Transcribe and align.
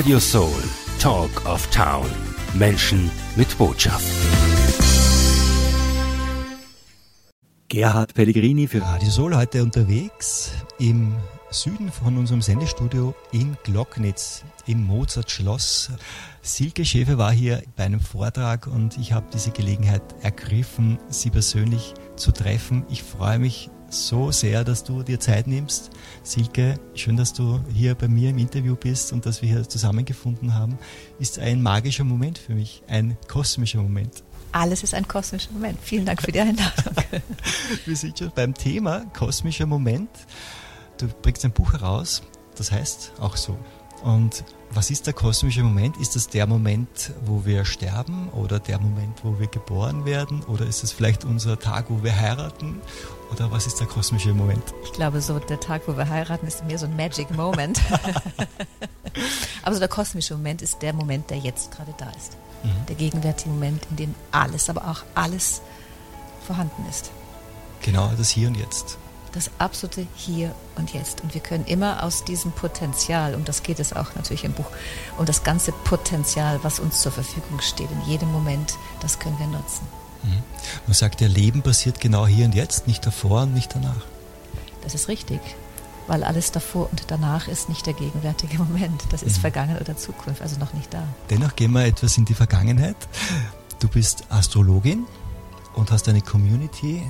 Radio 0.00 0.18
Soul, 0.18 0.62
Talk 0.98 1.44
of 1.44 1.66
Town. 1.66 2.06
Menschen 2.54 3.10
mit 3.36 3.58
Botschaft. 3.58 4.06
Gerhard 7.68 8.14
Pellegrini 8.14 8.66
für 8.66 8.80
Radio 8.80 9.10
Soul 9.10 9.36
heute 9.36 9.62
unterwegs 9.62 10.52
im 10.78 11.14
Süden 11.50 11.92
von 11.92 12.16
unserem 12.16 12.40
Sendestudio 12.40 13.14
in 13.32 13.58
Glocknitz 13.62 14.42
im 14.66 14.86
Mozart-Schloss. 14.86 15.90
Silke 16.40 16.86
Schäfer 16.86 17.18
war 17.18 17.32
hier 17.32 17.62
bei 17.76 17.84
einem 17.84 18.00
Vortrag 18.00 18.68
und 18.68 18.96
ich 18.96 19.12
habe 19.12 19.26
diese 19.34 19.50
Gelegenheit 19.50 20.02
ergriffen, 20.22 20.98
sie 21.10 21.28
persönlich 21.28 21.92
zu 22.16 22.32
treffen. 22.32 22.86
Ich 22.88 23.02
freue 23.02 23.38
mich 23.38 23.68
so 23.90 24.30
sehr, 24.30 24.64
dass 24.64 24.84
du 24.84 25.02
dir 25.02 25.20
Zeit 25.20 25.46
nimmst. 25.46 25.90
Silke, 26.22 26.78
schön, 26.94 27.16
dass 27.16 27.32
du 27.32 27.60
hier 27.74 27.94
bei 27.94 28.08
mir 28.08 28.30
im 28.30 28.38
Interview 28.38 28.76
bist 28.76 29.12
und 29.12 29.26
dass 29.26 29.42
wir 29.42 29.48
hier 29.48 29.68
zusammengefunden 29.68 30.54
haben. 30.54 30.78
Ist 31.18 31.38
ein 31.38 31.62
magischer 31.62 32.04
Moment 32.04 32.38
für 32.38 32.54
mich, 32.54 32.82
ein 32.88 33.16
kosmischer 33.28 33.82
Moment. 33.82 34.22
Alles 34.52 34.82
ist 34.82 34.94
ein 34.94 35.06
kosmischer 35.06 35.52
Moment. 35.52 35.78
Vielen 35.82 36.06
Dank 36.06 36.22
für 36.22 36.32
die 36.32 36.40
Einladung. 36.40 36.94
wir 37.84 37.96
sind 37.96 38.18
schon 38.18 38.32
beim 38.34 38.54
Thema 38.54 39.04
kosmischer 39.16 39.66
Moment. 39.66 40.10
Du 40.98 41.06
bringst 41.22 41.44
ein 41.44 41.52
Buch 41.52 41.72
heraus, 41.72 42.22
das 42.56 42.72
heißt 42.72 43.12
auch 43.20 43.36
so. 43.36 43.58
Und 44.02 44.44
was 44.72 44.90
ist 44.90 45.06
der 45.06 45.14
kosmische 45.14 45.62
Moment? 45.62 45.96
Ist 45.96 46.14
das 46.14 46.28
der 46.28 46.46
Moment, 46.46 47.12
wo 47.24 47.44
wir 47.44 47.64
sterben 47.64 48.28
oder 48.30 48.60
der 48.60 48.78
Moment, 48.78 49.24
wo 49.24 49.38
wir 49.40 49.48
geboren 49.48 50.04
werden? 50.04 50.42
Oder 50.44 50.66
ist 50.66 50.84
es 50.84 50.92
vielleicht 50.92 51.24
unser 51.24 51.58
Tag, 51.58 51.86
wo 51.88 52.02
wir 52.04 52.14
heiraten? 52.14 52.80
Oder 53.32 53.50
was 53.50 53.66
ist 53.66 53.80
der 53.80 53.88
kosmische 53.88 54.32
Moment? 54.32 54.62
Ich 54.84 54.92
glaube, 54.92 55.20
so 55.20 55.38
der 55.38 55.58
Tag, 55.58 55.82
wo 55.86 55.96
wir 55.96 56.08
heiraten, 56.08 56.46
ist 56.46 56.64
mehr 56.66 56.78
so 56.78 56.86
ein 56.86 56.96
Magic 56.96 57.30
Moment. 57.32 57.80
Aber 59.62 59.74
so 59.74 59.80
der 59.80 59.88
kosmische 59.88 60.36
Moment 60.36 60.62
ist 60.62 60.80
der 60.82 60.92
Moment, 60.92 61.30
der 61.30 61.38
jetzt 61.38 61.72
gerade 61.72 61.92
da 61.98 62.08
ist. 62.10 62.36
Mhm. 62.62 62.86
Der 62.88 62.96
gegenwärtige 62.96 63.50
Moment, 63.50 63.86
in 63.90 63.96
dem 63.96 64.14
alles, 64.30 64.68
aber 64.68 64.88
auch 64.88 65.02
alles 65.14 65.62
vorhanden 66.46 66.84
ist. 66.88 67.10
Genau, 67.82 68.12
das 68.16 68.30
Hier 68.30 68.48
und 68.48 68.56
Jetzt 68.56 68.98
das 69.32 69.50
absolute 69.58 70.06
Hier 70.14 70.54
und 70.76 70.92
Jetzt. 70.92 71.22
Und 71.22 71.34
wir 71.34 71.40
können 71.40 71.64
immer 71.66 72.02
aus 72.02 72.24
diesem 72.24 72.52
Potenzial, 72.52 73.34
um 73.34 73.44
das 73.44 73.62
geht 73.62 73.78
es 73.78 73.92
auch 73.92 74.14
natürlich 74.14 74.44
im 74.44 74.52
Buch, 74.52 74.66
um 75.18 75.26
das 75.26 75.44
ganze 75.44 75.72
Potenzial, 75.72 76.60
was 76.62 76.80
uns 76.80 77.00
zur 77.00 77.12
Verfügung 77.12 77.60
steht, 77.60 77.90
in 77.90 78.10
jedem 78.10 78.30
Moment, 78.32 78.74
das 79.00 79.18
können 79.18 79.38
wir 79.38 79.46
nutzen. 79.46 79.86
Mhm. 80.22 80.42
Man 80.86 80.94
sagt, 80.94 81.20
der 81.20 81.28
Leben 81.28 81.62
passiert 81.62 82.00
genau 82.00 82.26
hier 82.26 82.44
und 82.44 82.54
jetzt, 82.54 82.86
nicht 82.86 83.06
davor 83.06 83.42
und 83.42 83.54
nicht 83.54 83.74
danach. 83.74 84.04
Das 84.82 84.94
ist 84.94 85.08
richtig, 85.08 85.40
weil 86.06 86.24
alles 86.24 86.52
davor 86.52 86.88
und 86.90 87.04
danach 87.08 87.48
ist 87.48 87.68
nicht 87.68 87.86
der 87.86 87.94
gegenwärtige 87.94 88.58
Moment. 88.58 89.02
Das 89.10 89.22
ist 89.22 89.36
mhm. 89.36 89.42
Vergangenheit 89.42 89.80
oder 89.80 89.96
Zukunft, 89.96 90.42
also 90.42 90.58
noch 90.58 90.72
nicht 90.72 90.92
da. 90.92 91.02
Dennoch 91.30 91.54
gehen 91.56 91.72
wir 91.72 91.84
etwas 91.84 92.18
in 92.18 92.24
die 92.24 92.34
Vergangenheit. 92.34 92.96
Du 93.78 93.88
bist 93.88 94.24
Astrologin 94.28 95.06
und 95.74 95.90
hast 95.90 96.08
eine 96.08 96.20
Community 96.20 97.02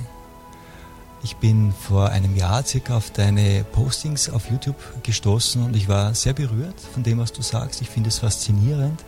ich 1.23 1.35
bin 1.37 1.71
vor 1.71 2.09
einem 2.09 2.35
Jahr 2.35 2.63
circa 2.63 2.97
auf 2.97 3.11
deine 3.11 3.63
Postings 3.63 4.29
auf 4.29 4.49
YouTube 4.49 4.75
gestoßen 5.03 5.63
und 5.63 5.75
ich 5.75 5.87
war 5.87 6.15
sehr 6.15 6.33
berührt 6.33 6.79
von 6.93 7.03
dem, 7.03 7.19
was 7.19 7.31
du 7.31 7.41
sagst. 7.41 7.81
Ich 7.81 7.89
finde 7.89 8.09
es 8.09 8.19
faszinierend, 8.19 9.03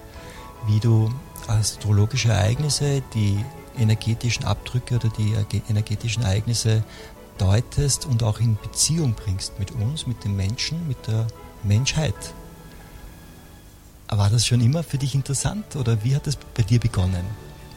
wie 0.67 0.80
du 0.80 1.11
astrologische 1.47 2.30
Ereignisse, 2.30 3.02
die 3.14 3.44
energetischen 3.78 4.45
Abdrücke 4.45 4.95
oder 4.95 5.09
die 5.09 5.34
energetischen 5.69 6.23
Ereignisse 6.23 6.84
deutest 7.39 8.06
und 8.06 8.22
auch 8.22 8.39
in 8.39 8.58
Beziehung 8.58 9.14
bringst 9.14 9.58
mit 9.59 9.72
uns, 9.72 10.06
mit 10.06 10.23
den 10.23 10.36
Menschen, 10.36 10.88
mit 10.88 11.08
der 11.08 11.25
Menschheit. 11.64 12.14
War 14.08 14.30
das 14.30 14.45
schon 14.45 14.61
immer 14.61 14.84
für 14.84 15.00
dich 15.00 15.16
interessant 15.16 15.75
oder 15.75 16.03
wie 16.03 16.16
hat 16.16 16.28
das 16.28 16.36
bei 16.36 16.61
dir 16.61 16.80
begonnen? 16.80 17.25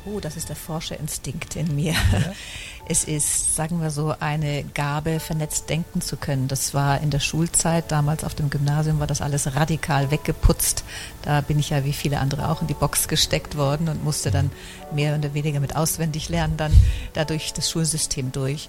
Oh, 0.06 0.20
das 0.20 0.36
ist 0.36 0.48
der 0.48 0.56
Forscherinstinkt 0.56 1.56
in 1.56 1.74
mir. 1.74 1.92
Ja. 1.92 2.32
Es 2.88 3.02
ist, 3.02 3.56
sagen 3.56 3.82
wir 3.82 3.90
so, 3.90 4.14
eine 4.20 4.62
Gabe, 4.62 5.18
vernetzt 5.18 5.68
denken 5.68 6.00
zu 6.00 6.16
können. 6.16 6.46
Das 6.46 6.72
war 6.72 7.00
in 7.00 7.10
der 7.10 7.18
Schulzeit, 7.18 7.90
damals 7.90 8.22
auf 8.22 8.36
dem 8.36 8.48
Gymnasium 8.48 9.00
war 9.00 9.08
das 9.08 9.20
alles 9.20 9.56
radikal 9.56 10.12
weggeputzt. 10.12 10.84
Da 11.22 11.40
bin 11.40 11.58
ich 11.58 11.70
ja 11.70 11.84
wie 11.84 11.92
viele 11.92 12.20
andere 12.20 12.48
auch 12.48 12.60
in 12.60 12.68
die 12.68 12.74
Box 12.74 13.08
gesteckt 13.08 13.56
worden 13.56 13.88
und 13.88 14.04
musste 14.04 14.30
dann 14.30 14.52
mehr 14.94 15.18
oder 15.18 15.34
weniger 15.34 15.58
mit 15.58 15.74
auswendig 15.74 16.28
lernen, 16.28 16.56
dann 16.56 16.72
dadurch 17.12 17.52
das 17.54 17.68
Schulsystem 17.68 18.30
durch. 18.30 18.68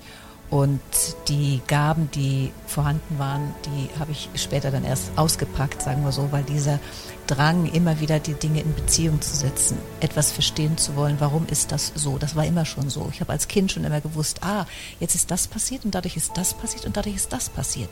Und 0.49 0.79
die 1.27 1.61
Gaben, 1.67 2.09
die 2.11 2.51
vorhanden 2.65 3.19
waren, 3.19 3.53
die 3.65 3.99
habe 3.99 4.13
ich 4.13 4.29
später 4.35 4.71
dann 4.71 4.85
erst 4.85 5.11
ausgepackt, 5.15 5.81
sagen 5.83 6.03
wir 6.03 6.11
so, 6.11 6.31
weil 6.31 6.43
dieser 6.43 6.79
Drang, 7.27 7.67
immer 7.67 7.99
wieder 7.99 8.19
die 8.19 8.33
Dinge 8.33 8.61
in 8.61 8.73
Beziehung 8.73 9.21
zu 9.21 9.35
setzen, 9.35 9.77
etwas 9.99 10.31
verstehen 10.31 10.77
zu 10.77 10.95
wollen, 10.95 11.17
warum 11.19 11.45
ist 11.47 11.71
das 11.71 11.91
so? 11.95 12.17
Das 12.17 12.35
war 12.35 12.45
immer 12.45 12.65
schon 12.65 12.89
so. 12.89 13.09
Ich 13.13 13.21
habe 13.21 13.31
als 13.31 13.47
Kind 13.47 13.71
schon 13.71 13.83
immer 13.83 14.01
gewusst, 14.01 14.43
ah, 14.43 14.65
jetzt 14.99 15.15
ist 15.15 15.29
das 15.29 15.47
passiert 15.47 15.85
und 15.85 15.93
dadurch 15.93 16.17
ist 16.17 16.31
das 16.35 16.53
passiert 16.53 16.85
und 16.85 16.97
dadurch 16.97 17.15
ist 17.15 17.33
das 17.33 17.49
passiert. 17.49 17.89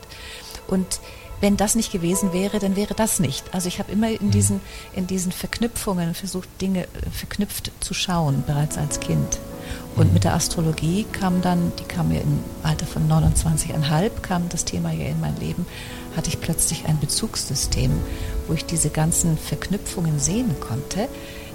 Und 0.66 1.00
wenn 1.40 1.56
das 1.56 1.74
nicht 1.74 1.92
gewesen 1.92 2.32
wäre, 2.32 2.58
dann 2.58 2.76
wäre 2.76 2.94
das 2.94 3.20
nicht. 3.20 3.52
Also 3.52 3.68
ich 3.68 3.78
habe 3.78 3.92
immer 3.92 4.08
in 4.08 4.26
mhm. 4.26 4.30
diesen, 4.30 4.60
in 4.94 5.06
diesen 5.06 5.32
Verknüpfungen 5.32 6.14
versucht, 6.14 6.48
Dinge 6.60 6.84
äh, 6.84 7.10
verknüpft 7.12 7.72
zu 7.80 7.94
schauen, 7.94 8.42
bereits 8.46 8.78
als 8.78 9.00
Kind. 9.00 9.38
Und 9.96 10.12
mit 10.12 10.24
der 10.24 10.34
Astrologie 10.34 11.04
kam 11.12 11.42
dann, 11.42 11.72
die 11.78 11.84
kam 11.84 12.08
mir 12.08 12.20
im 12.20 12.40
Alter 12.62 12.86
von 12.86 13.08
29,5, 13.08 14.20
kam 14.22 14.48
das 14.48 14.64
Thema 14.64 14.92
ja 14.92 15.06
in 15.06 15.20
mein 15.20 15.36
Leben, 15.38 15.66
hatte 16.16 16.28
ich 16.28 16.40
plötzlich 16.40 16.86
ein 16.86 17.00
Bezugssystem, 17.00 17.90
wo 18.46 18.54
ich 18.54 18.64
diese 18.64 18.90
ganzen 18.90 19.38
Verknüpfungen 19.38 20.18
sehen 20.18 20.54
konnte, 20.60 21.08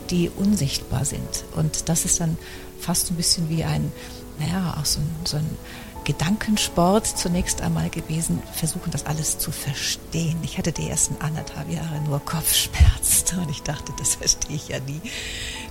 die 0.10 0.30
unsichtbar 0.30 1.06
sind. 1.06 1.46
Und 1.56 1.90
das 1.90 2.06
ist 2.06 2.20
dann 2.20 2.38
fast 2.80 3.12
ein 3.12 3.16
bisschen 3.16 3.50
wie 3.50 3.64
ein, 3.64 3.92
naja, 4.40 4.78
auch 4.80 4.86
so 4.86 5.00
ein, 5.00 5.10
so 5.24 5.38
ein 5.38 5.58
Gedankensport 6.04 7.06
zunächst 7.06 7.62
einmal 7.62 7.90
gewesen, 7.90 8.42
versuchen 8.54 8.92
das 8.92 9.06
alles 9.06 9.38
zu 9.38 9.52
verstehen. 9.52 10.38
Ich 10.42 10.58
hatte 10.58 10.72
die 10.72 10.90
ersten 10.90 11.16
anderthalb 11.22 11.70
Jahre 11.70 12.02
nur 12.02 12.20
Kopfschmerzen 12.20 13.40
und 13.42 13.52
ich 13.52 13.62
dachte, 13.62 13.94
das 14.00 14.16
verstehe 14.16 14.56
ich 14.56 14.70
ja 14.70 14.80
nie, 14.80 15.02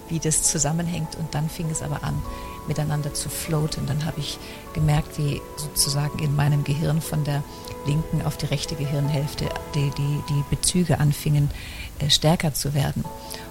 wie 0.08 0.20
das 0.20 0.44
zusammenhängt. 0.44 1.16
Und 1.16 1.34
dann 1.34 1.50
fing 1.50 1.69
es 1.70 1.82
aber 1.82 2.04
an, 2.04 2.22
miteinander 2.69 3.12
zu 3.12 3.28
floaten. 3.28 3.87
Dann 3.87 4.04
habe 4.04 4.20
ich 4.20 4.38
gemerkt, 4.72 5.19
wie 5.19 5.42
sozusagen 5.56 6.20
in 6.20 6.37
meinem 6.37 6.62
Gehirn 6.62 7.00
von 7.00 7.25
der 7.25 7.42
linken 7.87 8.23
auf 8.23 8.37
die 8.37 8.47
rechte 8.47 8.75
Gehirnhälfte 8.75 9.49
die, 9.75 9.91
die, 9.91 10.23
die 10.29 10.45
Bezüge 10.51 10.99
anfingen 10.99 11.51
äh, 11.99 12.11
stärker 12.11 12.55
zu 12.55 12.75
werden. 12.75 13.05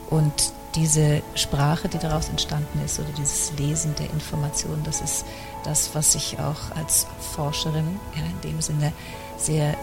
Und 0.10 0.54
diese 0.76 1.22
Sprache, 1.36 1.90
die 1.90 1.98
daraus 1.98 2.30
entstanden 2.30 2.82
ist, 2.86 3.00
oder 3.00 3.10
dieses 3.18 3.52
Lesen 3.58 3.96
der 3.96 4.10
Informationen, 4.12 4.84
das 4.84 5.02
ist 5.02 5.26
das, 5.64 5.92
was 5.94 6.16
ich 6.16 6.40
auch 6.40 6.76
als 6.76 7.08
Forscherin 7.34 8.00
ja, 8.16 8.24
in 8.24 8.52
dem 8.52 8.62
Sinne 8.62 8.94
sehr, 9.38 9.72
äh, 9.72 9.76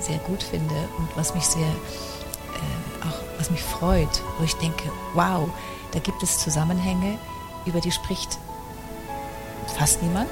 sehr 0.00 0.18
gut 0.18 0.42
finde 0.42 0.74
und 0.98 1.08
was 1.16 1.34
mich 1.34 1.44
sehr, 1.44 1.62
äh, 1.62 3.06
auch 3.06 3.38
was 3.38 3.50
mich 3.50 3.62
freut, 3.62 4.22
wo 4.38 4.44
ich 4.44 4.54
denke, 4.54 4.90
wow, 5.14 5.48
da 5.92 5.98
gibt 5.98 6.22
es 6.22 6.38
Zusammenhänge, 6.38 7.18
über 7.64 7.80
die 7.80 7.92
spricht 7.92 8.38
fast 9.78 10.02
niemand. 10.02 10.30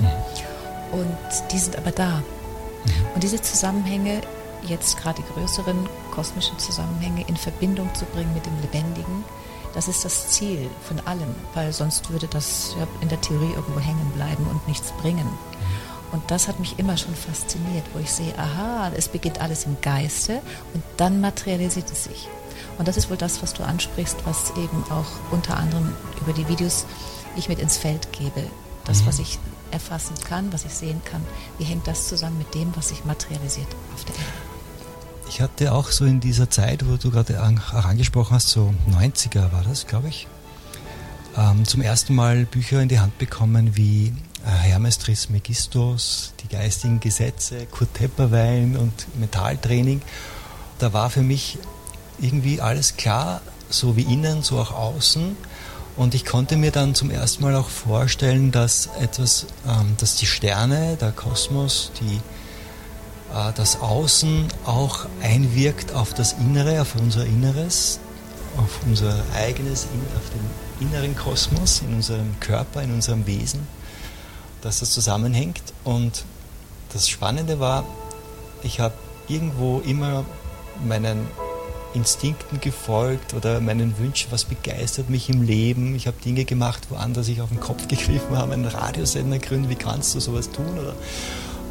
Mhm. 0.00 1.00
Und 1.00 1.52
die 1.52 1.58
sind 1.58 1.76
aber 1.76 1.92
da. 1.92 2.22
Und 3.14 3.22
diese 3.22 3.40
Zusammenhänge, 3.40 4.20
jetzt 4.62 4.96
gerade 4.98 5.22
die 5.22 5.32
größeren 5.32 5.88
kosmischen 6.10 6.58
Zusammenhänge, 6.58 7.24
in 7.26 7.36
Verbindung 7.36 7.94
zu 7.94 8.04
bringen 8.06 8.32
mit 8.34 8.46
dem 8.46 8.58
Lebendigen, 8.60 9.24
das 9.74 9.88
ist 9.88 10.04
das 10.04 10.30
Ziel 10.30 10.68
von 10.82 11.00
allem, 11.06 11.34
weil 11.54 11.72
sonst 11.72 12.10
würde 12.10 12.26
das 12.26 12.74
ja, 12.78 12.86
in 13.00 13.08
der 13.08 13.20
Theorie 13.20 13.52
irgendwo 13.54 13.78
hängen 13.78 14.10
bleiben 14.14 14.46
und 14.46 14.66
nichts 14.66 14.92
bringen. 14.92 15.28
Und 16.12 16.28
das 16.28 16.48
hat 16.48 16.58
mich 16.58 16.78
immer 16.78 16.96
schon 16.96 17.14
fasziniert, 17.14 17.84
wo 17.92 18.00
ich 18.00 18.10
sehe, 18.10 18.36
aha, 18.36 18.90
es 18.96 19.08
beginnt 19.08 19.40
alles 19.40 19.64
im 19.64 19.80
Geiste 19.80 20.40
und 20.74 20.82
dann 20.96 21.20
materialisiert 21.20 21.90
es 21.90 22.04
sich. 22.04 22.28
Und 22.78 22.88
das 22.88 22.96
ist 22.96 23.10
wohl 23.10 23.16
das, 23.16 23.42
was 23.42 23.52
du 23.52 23.62
ansprichst, 23.62 24.16
was 24.24 24.50
eben 24.56 24.84
auch 24.90 25.06
unter 25.30 25.56
anderem 25.56 25.92
über 26.20 26.32
die 26.32 26.48
Videos 26.48 26.84
ich 27.36 27.48
mit 27.48 27.60
ins 27.60 27.76
Feld 27.78 28.12
gebe. 28.12 28.44
Das, 28.84 29.02
mhm. 29.02 29.06
was 29.06 29.18
ich 29.20 29.38
erfassen 29.70 30.14
kann, 30.24 30.52
was 30.52 30.64
ich 30.64 30.72
sehen 30.72 31.00
kann, 31.04 31.24
wie 31.58 31.64
hängt 31.64 31.86
das 31.86 32.08
zusammen 32.08 32.38
mit 32.38 32.54
dem, 32.54 32.74
was 32.76 32.88
sich 32.88 33.04
materialisiert 33.04 33.68
auf 33.94 34.04
der 34.04 34.14
Erde? 34.14 34.50
Ich 35.28 35.40
hatte 35.40 35.72
auch 35.72 35.90
so 35.90 36.04
in 36.04 36.18
dieser 36.18 36.50
Zeit, 36.50 36.84
wo 36.88 36.96
du 36.96 37.10
gerade 37.10 37.40
angesprochen 37.40 38.34
hast, 38.34 38.48
so 38.48 38.74
90er 38.90 39.52
war 39.52 39.62
das, 39.62 39.86
glaube 39.86 40.08
ich, 40.08 40.26
ähm, 41.36 41.64
zum 41.64 41.82
ersten 41.82 42.14
Mal 42.14 42.46
Bücher 42.46 42.82
in 42.82 42.88
die 42.88 42.98
Hand 42.98 43.16
bekommen 43.18 43.76
wie 43.76 44.12
äh, 44.44 44.50
Hermes 44.50 44.98
Trismegistos, 44.98 46.32
die 46.42 46.48
geistigen 46.48 46.98
Gesetze, 46.98 47.66
Kurt 47.66 47.94
Tepperwein 47.94 48.76
und 48.76 49.06
Metalltraining. 49.18 50.02
Da 50.78 50.92
war 50.92 51.10
für 51.10 51.22
mich 51.22 51.58
irgendwie 52.20 52.60
alles 52.60 52.96
klar, 52.96 53.40
so 53.68 53.96
wie 53.96 54.02
innen, 54.02 54.42
so 54.42 54.58
auch 54.58 54.72
außen. 54.72 55.36
Und 55.96 56.14
ich 56.14 56.24
konnte 56.24 56.56
mir 56.56 56.70
dann 56.70 56.94
zum 56.94 57.10
ersten 57.10 57.42
Mal 57.42 57.54
auch 57.56 57.68
vorstellen, 57.68 58.52
dass 58.52 58.88
etwas, 59.00 59.46
ähm, 59.66 59.96
dass 59.98 60.16
die 60.16 60.26
Sterne, 60.26 60.96
der 60.96 61.12
Kosmos, 61.12 61.92
die 62.00 62.16
äh, 63.34 63.52
das 63.54 63.80
Außen 63.80 64.48
auch 64.64 65.06
einwirkt 65.22 65.94
auf 65.94 66.14
das 66.14 66.34
Innere, 66.34 66.80
auf 66.80 66.94
unser 66.96 67.26
Inneres, 67.26 68.00
auf 68.56 68.80
unser 68.86 69.22
eigenes, 69.34 69.86
auf 70.16 70.30
den 70.30 70.88
inneren 70.88 71.16
Kosmos, 71.16 71.82
in 71.86 71.94
unserem 71.94 72.38
Körper, 72.40 72.82
in 72.82 72.92
unserem 72.92 73.26
Wesen, 73.26 73.66
dass 74.62 74.80
das 74.80 74.92
zusammenhängt. 74.92 75.62
Und 75.84 76.24
das 76.92 77.08
Spannende 77.08 77.60
war, 77.60 77.84
ich 78.62 78.80
habe 78.80 78.94
irgendwo 79.28 79.80
immer 79.80 80.24
meinen 80.84 81.26
Instinkten 81.94 82.60
gefolgt 82.60 83.34
oder 83.34 83.60
meinen 83.60 83.98
Wünschen, 83.98 84.30
was 84.30 84.44
begeistert 84.44 85.10
mich 85.10 85.28
im 85.28 85.42
Leben. 85.42 85.94
Ich 85.94 86.06
habe 86.06 86.16
Dinge 86.24 86.44
gemacht, 86.44 86.86
wo 86.88 86.96
andere 86.96 87.24
sich 87.24 87.40
auf 87.40 87.48
den 87.48 87.60
Kopf 87.60 87.88
gegriffen 87.88 88.36
haben, 88.36 88.52
einen 88.52 88.66
Radiosender 88.66 89.38
gründen, 89.38 89.68
wie 89.68 89.76
kannst 89.76 90.14
du 90.14 90.20
sowas 90.20 90.50
tun? 90.50 90.78
Oder? 90.78 90.94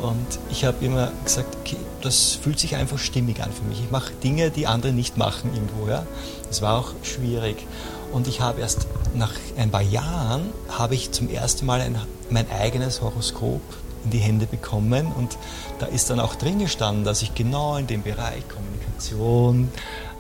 Und 0.02 0.40
ich 0.50 0.64
habe 0.64 0.84
immer 0.86 1.12
gesagt, 1.24 1.58
okay, 1.60 1.76
das 2.02 2.32
fühlt 2.42 2.60
sich 2.60 2.76
einfach 2.76 2.98
stimmig 2.98 3.42
an 3.44 3.52
für 3.52 3.64
mich. 3.64 3.82
Ich 3.82 3.92
mache 3.92 4.14
Dinge, 4.24 4.50
die 4.50 4.66
andere 4.66 4.94
nicht 4.94 5.18
machen 5.18 5.52
irgendwo. 5.54 5.90
Ja? 5.90 6.06
Das 6.48 6.62
war 6.62 6.80
auch 6.80 6.94
schwierig. 7.04 7.66
Und 8.14 8.28
ich 8.28 8.40
habe 8.42 8.62
erst 8.62 8.88
nach 9.14 9.34
ein 9.58 9.72
paar 9.72 9.82
Jahren, 9.82 10.50
habe 10.70 10.96
ich 10.96 11.12
zum 11.12 11.30
ersten 11.30 11.66
Mal 11.66 11.82
ein, 11.82 11.98
mein 12.30 12.50
eigenes 12.50 13.02
Horoskop 13.02 13.62
in 14.06 14.12
die 14.12 14.20
Hände 14.20 14.46
bekommen 14.46 15.08
und 15.08 15.38
da 15.80 15.86
ist 15.86 16.10
dann 16.10 16.20
auch 16.20 16.36
drin 16.36 16.60
gestanden, 16.60 17.04
dass 17.04 17.22
ich 17.22 17.36
genau 17.36 17.76
in 17.76 17.86
dem 17.86 18.02
Bereich 18.02 18.48
Kommunikation 18.48 19.70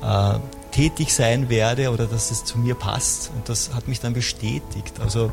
äh, 0.01 0.39
tätig 0.71 1.13
sein 1.13 1.49
werde 1.49 1.91
oder 1.91 2.05
dass 2.05 2.31
es 2.31 2.45
zu 2.45 2.57
mir 2.57 2.75
passt 2.75 3.31
und 3.35 3.49
das 3.49 3.73
hat 3.73 3.87
mich 3.87 3.99
dann 3.99 4.13
bestätigt. 4.13 4.99
Also 4.99 5.31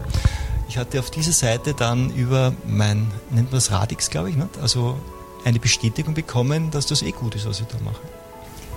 ich 0.69 0.79
hatte 0.79 0.99
auf 0.99 1.11
dieser 1.11 1.33
Seite 1.33 1.75
dann 1.75 2.11
über 2.11 2.53
mein, 2.67 3.11
nennt 3.31 3.51
man 3.51 3.59
das 3.59 3.71
Radix, 3.71 4.11
glaube 4.11 4.31
ich, 4.31 4.37
nicht? 4.37 4.59
also 4.61 4.99
eine 5.45 5.61
Bestätigung 5.61 6.15
bekommen, 6.15 6.71
dass 6.71 6.87
das 6.87 7.03
eh 7.03 7.13
gut 7.13 7.35
ist, 7.37 7.47
was 7.47 7.61
ich 7.61 7.67
da 7.67 7.79
mache. 7.85 8.01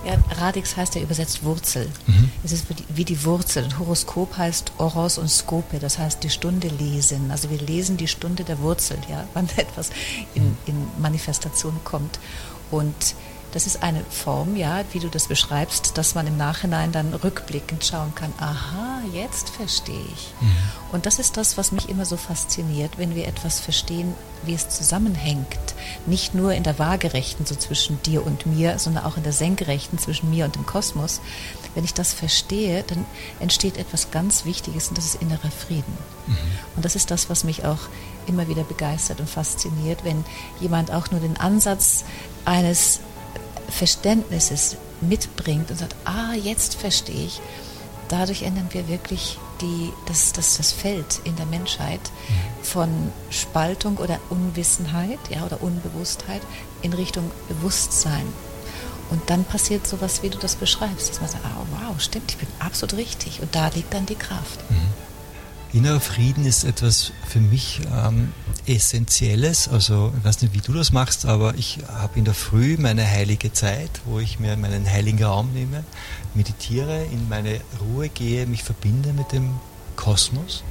Ja, 0.04 0.16
Radix 0.38 0.76
heißt 0.76 0.94
ja 0.94 1.02
übersetzt 1.02 1.44
Wurzel. 1.44 1.90
Mhm. 2.06 2.30
Es 2.42 2.52
ist 2.52 2.70
wie 2.70 2.74
die, 2.74 2.84
wie 2.88 3.04
die 3.04 3.24
Wurzel. 3.24 3.64
Und 3.64 3.78
Horoskop 3.78 4.36
heißt 4.38 4.72
Oros 4.78 5.18
und 5.18 5.28
Skope, 5.28 5.78
das 5.78 5.98
heißt 5.98 6.22
die 6.22 6.30
Stunde 6.30 6.68
lesen. 6.68 7.30
Also 7.30 7.50
wir 7.50 7.58
lesen 7.58 7.98
die 7.98 8.08
Stunde 8.08 8.44
der 8.44 8.60
Wurzel, 8.60 8.96
ja, 9.10 9.26
wann 9.34 9.48
etwas 9.56 9.90
in, 10.34 10.44
mhm. 10.44 10.56
in 10.66 10.86
Manifestation 11.00 11.78
kommt. 11.84 12.18
Und 12.70 13.14
das 13.52 13.66
ist 13.66 13.82
eine 13.82 14.04
Form, 14.04 14.56
ja, 14.56 14.82
wie 14.92 15.00
du 15.00 15.08
das 15.08 15.28
beschreibst, 15.28 15.98
dass 15.98 16.14
man 16.14 16.26
im 16.26 16.36
Nachhinein 16.36 16.92
dann 16.92 17.12
rückblickend 17.14 17.84
schauen 17.84 18.14
kann, 18.14 18.32
aha, 18.38 19.02
jetzt 19.12 19.50
verstehe 19.50 20.04
ich. 20.14 20.32
Mhm. 20.40 20.52
Und 20.92 21.06
das 21.06 21.18
ist 21.18 21.36
das, 21.36 21.58
was 21.58 21.72
mich 21.72 21.88
immer 21.88 22.04
so 22.04 22.16
fasziniert, 22.16 22.98
wenn 22.98 23.14
wir 23.14 23.26
etwas 23.26 23.60
verstehen, 23.60 24.14
wie 24.42 24.54
es 24.54 24.68
zusammenhängt. 24.68 25.46
Nicht 26.06 26.34
nur 26.34 26.52
in 26.52 26.62
der 26.62 26.78
Waagerechten, 26.78 27.46
so 27.46 27.54
zwischen 27.54 28.00
dir 28.02 28.24
und 28.24 28.46
mir, 28.46 28.78
sondern 28.78 29.04
auch 29.04 29.16
in 29.16 29.22
der 29.22 29.32
Senkrechten 29.32 29.98
zwischen 29.98 30.30
mir 30.30 30.44
und 30.44 30.54
dem 30.54 30.66
Kosmos. 30.66 31.20
Wenn 31.74 31.84
ich 31.84 31.94
das 31.94 32.12
verstehe, 32.12 32.84
dann 32.86 33.04
entsteht 33.38 33.76
etwas 33.76 34.10
ganz 34.10 34.44
Wichtiges 34.44 34.88
und 34.88 34.98
das 34.98 35.04
ist 35.04 35.22
innerer 35.22 35.50
Frieden. 35.50 35.96
Mhm. 36.26 36.36
Und 36.76 36.84
das 36.84 36.96
ist 36.96 37.10
das, 37.10 37.28
was 37.28 37.44
mich 37.44 37.64
auch 37.64 37.80
immer 38.26 38.48
wieder 38.48 38.62
begeistert 38.62 39.20
und 39.20 39.28
fasziniert, 39.28 40.04
wenn 40.04 40.24
jemand 40.60 40.90
auch 40.90 41.10
nur 41.10 41.20
den 41.20 41.36
Ansatz 41.36 42.04
eines 42.44 43.00
Verständnisses 43.70 44.76
mitbringt 45.00 45.70
und 45.70 45.78
sagt, 45.78 45.94
ah, 46.04 46.34
jetzt 46.34 46.74
verstehe 46.74 47.26
ich, 47.26 47.40
dadurch 48.08 48.42
ändern 48.42 48.68
wir 48.72 48.88
wirklich 48.88 49.38
die, 49.60 49.92
das, 50.06 50.32
das, 50.32 50.56
das 50.56 50.72
Feld 50.72 51.20
in 51.24 51.36
der 51.36 51.46
Menschheit 51.46 52.00
mhm. 52.00 52.64
von 52.64 53.12
Spaltung 53.30 53.98
oder 53.98 54.18
Unwissenheit 54.30 55.18
ja, 55.30 55.44
oder 55.44 55.62
Unbewusstheit 55.62 56.42
in 56.82 56.92
Richtung 56.92 57.30
Bewusstsein. 57.48 58.26
Und 59.10 59.28
dann 59.28 59.44
passiert 59.44 59.86
sowas, 59.86 60.22
wie 60.22 60.30
du 60.30 60.38
das 60.38 60.54
beschreibst, 60.54 61.10
dass 61.10 61.20
man 61.20 61.30
sagt, 61.30 61.44
ah, 61.44 61.66
wow, 61.72 62.00
stimmt, 62.00 62.30
ich 62.30 62.38
bin 62.38 62.48
absolut 62.60 62.96
richtig. 62.96 63.40
Und 63.42 63.54
da 63.54 63.68
liegt 63.68 63.92
dann 63.92 64.06
die 64.06 64.14
Kraft. 64.14 64.60
Mhm. 64.70 65.78
Innerer 65.78 66.00
Frieden 66.00 66.44
ist 66.46 66.64
etwas 66.64 67.12
für 67.28 67.40
mich 67.40 67.80
ähm, 67.92 68.32
Essentielles. 68.66 69.68
Also 69.68 70.12
ich 70.18 70.24
weiß 70.24 70.42
nicht, 70.42 70.54
wie 70.54 70.60
du 70.60 70.72
das 70.72 70.92
machst, 70.92 71.26
aber 71.26 71.54
ich 71.54 71.78
habe 71.88 72.18
in 72.18 72.24
der 72.24 72.34
Früh 72.34 72.76
meine 72.78 73.06
heilige 73.06 73.52
Zeit, 73.52 73.90
wo 74.04 74.18
ich 74.18 74.40
mir 74.40 74.56
meinen 74.56 74.88
heiligen 74.90 75.22
Raum 75.22 75.52
nehme, 75.52 75.84
meditiere, 76.34 77.04
in 77.04 77.28
meine 77.28 77.60
Ruhe 77.80 78.08
gehe, 78.08 78.46
mich 78.46 78.62
verbinde 78.64 79.12
mit 79.12 79.32
dem 79.32 79.58
Kosmos. 79.96 80.62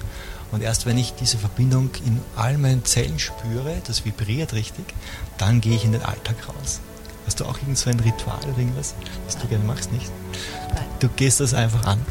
Und 0.51 0.63
erst 0.63 0.85
wenn 0.85 0.97
ich 0.97 1.13
diese 1.13 1.37
Verbindung 1.37 1.91
in 2.05 2.19
all 2.35 2.57
meinen 2.57 2.83
Zellen 2.83 3.19
spüre, 3.19 3.81
das 3.85 4.05
vibriert 4.05 4.53
richtig, 4.53 4.85
dann 5.37 5.61
gehe 5.61 5.75
ich 5.75 5.85
in 5.85 5.91
den 5.91 6.01
Alltag 6.01 6.35
raus. 6.47 6.79
Hast 7.25 7.39
du 7.39 7.45
auch 7.45 7.57
irgend 7.57 7.77
so 7.77 7.89
ein 7.89 7.99
Ritual 7.99 8.39
oder 8.43 8.57
irgendwas, 8.57 8.95
was 9.25 9.37
du 9.37 9.47
gerne 9.47 9.63
machst, 9.63 9.91
nicht? 9.91 10.11
Du 10.99 11.07
gehst 11.09 11.39
das 11.39 11.53
einfach 11.53 11.85
an. 11.85 12.03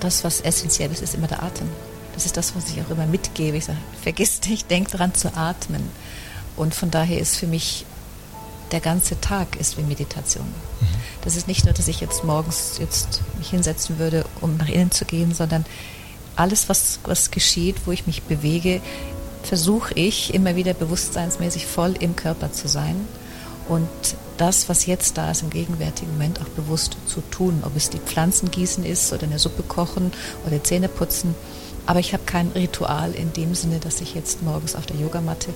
Das, 0.00 0.24
was 0.24 0.40
essentiell 0.40 0.90
ist, 0.90 1.02
ist 1.02 1.14
immer 1.14 1.28
der 1.28 1.42
Atem. 1.42 1.68
Das 2.18 2.26
ist 2.26 2.36
das, 2.36 2.56
was 2.56 2.68
ich 2.70 2.82
auch 2.82 2.90
immer 2.90 3.06
mitgebe. 3.06 3.58
Ich 3.58 3.66
sage, 3.66 3.78
vergiss 4.02 4.40
nicht, 4.48 4.68
denk 4.72 4.90
daran 4.90 5.14
zu 5.14 5.36
atmen. 5.36 5.88
Und 6.56 6.74
von 6.74 6.90
daher 6.90 7.20
ist 7.20 7.36
für 7.36 7.46
mich 7.46 7.86
der 8.72 8.80
ganze 8.80 9.20
Tag 9.20 9.54
ist 9.54 9.78
wie 9.78 9.82
Meditation. 9.82 10.44
Mhm. 10.44 10.86
Das 11.22 11.36
ist 11.36 11.46
nicht 11.46 11.64
nur, 11.64 11.74
dass 11.74 11.86
ich 11.86 12.00
jetzt 12.00 12.24
morgens 12.24 12.78
jetzt 12.80 13.20
mich 13.38 13.50
hinsetzen 13.50 14.00
würde, 14.00 14.24
um 14.40 14.56
nach 14.56 14.66
innen 14.66 14.90
zu 14.90 15.04
gehen, 15.04 15.32
sondern 15.32 15.64
alles, 16.34 16.68
was, 16.68 16.98
was 17.04 17.30
geschieht, 17.30 17.76
wo 17.86 17.92
ich 17.92 18.08
mich 18.08 18.24
bewege, 18.24 18.80
versuche 19.44 19.94
ich 19.94 20.34
immer 20.34 20.56
wieder 20.56 20.74
bewusstseinsmäßig 20.74 21.66
voll 21.66 21.94
im 22.00 22.16
Körper 22.16 22.50
zu 22.50 22.66
sein 22.66 22.96
und 23.68 23.88
das, 24.38 24.68
was 24.68 24.86
jetzt 24.86 25.18
da 25.18 25.30
ist, 25.30 25.42
im 25.42 25.50
gegenwärtigen 25.50 26.12
Moment 26.12 26.40
auch 26.40 26.48
bewusst 26.48 26.96
zu 27.06 27.20
tun, 27.30 27.62
ob 27.64 27.76
es 27.76 27.90
die 27.90 27.98
Pflanzen 27.98 28.50
gießen 28.50 28.84
ist 28.84 29.12
oder 29.12 29.24
eine 29.24 29.38
Suppe 29.38 29.62
kochen 29.62 30.10
oder 30.46 30.64
Zähne 30.64 30.88
putzen 30.88 31.36
aber 31.88 32.00
ich 32.00 32.12
habe 32.12 32.22
kein 32.24 32.48
Ritual 32.48 33.12
in 33.12 33.32
dem 33.32 33.54
Sinne, 33.54 33.78
dass 33.78 34.02
ich 34.02 34.14
jetzt 34.14 34.42
morgens 34.42 34.76
auf 34.76 34.84
der 34.84 34.96
Yogamatte 34.96 35.54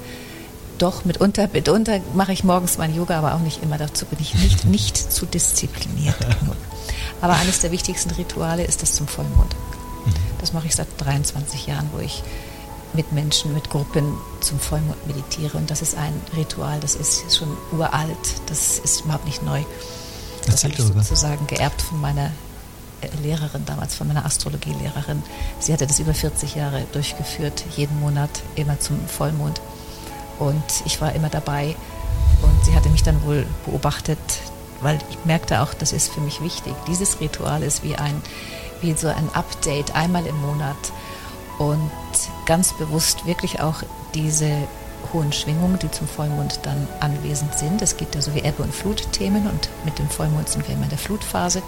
doch 0.79 1.05
mitunter, 1.05 1.47
mitunter 1.53 2.01
mache 2.15 2.33
ich 2.33 2.43
morgens 2.43 2.79
mein 2.79 2.97
Yoga, 2.97 3.19
aber 3.19 3.35
auch 3.35 3.41
nicht 3.41 3.63
immer. 3.63 3.77
Dazu 3.77 4.07
bin 4.07 4.19
ich 4.19 4.35
nicht, 4.37 4.65
nicht 4.79 4.97
zu 4.97 5.27
diszipliniert 5.27 6.19
genug. 6.19 6.57
Aber 7.21 7.35
eines 7.35 7.61
der 7.61 7.71
wichtigsten 7.71 8.11
Rituale 8.13 8.65
ist 8.65 8.81
das 8.81 8.95
zum 8.95 9.07
Vollmond. 9.09 9.55
Mhm. 10.07 10.13
Das 10.41 10.55
mache 10.55 10.69
ich 10.69 10.75
seit 10.75 10.89
23 10.97 11.67
Jahren, 11.67 11.91
wo 11.93 11.99
ich 11.99 12.23
mit 12.95 13.13
Menschen, 13.13 13.53
mit 13.53 13.69
Gruppen 13.69 14.15
zum 14.41 14.59
Vollmond 14.59 15.07
meditiere. 15.07 15.59
Und 15.59 15.71
das 15.71 15.83
ist 15.83 15.99
ein 15.99 16.15
Ritual, 16.35 16.81
das 16.81 16.95
ist 16.95 17.37
schon 17.37 17.55
uralt, 17.73 18.17
das 18.47 18.79
ist 18.79 19.03
überhaupt 19.03 19.27
nicht 19.27 19.43
neu. 19.43 19.63
Das 20.47 20.65
habe 20.65 20.73
ich 20.73 20.81
sozusagen 20.81 21.47
geerbt 21.47 21.83
von 21.83 22.01
meiner 22.01 22.31
Lehrerin 23.23 23.65
damals, 23.65 23.95
von 23.95 24.09
meiner 24.09 24.25
Astrologielehrerin. 24.25 25.23
Sie 25.59 25.73
hatte 25.73 25.87
das 25.87 25.99
über 25.99 26.15
40 26.15 26.55
Jahre 26.55 26.85
durchgeführt, 26.93 27.65
jeden 27.77 27.99
Monat 28.01 28.31
immer 28.55 28.79
zum 28.81 29.07
Vollmond. 29.07 29.61
Und 30.39 30.65
ich 30.85 31.01
war 31.01 31.15
immer 31.15 31.29
dabei. 31.29 31.77
Und 32.43 32.65
sie 32.65 32.75
hatte 32.75 32.89
mich 32.89 33.03
dann 33.03 33.23
wohl 33.25 33.47
beobachtet, 33.67 34.19
weil 34.81 34.99
ich 35.11 35.25
merkte 35.25 35.61
auch, 35.63 35.75
das 35.75 35.93
ist 35.93 36.13
für 36.13 36.21
mich 36.21 36.43
wichtig. 36.43 36.75
Dieses 36.89 37.21
Ritual 37.21 37.63
ist 37.63 37.85
wie 37.85 37.97
ein, 37.97 38.21
wie 38.81 38.95
so 38.95 39.09
ein 39.09 39.29
Update 39.35 39.95
einmal 39.95 40.27
im 40.27 40.41
Monat. 40.41 40.77
Und 41.59 41.91
ganz 42.47 42.73
bewusst 42.73 43.27
wirklich 43.27 43.61
auch 43.61 43.83
diese 44.15 44.51
hohen 45.13 45.33
Schwingungen, 45.33 45.79
die 45.79 45.91
zum 45.91 46.09
Vollmond 46.09 46.61
dann 46.63 46.89
anwesend 47.01 47.57
sind. 47.59 47.83
Es 47.83 47.97
gibt 47.97 48.15
ja 48.15 48.23
so 48.23 48.35
wie 48.35 48.41
Ebbe- 48.41 48.63
und 48.63 48.75
Flutthemen 48.75 49.47
und 49.47 49.69
mit 49.85 49.99
dem 49.99 50.09
Vollmond 50.09 50.49
sind 50.49 50.67
wir 50.67 50.75
immer 50.75 50.85
in 50.85 50.91
der 50.91 50.99
Flutphase 50.99 51.63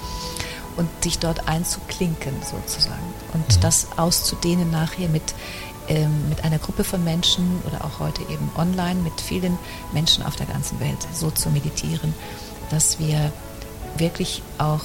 und 0.76 0.88
sich 1.02 1.18
dort 1.18 1.48
einzuklinken 1.48 2.34
sozusagen 2.42 3.14
und 3.32 3.56
mhm. 3.56 3.60
das 3.60 3.88
auszudehnen 3.96 4.70
nachher 4.70 5.08
mit, 5.08 5.34
ähm, 5.88 6.28
mit 6.28 6.44
einer 6.44 6.58
Gruppe 6.58 6.84
von 6.84 7.02
Menschen 7.04 7.62
oder 7.66 7.84
auch 7.84 8.00
heute 8.00 8.22
eben 8.22 8.50
online 8.56 9.00
mit 9.00 9.20
vielen 9.20 9.58
Menschen 9.92 10.24
auf 10.24 10.36
der 10.36 10.46
ganzen 10.46 10.80
Welt 10.80 10.98
so 11.12 11.30
zu 11.30 11.50
meditieren, 11.50 12.14
dass 12.70 12.98
wir 12.98 13.32
wirklich 13.96 14.42
auch 14.58 14.82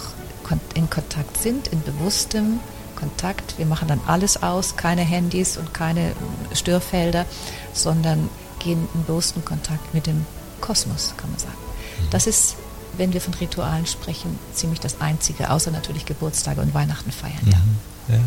in 0.74 0.90
Kontakt 0.90 1.38
sind, 1.38 1.68
in 1.68 1.82
bewusstem 1.84 2.60
Kontakt. 2.96 3.58
Wir 3.58 3.66
machen 3.66 3.88
dann 3.88 4.02
alles 4.08 4.42
aus, 4.42 4.76
keine 4.76 5.02
Handys 5.02 5.58
und 5.58 5.74
keine 5.74 6.14
Störfelder, 6.54 7.26
sondern 7.74 8.30
gehen 8.60 8.88
in 8.94 9.06
bewussten 9.06 9.46
Kontakt 9.46 9.94
mit 9.94 10.08
dem 10.08 10.26
Kosmos, 10.60 11.14
kann 11.18 11.30
man 11.30 11.40
sagen. 11.40 11.54
Mhm. 11.58 12.10
Das 12.10 12.28
ist 12.28 12.56
wenn 13.00 13.14
wir 13.14 13.22
von 13.22 13.34
Ritualen 13.34 13.88
sprechen, 13.88 14.38
ziemlich 14.54 14.80
das 14.80 15.02
Einzige, 15.02 15.50
außer 15.50 15.72
natürlich 15.72 16.06
Geburtstage 16.06 16.62
und 16.62 16.74
Weihnachten 16.74 17.12
feiern. 17.12 17.40
Ja. 17.46 18.16
Ja. 18.16 18.22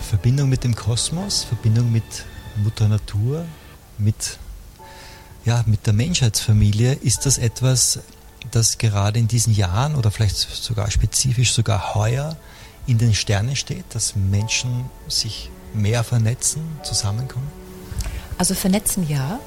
Verbindung 0.00 0.48
mit 0.48 0.64
dem 0.64 0.74
Kosmos, 0.74 1.44
Verbindung 1.44 1.92
mit 1.92 2.02
Mutter 2.56 2.88
Natur, 2.88 3.44
mit, 3.98 4.38
ja, 5.44 5.62
mit 5.66 5.86
der 5.86 5.92
Menschheitsfamilie, 5.92 6.94
ist 6.94 7.26
das 7.26 7.38
etwas, 7.38 8.00
das 8.50 8.78
gerade 8.78 9.20
in 9.20 9.28
diesen 9.28 9.54
Jahren 9.54 9.94
oder 9.94 10.10
vielleicht 10.10 10.36
sogar 10.36 10.90
spezifisch 10.90 11.52
sogar 11.52 11.94
heuer 11.94 12.36
in 12.86 12.98
den 12.98 13.14
Sternen 13.14 13.54
steht, 13.54 13.84
dass 13.90 14.16
Menschen 14.16 14.86
sich 15.06 15.50
mehr 15.74 16.02
vernetzen, 16.02 16.62
zusammenkommen? 16.82 17.48
Also 18.38 18.54
vernetzen 18.54 19.08
ja. 19.08 19.38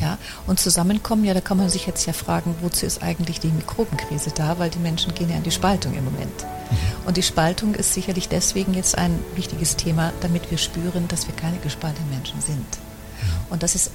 Ja, 0.00 0.18
und 0.46 0.58
zusammenkommen, 0.58 1.24
ja, 1.24 1.32
da 1.32 1.40
kann 1.40 1.56
man 1.56 1.68
sich 1.68 1.86
jetzt 1.86 2.06
ja 2.06 2.12
fragen, 2.12 2.56
wozu 2.60 2.86
ist 2.86 3.02
eigentlich 3.02 3.40
die 3.40 3.48
Mikrobenkrise 3.48 4.30
da, 4.34 4.58
weil 4.58 4.70
die 4.70 4.78
Menschen 4.78 5.14
gehen 5.14 5.30
ja 5.30 5.36
in 5.36 5.42
die 5.42 5.50
Spaltung 5.50 5.94
im 5.94 6.04
Moment. 6.04 6.42
Mhm. 6.42 7.06
Und 7.06 7.16
die 7.16 7.22
Spaltung 7.22 7.74
ist 7.74 7.94
sicherlich 7.94 8.28
deswegen 8.28 8.74
jetzt 8.74 8.98
ein 8.98 9.18
wichtiges 9.36 9.76
Thema, 9.76 10.12
damit 10.20 10.50
wir 10.50 10.58
spüren, 10.58 11.06
dass 11.08 11.28
wir 11.28 11.34
keine 11.34 11.58
gespaltenen 11.58 12.10
Menschen 12.10 12.40
sind. 12.40 12.58
Mhm. 12.58 13.50
Und 13.50 13.62
das 13.62 13.74
ist 13.74 13.90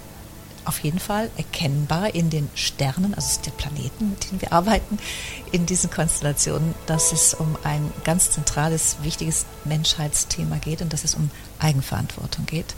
auf 0.63 0.79
jeden 0.79 0.99
Fall 0.99 1.29
erkennbar 1.37 2.13
in 2.13 2.29
den 2.29 2.49
Sternen, 2.55 3.13
also 3.15 3.41
der 3.41 3.51
Planeten, 3.51 4.11
mit 4.11 4.29
denen 4.29 4.41
wir 4.41 4.53
arbeiten, 4.53 4.99
in 5.51 5.65
diesen 5.65 5.89
Konstellationen, 5.89 6.75
dass 6.85 7.11
es 7.11 7.33
um 7.33 7.57
ein 7.63 7.91
ganz 8.03 8.31
zentrales, 8.31 8.97
wichtiges 9.01 9.45
Menschheitsthema 9.65 10.57
geht 10.57 10.81
und 10.81 10.93
dass 10.93 11.03
es 11.03 11.15
um 11.15 11.31
Eigenverantwortung 11.59 12.45
geht 12.45 12.75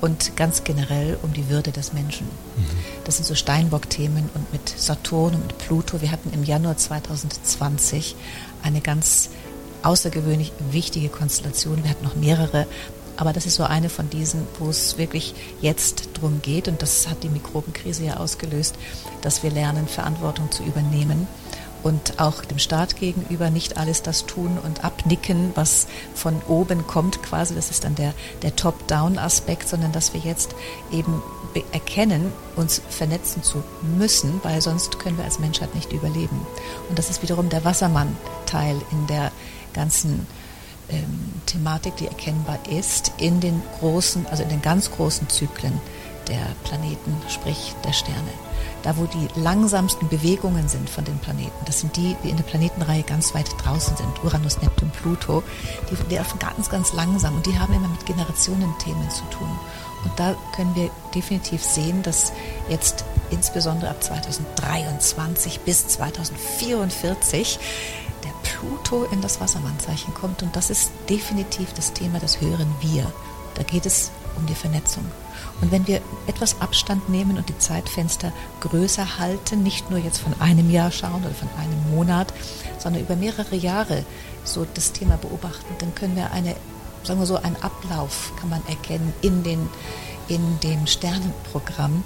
und 0.00 0.36
ganz 0.36 0.64
generell 0.64 1.18
um 1.22 1.32
die 1.32 1.48
Würde 1.48 1.72
des 1.72 1.92
Menschen. 1.92 2.26
Mhm. 2.26 2.64
Das 3.04 3.16
sind 3.16 3.24
so 3.24 3.34
Steinbock-Themen 3.34 4.30
und 4.34 4.52
mit 4.52 4.68
Saturn 4.68 5.34
und 5.34 5.46
mit 5.46 5.58
Pluto. 5.58 6.00
Wir 6.00 6.10
hatten 6.10 6.32
im 6.32 6.44
Januar 6.44 6.76
2020 6.76 8.16
eine 8.62 8.80
ganz 8.80 9.30
außergewöhnlich 9.82 10.52
wichtige 10.70 11.08
Konstellation. 11.08 11.82
Wir 11.82 11.90
hatten 11.90 12.04
noch 12.04 12.16
mehrere, 12.16 12.66
aber 13.16 13.32
das 13.32 13.46
ist 13.46 13.54
so 13.54 13.64
eine 13.64 13.88
von 13.88 14.10
diesen, 14.10 14.46
wo 14.58 14.68
es 14.70 14.98
wirklich 14.98 15.34
jetzt 15.60 16.08
drum 16.14 16.40
geht 16.42 16.68
und 16.68 16.82
das 16.82 17.08
hat 17.08 17.22
die 17.22 17.28
Mikrobenkrise 17.28 18.04
ja 18.04 18.16
ausgelöst, 18.16 18.76
dass 19.22 19.42
wir 19.42 19.50
lernen, 19.50 19.86
Verantwortung 19.86 20.50
zu 20.50 20.62
übernehmen 20.64 21.26
und 21.84 22.18
auch 22.18 22.44
dem 22.44 22.58
Staat 22.58 22.96
gegenüber 22.96 23.50
nicht 23.50 23.76
alles 23.76 24.02
das 24.02 24.24
tun 24.26 24.58
und 24.64 24.84
abnicken, 24.84 25.52
was 25.54 25.86
von 26.14 26.40
oben 26.48 26.86
kommt 26.86 27.22
quasi. 27.22 27.54
Das 27.54 27.70
ist 27.70 27.84
dann 27.84 27.94
der, 27.94 28.14
der 28.42 28.56
Top-Down-Aspekt, 28.56 29.68
sondern 29.68 29.92
dass 29.92 30.14
wir 30.14 30.20
jetzt 30.20 30.54
eben 30.90 31.22
erkennen, 31.72 32.32
uns 32.56 32.80
vernetzen 32.88 33.42
zu 33.42 33.62
müssen, 33.96 34.40
weil 34.42 34.60
sonst 34.60 34.98
können 34.98 35.18
wir 35.18 35.24
als 35.24 35.38
Menschheit 35.38 35.74
nicht 35.74 35.92
überleben. 35.92 36.40
Und 36.88 36.98
das 36.98 37.10
ist 37.10 37.22
wiederum 37.22 37.50
der 37.50 37.64
Wassermann-Teil 37.64 38.80
in 38.90 39.06
der 39.06 39.30
ganzen 39.74 40.26
ähm, 40.88 41.34
Thematik, 41.46 41.96
die 41.96 42.06
erkennbar 42.06 42.58
ist 42.70 43.12
in 43.18 43.40
den 43.40 43.62
großen, 43.78 44.26
also 44.26 44.42
in 44.42 44.48
den 44.48 44.62
ganz 44.62 44.90
großen 44.90 45.28
Zyklen 45.28 45.80
der 46.28 46.46
Planeten, 46.64 47.16
sprich 47.28 47.74
der 47.84 47.92
Sterne 47.92 48.32
da 48.84 48.96
wo 48.98 49.06
die 49.06 49.28
langsamsten 49.40 50.08
Bewegungen 50.08 50.68
sind 50.68 50.90
von 50.90 51.04
den 51.04 51.18
Planeten. 51.18 51.64
Das 51.64 51.80
sind 51.80 51.96
die, 51.96 52.16
die 52.22 52.28
in 52.28 52.36
der 52.36 52.44
Planetenreihe 52.44 53.02
ganz 53.02 53.34
weit 53.34 53.48
draußen 53.64 53.96
sind. 53.96 54.22
Uranus, 54.22 54.60
Neptun, 54.60 54.90
Pluto. 54.90 55.42
Die, 55.90 56.14
laufen 56.14 56.38
ganz, 56.38 56.68
ganz 56.68 56.92
langsam 56.92 57.34
und 57.34 57.46
die 57.46 57.58
haben 57.58 57.72
immer 57.72 57.88
mit 57.88 58.04
Generationenthemen 58.04 59.10
zu 59.10 59.24
tun. 59.30 59.48
Und 60.04 60.12
da 60.16 60.36
können 60.54 60.74
wir 60.74 60.90
definitiv 61.14 61.64
sehen, 61.64 62.02
dass 62.02 62.34
jetzt 62.68 63.06
insbesondere 63.30 63.90
ab 63.90 64.04
2023 64.04 65.60
bis 65.60 65.88
2044 65.88 67.58
der 68.22 68.50
Pluto 68.50 69.04
in 69.04 69.22
das 69.22 69.40
Wassermannzeichen 69.40 70.12
kommt. 70.12 70.42
Und 70.42 70.54
das 70.56 70.68
ist 70.68 70.92
definitiv 71.08 71.72
das 71.72 71.94
Thema 71.94 72.18
des 72.18 72.42
höheren 72.42 72.74
Wir. 72.82 73.10
Da 73.54 73.62
geht 73.62 73.86
es 73.86 74.10
um 74.36 74.44
die 74.44 74.54
Vernetzung. 74.54 75.06
Und 75.64 75.72
wenn 75.72 75.86
wir 75.86 76.02
etwas 76.26 76.60
Abstand 76.60 77.08
nehmen 77.08 77.38
und 77.38 77.48
die 77.48 77.56
Zeitfenster 77.56 78.34
größer 78.60 79.18
halten, 79.18 79.62
nicht 79.62 79.88
nur 79.88 79.98
jetzt 79.98 80.18
von 80.18 80.38
einem 80.38 80.70
Jahr 80.70 80.90
schauen 80.90 81.24
oder 81.24 81.34
von 81.34 81.48
einem 81.58 81.96
Monat, 81.96 82.34
sondern 82.78 83.00
über 83.00 83.16
mehrere 83.16 83.56
Jahre 83.56 84.04
so 84.44 84.66
das 84.74 84.92
Thema 84.92 85.16
beobachten, 85.16 85.74
dann 85.78 85.94
können 85.94 86.16
wir 86.16 86.32
eine, 86.32 86.54
sagen 87.02 87.18
wir 87.18 87.24
so, 87.24 87.36
einen 87.36 87.56
Ablauf 87.62 88.34
kann 88.38 88.50
man 88.50 88.60
erkennen 88.66 89.14
in 89.22 89.42
den, 89.42 89.70
in 90.28 90.60
dem 90.60 90.86
Sternenprogramm. 90.86 92.04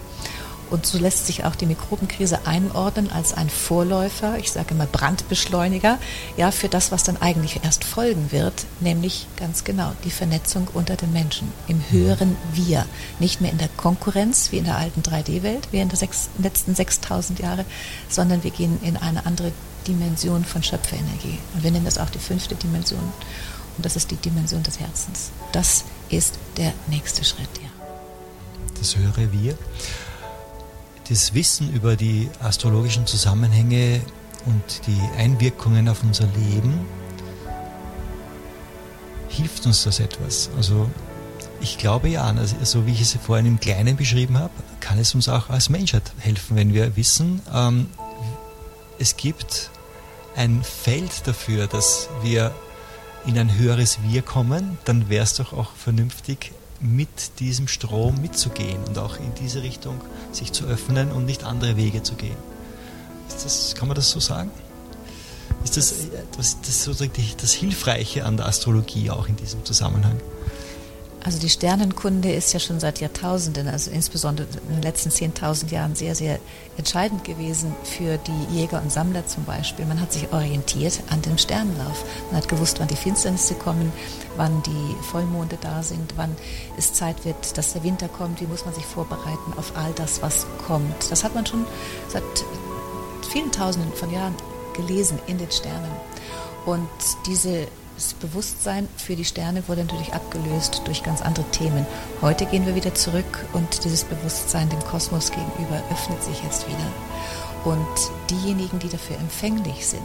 Und 0.70 0.86
so 0.86 0.98
lässt 0.98 1.26
sich 1.26 1.44
auch 1.44 1.54
die 1.54 1.66
Mikrobenkrise 1.66 2.46
einordnen 2.46 3.10
als 3.10 3.32
ein 3.32 3.48
Vorläufer, 3.48 4.38
ich 4.38 4.52
sage 4.52 4.74
immer 4.74 4.86
Brandbeschleuniger, 4.86 5.98
ja, 6.36 6.50
für 6.50 6.68
das, 6.68 6.92
was 6.92 7.04
dann 7.04 7.16
eigentlich 7.16 7.60
erst 7.64 7.84
folgen 7.84 8.30
wird, 8.32 8.66
nämlich 8.80 9.26
ganz 9.36 9.64
genau 9.64 9.92
die 10.04 10.10
Vernetzung 10.10 10.68
unter 10.74 10.96
den 10.96 11.12
Menschen 11.12 11.52
im 11.68 11.82
höheren 11.90 12.36
Wir. 12.52 12.86
Nicht 13.18 13.40
mehr 13.40 13.50
in 13.50 13.58
der 13.58 13.68
Konkurrenz 13.68 14.52
wie 14.52 14.58
in 14.58 14.64
der 14.64 14.76
alten 14.76 15.02
3D-Welt, 15.02 15.68
wie 15.70 15.78
in 15.78 15.88
den 15.88 15.98
letzten 16.38 16.74
6000 16.74 17.38
Jahre, 17.38 17.64
sondern 18.08 18.44
wir 18.44 18.50
gehen 18.50 18.78
in 18.82 18.96
eine 18.96 19.24
andere 19.26 19.52
Dimension 19.86 20.44
von 20.44 20.62
Schöpferenergie. 20.62 21.38
Und 21.54 21.62
wir 21.62 21.70
nennen 21.70 21.86
das 21.86 21.98
auch 21.98 22.10
die 22.10 22.18
fünfte 22.18 22.54
Dimension. 22.54 23.12
Und 23.76 23.84
das 23.84 23.96
ist 23.96 24.10
die 24.10 24.16
Dimension 24.16 24.62
des 24.62 24.80
Herzens. 24.80 25.30
Das 25.52 25.84
ist 26.10 26.38
der 26.56 26.72
nächste 26.88 27.24
Schritt, 27.24 27.48
ja. 27.62 27.68
Das 28.78 28.96
höhere 28.96 29.32
Wir 29.32 29.56
das 31.08 31.34
Wissen 31.34 31.72
über 31.72 31.96
die 31.96 32.28
astrologischen 32.40 33.06
Zusammenhänge 33.06 34.00
und 34.46 34.86
die 34.86 35.00
Einwirkungen 35.16 35.88
auf 35.88 36.02
unser 36.02 36.26
Leben, 36.26 36.86
hilft 39.28 39.66
uns 39.66 39.84
das 39.84 40.00
etwas? 40.00 40.50
Also 40.56 40.88
ich 41.60 41.78
glaube 41.78 42.08
ja, 42.08 42.24
also 42.24 42.56
so 42.62 42.86
wie 42.86 42.92
ich 42.92 43.00
es 43.00 43.14
vorhin 43.14 43.46
im 43.46 43.60
Kleinen 43.60 43.96
beschrieben 43.96 44.38
habe, 44.38 44.52
kann 44.80 44.98
es 44.98 45.14
uns 45.14 45.28
auch 45.28 45.50
als 45.50 45.68
Menschheit 45.68 46.02
helfen, 46.18 46.56
wenn 46.56 46.74
wir 46.74 46.96
wissen, 46.96 47.40
ähm, 47.52 47.86
es 48.98 49.16
gibt 49.16 49.70
ein 50.36 50.62
Feld 50.62 51.26
dafür, 51.26 51.66
dass 51.66 52.08
wir 52.22 52.52
in 53.26 53.38
ein 53.38 53.56
höheres 53.56 53.98
Wir 54.02 54.22
kommen, 54.22 54.78
dann 54.84 55.08
wäre 55.08 55.24
es 55.24 55.34
doch 55.34 55.52
auch 55.52 55.72
vernünftig, 55.72 56.52
mit 56.80 57.40
diesem 57.40 57.68
Strom 57.68 58.20
mitzugehen 58.20 58.82
und 58.84 58.98
auch 58.98 59.16
in 59.16 59.34
diese 59.40 59.62
Richtung 59.62 60.00
sich 60.32 60.52
zu 60.52 60.64
öffnen 60.66 61.10
und 61.10 61.24
nicht 61.24 61.44
andere 61.44 61.76
Wege 61.76 62.02
zu 62.02 62.14
gehen. 62.14 62.36
Das, 63.28 63.74
kann 63.74 63.88
man 63.88 63.94
das 63.94 64.10
so 64.10 64.20
sagen? 64.20 64.50
Ist 65.64 65.76
das, 65.76 65.94
das, 66.36 66.60
das, 66.60 66.84
das, 66.84 67.36
das 67.36 67.52
Hilfreiche 67.52 68.24
an 68.24 68.36
der 68.36 68.46
Astrologie 68.46 69.10
auch 69.10 69.28
in 69.28 69.36
diesem 69.36 69.64
Zusammenhang? 69.64 70.20
Also 71.24 71.40
die 71.40 71.50
Sternenkunde 71.50 72.32
ist 72.32 72.52
ja 72.52 72.60
schon 72.60 72.78
seit 72.78 73.00
Jahrtausenden, 73.00 73.68
also 73.68 73.90
insbesondere 73.90 74.46
in 74.68 74.76
den 74.76 74.82
letzten 74.82 75.10
10.000 75.10 75.70
Jahren 75.70 75.94
sehr, 75.94 76.14
sehr 76.14 76.38
entscheidend 76.76 77.24
gewesen 77.24 77.74
für 77.82 78.18
die 78.18 78.56
Jäger 78.56 78.80
und 78.80 78.92
Sammler 78.92 79.26
zum 79.26 79.44
Beispiel. 79.44 79.84
Man 79.84 80.00
hat 80.00 80.12
sich 80.12 80.32
orientiert 80.32 81.00
an 81.10 81.20
dem 81.22 81.36
Sternenlauf. 81.36 82.04
Man 82.30 82.40
hat 82.40 82.48
gewusst, 82.48 82.78
wann 82.78 82.88
die 82.88 82.96
Finsternisse 82.96 83.54
kommen, 83.54 83.92
wann 84.36 84.62
die 84.62 85.04
Vollmonde 85.10 85.58
da 85.60 85.82
sind, 85.82 86.14
wann 86.16 86.36
es 86.76 86.92
Zeit 86.92 87.24
wird, 87.24 87.58
dass 87.58 87.72
der 87.72 87.82
Winter 87.82 88.08
kommt, 88.08 88.40
wie 88.40 88.46
muss 88.46 88.64
man 88.64 88.74
sich 88.74 88.86
vorbereiten 88.86 89.52
auf 89.56 89.72
all 89.76 89.92
das, 89.96 90.22
was 90.22 90.46
kommt. 90.66 91.10
Das 91.10 91.24
hat 91.24 91.34
man 91.34 91.44
schon 91.44 91.66
seit 92.08 92.22
vielen 93.28 93.50
Tausenden 93.50 93.92
von 93.92 94.10
Jahren 94.12 94.36
gelesen 94.74 95.18
in 95.26 95.38
den 95.38 95.50
Sternen. 95.50 95.90
Und 96.64 96.88
diese 97.26 97.66
das 97.98 98.14
Bewusstsein 98.14 98.88
für 98.96 99.16
die 99.16 99.24
Sterne 99.24 99.66
wurde 99.66 99.82
natürlich 99.82 100.14
abgelöst 100.14 100.82
durch 100.84 101.02
ganz 101.02 101.20
andere 101.20 101.44
Themen. 101.50 101.84
Heute 102.22 102.46
gehen 102.46 102.64
wir 102.64 102.76
wieder 102.76 102.94
zurück 102.94 103.44
und 103.54 103.84
dieses 103.84 104.04
Bewusstsein 104.04 104.68
dem 104.68 104.78
Kosmos 104.84 105.32
gegenüber 105.32 105.82
öffnet 105.90 106.22
sich 106.22 106.40
jetzt 106.44 106.68
wieder. 106.68 106.92
Und 107.64 107.86
diejenigen, 108.30 108.78
die 108.78 108.88
dafür 108.88 109.16
empfänglich 109.16 109.84
sind, 109.84 110.00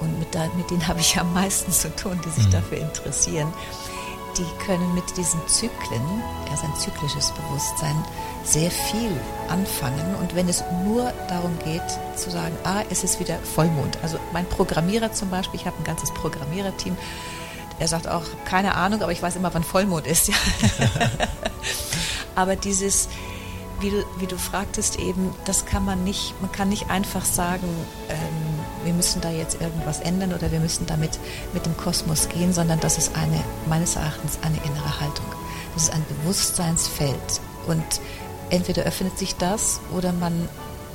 und 0.00 0.18
mit, 0.18 0.28
mit 0.56 0.68
denen 0.68 0.86
habe 0.88 0.98
ich 1.00 1.16
am 1.16 1.32
meisten 1.32 1.70
zu 1.70 1.94
tun, 1.94 2.20
die 2.24 2.30
sich 2.30 2.48
mhm. 2.48 2.52
dafür 2.52 2.78
interessieren, 2.78 3.52
die 4.38 4.64
können 4.64 4.94
mit 4.94 5.16
diesen 5.16 5.40
Zyklen, 5.48 6.02
ist 6.52 6.64
ein 6.64 6.74
zyklisches 6.76 7.32
Bewusstsein, 7.32 7.96
sehr 8.44 8.70
viel 8.70 9.10
anfangen. 9.48 10.14
Und 10.16 10.34
wenn 10.34 10.48
es 10.48 10.64
nur 10.84 11.12
darum 11.28 11.58
geht, 11.64 11.82
zu 12.16 12.30
sagen, 12.30 12.56
ah, 12.64 12.82
es 12.90 13.04
ist 13.04 13.20
wieder 13.20 13.38
Vollmond. 13.38 13.98
Also 14.02 14.18
mein 14.32 14.46
Programmierer 14.46 15.12
zum 15.12 15.30
Beispiel, 15.30 15.60
ich 15.60 15.66
habe 15.66 15.76
ein 15.78 15.84
ganzes 15.84 16.12
Programmiererteam, 16.12 16.96
er 17.78 17.88
sagt 17.88 18.08
auch, 18.08 18.24
keine 18.46 18.74
Ahnung, 18.74 19.02
aber 19.02 19.12
ich 19.12 19.22
weiß 19.22 19.36
immer, 19.36 19.52
wann 19.52 19.64
Vollmond 19.64 20.06
ist. 20.06 20.28
Ja. 20.28 20.34
aber 22.34 22.56
dieses, 22.56 23.08
wie 23.80 23.90
du, 23.90 24.04
wie 24.18 24.26
du 24.26 24.38
fragtest 24.38 24.98
eben, 24.98 25.34
das 25.44 25.66
kann 25.66 25.84
man 25.84 26.02
nicht, 26.04 26.34
man 26.40 26.50
kann 26.52 26.70
nicht 26.70 26.88
einfach 26.90 27.24
sagen, 27.24 27.68
ähm, 28.08 28.55
wir 28.86 28.94
müssen 28.94 29.20
da 29.20 29.30
jetzt 29.30 29.60
irgendwas 29.60 30.00
ändern 30.00 30.32
oder 30.32 30.50
wir 30.50 30.60
müssen 30.60 30.86
damit 30.86 31.18
mit 31.52 31.66
dem 31.66 31.76
Kosmos 31.76 32.28
gehen, 32.28 32.52
sondern 32.52 32.80
das 32.80 32.96
ist 32.96 33.14
eine, 33.16 33.42
meines 33.68 33.96
Erachtens, 33.96 34.38
eine 34.42 34.56
innere 34.64 35.00
Haltung. 35.00 35.26
Das 35.74 35.84
ist 35.84 35.92
ein 35.92 36.04
Bewusstseinsfeld. 36.08 37.40
Und 37.66 37.84
entweder 38.48 38.84
öffnet 38.84 39.18
sich 39.18 39.34
das 39.36 39.80
oder 39.94 40.12
man 40.12 40.48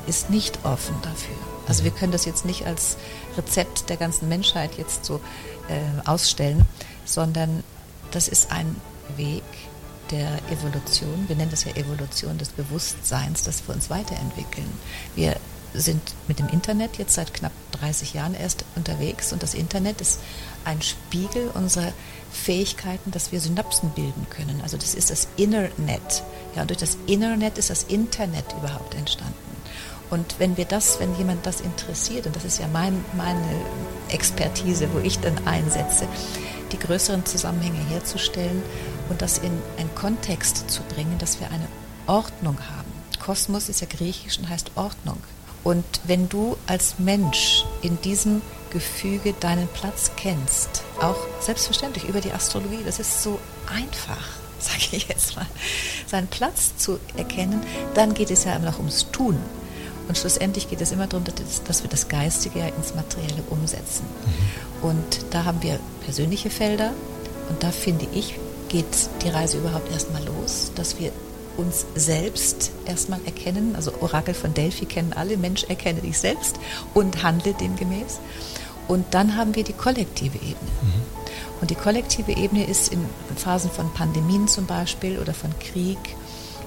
ist 0.07 0.29
nicht 0.29 0.59
offen 0.63 0.95
dafür. 1.03 1.35
Also 1.67 1.83
wir 1.83 1.91
können 1.91 2.11
das 2.11 2.25
jetzt 2.25 2.45
nicht 2.45 2.65
als 2.65 2.97
Rezept 3.37 3.89
der 3.89 3.97
ganzen 3.97 4.27
Menschheit 4.27 4.71
jetzt 4.77 5.05
so 5.05 5.21
äh, 5.67 6.07
ausstellen, 6.07 6.65
sondern 7.05 7.63
das 8.11 8.27
ist 8.27 8.51
ein 8.51 8.75
Weg 9.17 9.43
der 10.09 10.39
Evolution. 10.49 11.25
Wir 11.27 11.35
nennen 11.35 11.51
das 11.51 11.65
ja 11.65 11.71
Evolution 11.75 12.37
des 12.37 12.49
Bewusstseins, 12.49 13.43
dass 13.43 13.67
wir 13.67 13.75
uns 13.75 13.89
weiterentwickeln. 13.89 14.67
Wir 15.15 15.35
sind 15.73 16.01
mit 16.27 16.39
dem 16.39 16.49
Internet 16.49 16.97
jetzt 16.97 17.13
seit 17.13 17.33
knapp 17.33 17.51
30 17.79 18.13
Jahren 18.13 18.33
erst 18.33 18.65
unterwegs 18.75 19.31
und 19.31 19.41
das 19.41 19.53
Internet 19.53 20.01
ist 20.01 20.19
ein 20.65 20.81
Spiegel 20.81 21.49
unserer 21.53 21.93
Fähigkeiten, 22.31 23.11
dass 23.11 23.31
wir 23.31 23.39
Synapsen 23.39 23.91
bilden 23.91 24.27
können. 24.29 24.61
Also 24.61 24.77
das 24.77 24.95
ist 24.95 25.09
das 25.09 25.27
Internet. 25.37 26.23
Ja, 26.55 26.61
und 26.61 26.69
durch 26.69 26.79
das 26.79 26.97
Internet 27.07 27.57
ist 27.57 27.69
das 27.69 27.83
Internet 27.83 28.45
überhaupt 28.59 28.95
entstanden. 28.95 29.35
Und 30.09 30.39
wenn 30.39 30.57
wir 30.57 30.65
das, 30.65 30.99
wenn 30.99 31.15
jemand 31.15 31.45
das 31.45 31.61
interessiert, 31.61 32.25
und 32.27 32.35
das 32.35 32.43
ist 32.43 32.59
ja 32.59 32.67
mein, 32.67 33.03
meine 33.15 33.47
Expertise, 34.09 34.89
wo 34.93 34.99
ich 34.99 35.19
dann 35.19 35.47
einsetze, 35.47 36.05
die 36.73 36.79
größeren 36.79 37.25
Zusammenhänge 37.25 37.79
herzustellen 37.89 38.61
und 39.09 39.21
das 39.21 39.37
in 39.37 39.51
einen 39.77 39.93
Kontext 39.95 40.69
zu 40.69 40.81
bringen, 40.83 41.17
dass 41.17 41.39
wir 41.39 41.49
eine 41.49 41.67
Ordnung 42.07 42.57
haben. 42.59 42.91
Kosmos 43.23 43.69
ist 43.69 43.81
ja 43.81 43.87
griechisch 43.87 44.37
und 44.39 44.49
heißt 44.49 44.71
Ordnung. 44.75 45.17
Und 45.63 45.85
wenn 46.05 46.27
du 46.27 46.57
als 46.67 46.95
Mensch 46.97 47.65
in 47.81 47.99
diesem 48.01 48.41
Gefüge 48.71 49.33
deinen 49.39 49.67
Platz 49.67 50.11
kennst, 50.15 50.83
auch 51.01 51.17
selbstverständlich 51.39 52.05
über 52.05 52.21
die 52.21 52.31
Astrologie, 52.31 52.79
das 52.85 52.99
ist 52.99 53.21
so 53.21 53.39
einfach, 53.67 54.27
sage 54.59 54.95
ich 54.95 55.07
jetzt 55.07 55.35
mal, 55.35 55.45
seinen 56.07 56.27
Platz 56.27 56.77
zu 56.77 56.99
erkennen, 57.15 57.61
dann 57.93 58.13
geht 58.13 58.31
es 58.31 58.43
ja 58.43 58.55
immer 58.55 58.71
noch 58.71 58.79
ums 58.79 59.11
Tun. 59.11 59.37
Und 60.07 60.17
schlussendlich 60.17 60.69
geht 60.69 60.81
es 60.81 60.91
immer 60.91 61.07
darum, 61.07 61.25
dass 61.65 61.83
wir 61.83 61.89
das 61.89 62.09
Geistige 62.09 62.59
ja 62.59 62.67
ins 62.67 62.95
Materielle 62.95 63.43
umsetzen. 63.49 64.03
Mhm. 64.81 64.89
Und 64.89 65.25
da 65.29 65.45
haben 65.45 65.61
wir 65.61 65.79
persönliche 66.03 66.49
Felder. 66.49 66.91
Und 67.49 67.63
da 67.63 67.71
finde 67.71 68.07
ich, 68.13 68.35
geht 68.67 68.85
die 69.23 69.29
Reise 69.29 69.59
überhaupt 69.59 69.91
erstmal 69.91 70.23
los, 70.25 70.71
dass 70.75 70.99
wir 70.99 71.11
uns 71.57 71.85
selbst 71.95 72.71
erstmal 72.85 73.19
erkennen. 73.25 73.75
Also 73.75 73.91
Orakel 74.01 74.33
von 74.33 74.53
Delphi 74.53 74.85
kennen 74.85 75.13
alle, 75.13 75.37
Mensch 75.37 75.63
erkenne 75.65 76.01
dich 76.01 76.17
selbst 76.17 76.57
und 76.93 77.23
handle 77.23 77.53
demgemäß. 77.53 78.19
Und 78.87 79.13
dann 79.13 79.35
haben 79.35 79.55
wir 79.55 79.63
die 79.63 79.73
kollektive 79.73 80.37
Ebene. 80.37 80.71
Mhm. 80.81 81.21
Und 81.61 81.69
die 81.69 81.75
kollektive 81.75 82.31
Ebene 82.31 82.65
ist 82.65 82.91
in 82.91 83.05
Phasen 83.35 83.69
von 83.69 83.93
Pandemien 83.93 84.47
zum 84.47 84.65
Beispiel 84.65 85.19
oder 85.19 85.33
von 85.33 85.51
Krieg, 85.59 85.99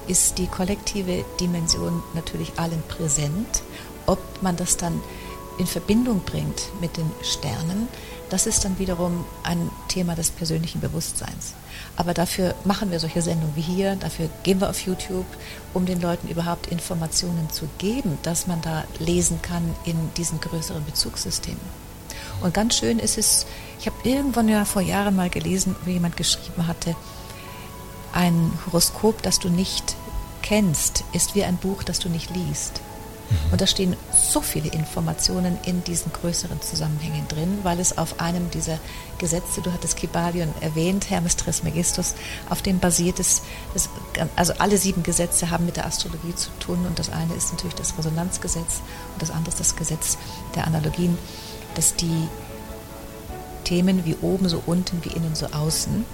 ist 0.07 0.37
die 0.37 0.47
kollektive 0.47 1.25
Dimension 1.39 2.01
natürlich 2.13 2.53
allen 2.57 2.81
präsent. 2.87 3.63
Ob 4.05 4.19
man 4.41 4.55
das 4.55 4.77
dann 4.77 5.01
in 5.57 5.67
Verbindung 5.67 6.21
bringt 6.25 6.69
mit 6.81 6.97
den 6.97 7.11
Sternen, 7.21 7.87
das 8.29 8.47
ist 8.47 8.65
dann 8.65 8.79
wiederum 8.79 9.25
ein 9.43 9.69
Thema 9.87 10.15
des 10.15 10.31
persönlichen 10.31 10.81
Bewusstseins. 10.81 11.53
Aber 11.95 12.13
dafür 12.13 12.55
machen 12.63 12.91
wir 12.91 12.99
solche 12.99 13.21
Sendungen 13.21 13.55
wie 13.55 13.61
hier, 13.61 13.95
dafür 13.95 14.29
gehen 14.43 14.59
wir 14.59 14.69
auf 14.69 14.81
YouTube, 14.81 15.25
um 15.73 15.85
den 15.85 16.01
Leuten 16.01 16.27
überhaupt 16.27 16.67
Informationen 16.67 17.49
zu 17.49 17.67
geben, 17.77 18.17
dass 18.23 18.47
man 18.47 18.61
da 18.61 18.83
lesen 18.99 19.41
kann 19.41 19.63
in 19.85 19.95
diesen 20.17 20.39
größeren 20.39 20.83
Bezugssystemen. 20.85 21.85
Und 22.41 22.53
ganz 22.53 22.75
schön 22.75 22.99
ist 22.99 23.17
es, 23.17 23.45
ich 23.79 23.87
habe 23.87 23.95
irgendwann 24.03 24.49
ja 24.49 24.65
vor 24.65 24.81
Jahren 24.81 25.15
mal 25.15 25.29
gelesen, 25.29 25.75
wie 25.85 25.93
jemand 25.93 26.17
geschrieben 26.17 26.67
hatte, 26.67 26.95
ein 28.13 28.51
Horoskop, 28.65 29.21
das 29.21 29.39
du 29.39 29.49
nicht 29.49 29.95
kennst, 30.41 31.03
ist 31.11 31.35
wie 31.35 31.43
ein 31.43 31.57
Buch, 31.57 31.83
das 31.83 31.99
du 31.99 32.09
nicht 32.09 32.29
liest. 32.29 32.81
Mhm. 33.29 33.53
Und 33.53 33.61
da 33.61 33.67
stehen 33.67 33.95
so 34.11 34.41
viele 34.41 34.69
Informationen 34.69 35.57
in 35.65 35.83
diesen 35.83 36.11
größeren 36.11 36.61
Zusammenhängen 36.61 37.27
drin, 37.27 37.59
weil 37.63 37.79
es 37.79 37.97
auf 37.97 38.19
einem 38.19 38.49
dieser 38.51 38.79
Gesetze, 39.17 39.61
du 39.61 39.71
hattest 39.71 39.97
Kybalion 39.97 40.53
erwähnt, 40.61 41.09
Hermes 41.09 41.35
Trismegistus, 41.35 42.15
auf 42.49 42.61
dem 42.61 42.79
basiert 42.79 43.19
ist, 43.19 43.43
das, 43.73 43.89
also 44.35 44.53
alle 44.57 44.77
sieben 44.77 45.03
Gesetze 45.03 45.49
haben 45.49 45.65
mit 45.65 45.77
der 45.77 45.85
Astrologie 45.85 46.35
zu 46.35 46.49
tun 46.59 46.85
und 46.85 46.99
das 46.99 47.09
eine 47.09 47.33
ist 47.33 47.51
natürlich 47.51 47.75
das 47.75 47.97
Resonanzgesetz 47.97 48.81
und 49.13 49.21
das 49.21 49.31
andere 49.31 49.49
ist 49.49 49.59
das 49.59 49.75
Gesetz 49.75 50.17
der 50.55 50.67
Analogien, 50.67 51.17
dass 51.75 51.95
die 51.95 52.27
Themen 53.63 54.05
wie 54.05 54.15
oben 54.21 54.47
so 54.47 54.61
unten, 54.65 55.03
wie 55.03 55.09
innen 55.09 55.35
so 55.35 55.47
außen, 55.47 56.05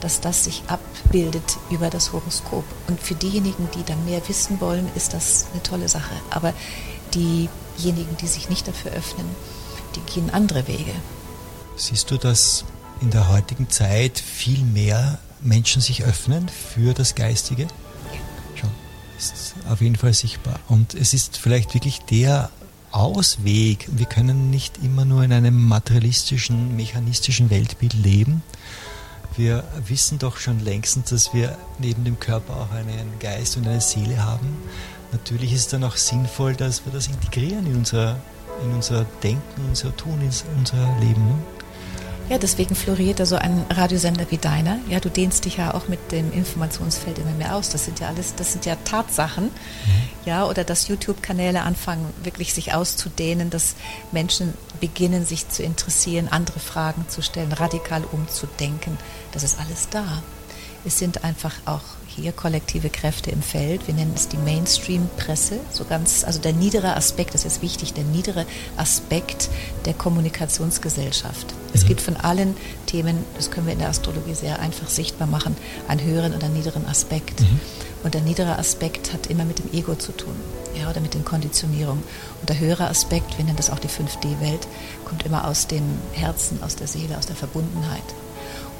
dass 0.00 0.20
das 0.20 0.44
sich 0.44 0.62
abbildet 0.66 1.58
über 1.70 1.90
das 1.90 2.12
Horoskop. 2.12 2.64
Und 2.88 3.00
für 3.00 3.14
diejenigen, 3.14 3.68
die 3.74 3.84
dann 3.84 4.04
mehr 4.04 4.20
wissen 4.28 4.60
wollen, 4.60 4.88
ist 4.94 5.14
das 5.14 5.46
eine 5.52 5.62
tolle 5.62 5.88
Sache. 5.88 6.14
Aber 6.30 6.52
diejenigen, 7.14 8.16
die 8.20 8.26
sich 8.26 8.48
nicht 8.48 8.66
dafür 8.66 8.92
öffnen, 8.92 9.26
die 9.96 10.12
gehen 10.12 10.30
andere 10.30 10.66
Wege. 10.66 10.92
Siehst 11.76 12.10
du, 12.10 12.16
dass 12.16 12.64
in 13.00 13.10
der 13.10 13.28
heutigen 13.28 13.70
Zeit 13.70 14.18
viel 14.18 14.62
mehr 14.62 15.18
Menschen 15.40 15.80
sich 15.80 16.04
öffnen 16.04 16.48
für 16.48 16.94
das 16.94 17.14
Geistige? 17.14 17.62
Ja. 17.62 18.58
Schon. 18.60 18.70
Ist 19.18 19.54
auf 19.68 19.80
jeden 19.80 19.96
Fall 19.96 20.12
sichtbar. 20.12 20.60
Und 20.68 20.94
es 20.94 21.14
ist 21.14 21.38
vielleicht 21.38 21.74
wirklich 21.74 22.00
der 22.00 22.50
Ausweg. 22.92 23.88
Wir 23.92 24.06
können 24.06 24.50
nicht 24.50 24.78
immer 24.82 25.04
nur 25.04 25.22
in 25.22 25.32
einem 25.32 25.68
materialistischen, 25.68 26.76
mechanistischen 26.76 27.50
Weltbild 27.50 27.94
leben, 27.94 28.42
wir 29.36 29.64
wissen 29.86 30.18
doch 30.18 30.36
schon 30.36 30.60
längstens, 30.60 31.10
dass 31.10 31.34
wir 31.34 31.56
neben 31.78 32.04
dem 32.04 32.18
Körper 32.18 32.56
auch 32.56 32.70
einen 32.72 33.18
Geist 33.18 33.56
und 33.56 33.66
eine 33.66 33.80
Seele 33.80 34.24
haben. 34.24 34.56
Natürlich 35.12 35.52
ist 35.52 35.60
es 35.60 35.68
dann 35.68 35.84
auch 35.84 35.96
sinnvoll, 35.96 36.54
dass 36.54 36.84
wir 36.84 36.92
das 36.92 37.08
integrieren 37.08 37.66
in 37.66 37.76
unser, 37.76 38.16
in 38.64 38.72
unser 38.72 39.04
Denken, 39.22 39.64
unser 39.68 39.96
Tun, 39.96 40.20
in 40.20 40.30
unser 40.58 41.00
Leben. 41.00 41.42
Ja, 42.30 42.38
deswegen 42.38 42.76
floriert 42.76 43.18
da 43.18 43.26
so 43.26 43.34
ein 43.34 43.66
Radiosender 43.68 44.24
wie 44.30 44.38
deiner. 44.38 44.78
Ja, 44.88 45.00
du 45.00 45.10
dehnst 45.10 45.46
dich 45.46 45.56
ja 45.56 45.74
auch 45.74 45.88
mit 45.88 46.12
dem 46.12 46.32
Informationsfeld 46.32 47.18
immer 47.18 47.32
mehr 47.32 47.56
aus. 47.56 47.70
Das 47.70 47.84
sind 47.84 47.98
ja 47.98 48.06
alles, 48.06 48.36
das 48.36 48.52
sind 48.52 48.64
ja 48.66 48.76
Tatsachen. 48.76 49.46
Mhm. 49.46 49.50
Ja, 50.26 50.46
oder 50.46 50.62
dass 50.62 50.86
YouTube-Kanäle 50.86 51.62
anfangen, 51.62 52.06
wirklich 52.22 52.54
sich 52.54 52.72
auszudehnen, 52.72 53.50
dass 53.50 53.74
Menschen 54.12 54.54
beginnen, 54.78 55.26
sich 55.26 55.48
zu 55.48 55.64
interessieren, 55.64 56.28
andere 56.30 56.60
Fragen 56.60 57.04
zu 57.08 57.20
stellen, 57.20 57.50
radikal 57.50 58.04
umzudenken. 58.12 58.96
Das 59.32 59.42
ist 59.42 59.58
alles 59.58 59.88
da. 59.90 60.22
Es 60.84 60.98
sind 61.00 61.24
einfach 61.24 61.54
auch 61.64 61.82
hier 62.16 62.32
kollektive 62.32 62.90
Kräfte 62.90 63.30
im 63.30 63.42
Feld. 63.42 63.86
Wir 63.86 63.94
nennen 63.94 64.12
es 64.14 64.28
die 64.28 64.36
Mainstream-Presse. 64.36 65.60
So 65.72 65.84
ganz, 65.84 66.24
also 66.24 66.40
der 66.40 66.52
niedere 66.52 66.96
Aspekt, 66.96 67.34
das 67.34 67.44
ist 67.44 67.62
wichtig, 67.62 67.92
der 67.94 68.04
niedere 68.04 68.46
Aspekt 68.76 69.48
der 69.84 69.94
Kommunikationsgesellschaft. 69.94 71.54
Es 71.72 71.84
mhm. 71.84 71.88
gibt 71.88 72.00
von 72.00 72.16
allen 72.16 72.56
Themen, 72.86 73.24
das 73.36 73.50
können 73.50 73.66
wir 73.66 73.72
in 73.72 73.78
der 73.78 73.88
Astrologie 73.88 74.34
sehr 74.34 74.58
einfach 74.58 74.88
sichtbar 74.88 75.28
machen, 75.28 75.56
einen 75.88 76.02
höheren 76.02 76.34
oder 76.34 76.48
niederen 76.48 76.86
Aspekt. 76.86 77.40
Mhm. 77.40 77.60
Und 78.02 78.14
der 78.14 78.22
niedere 78.22 78.58
Aspekt 78.58 79.12
hat 79.12 79.26
immer 79.26 79.44
mit 79.44 79.58
dem 79.58 79.72
Ego 79.72 79.94
zu 79.94 80.12
tun, 80.12 80.34
ja, 80.78 80.88
oder 80.88 81.00
mit 81.00 81.14
den 81.14 81.24
Konditionierungen. 81.24 82.02
Und 82.40 82.48
der 82.48 82.58
höhere 82.58 82.88
Aspekt, 82.88 83.36
wir 83.36 83.44
nennen 83.44 83.56
das 83.56 83.70
auch 83.70 83.78
die 83.78 83.88
5D-Welt, 83.88 84.66
kommt 85.04 85.24
immer 85.26 85.46
aus 85.46 85.66
dem 85.66 85.84
Herzen, 86.12 86.62
aus 86.62 86.76
der 86.76 86.86
Seele, 86.86 87.18
aus 87.18 87.26
der 87.26 87.36
Verbundenheit. 87.36 88.02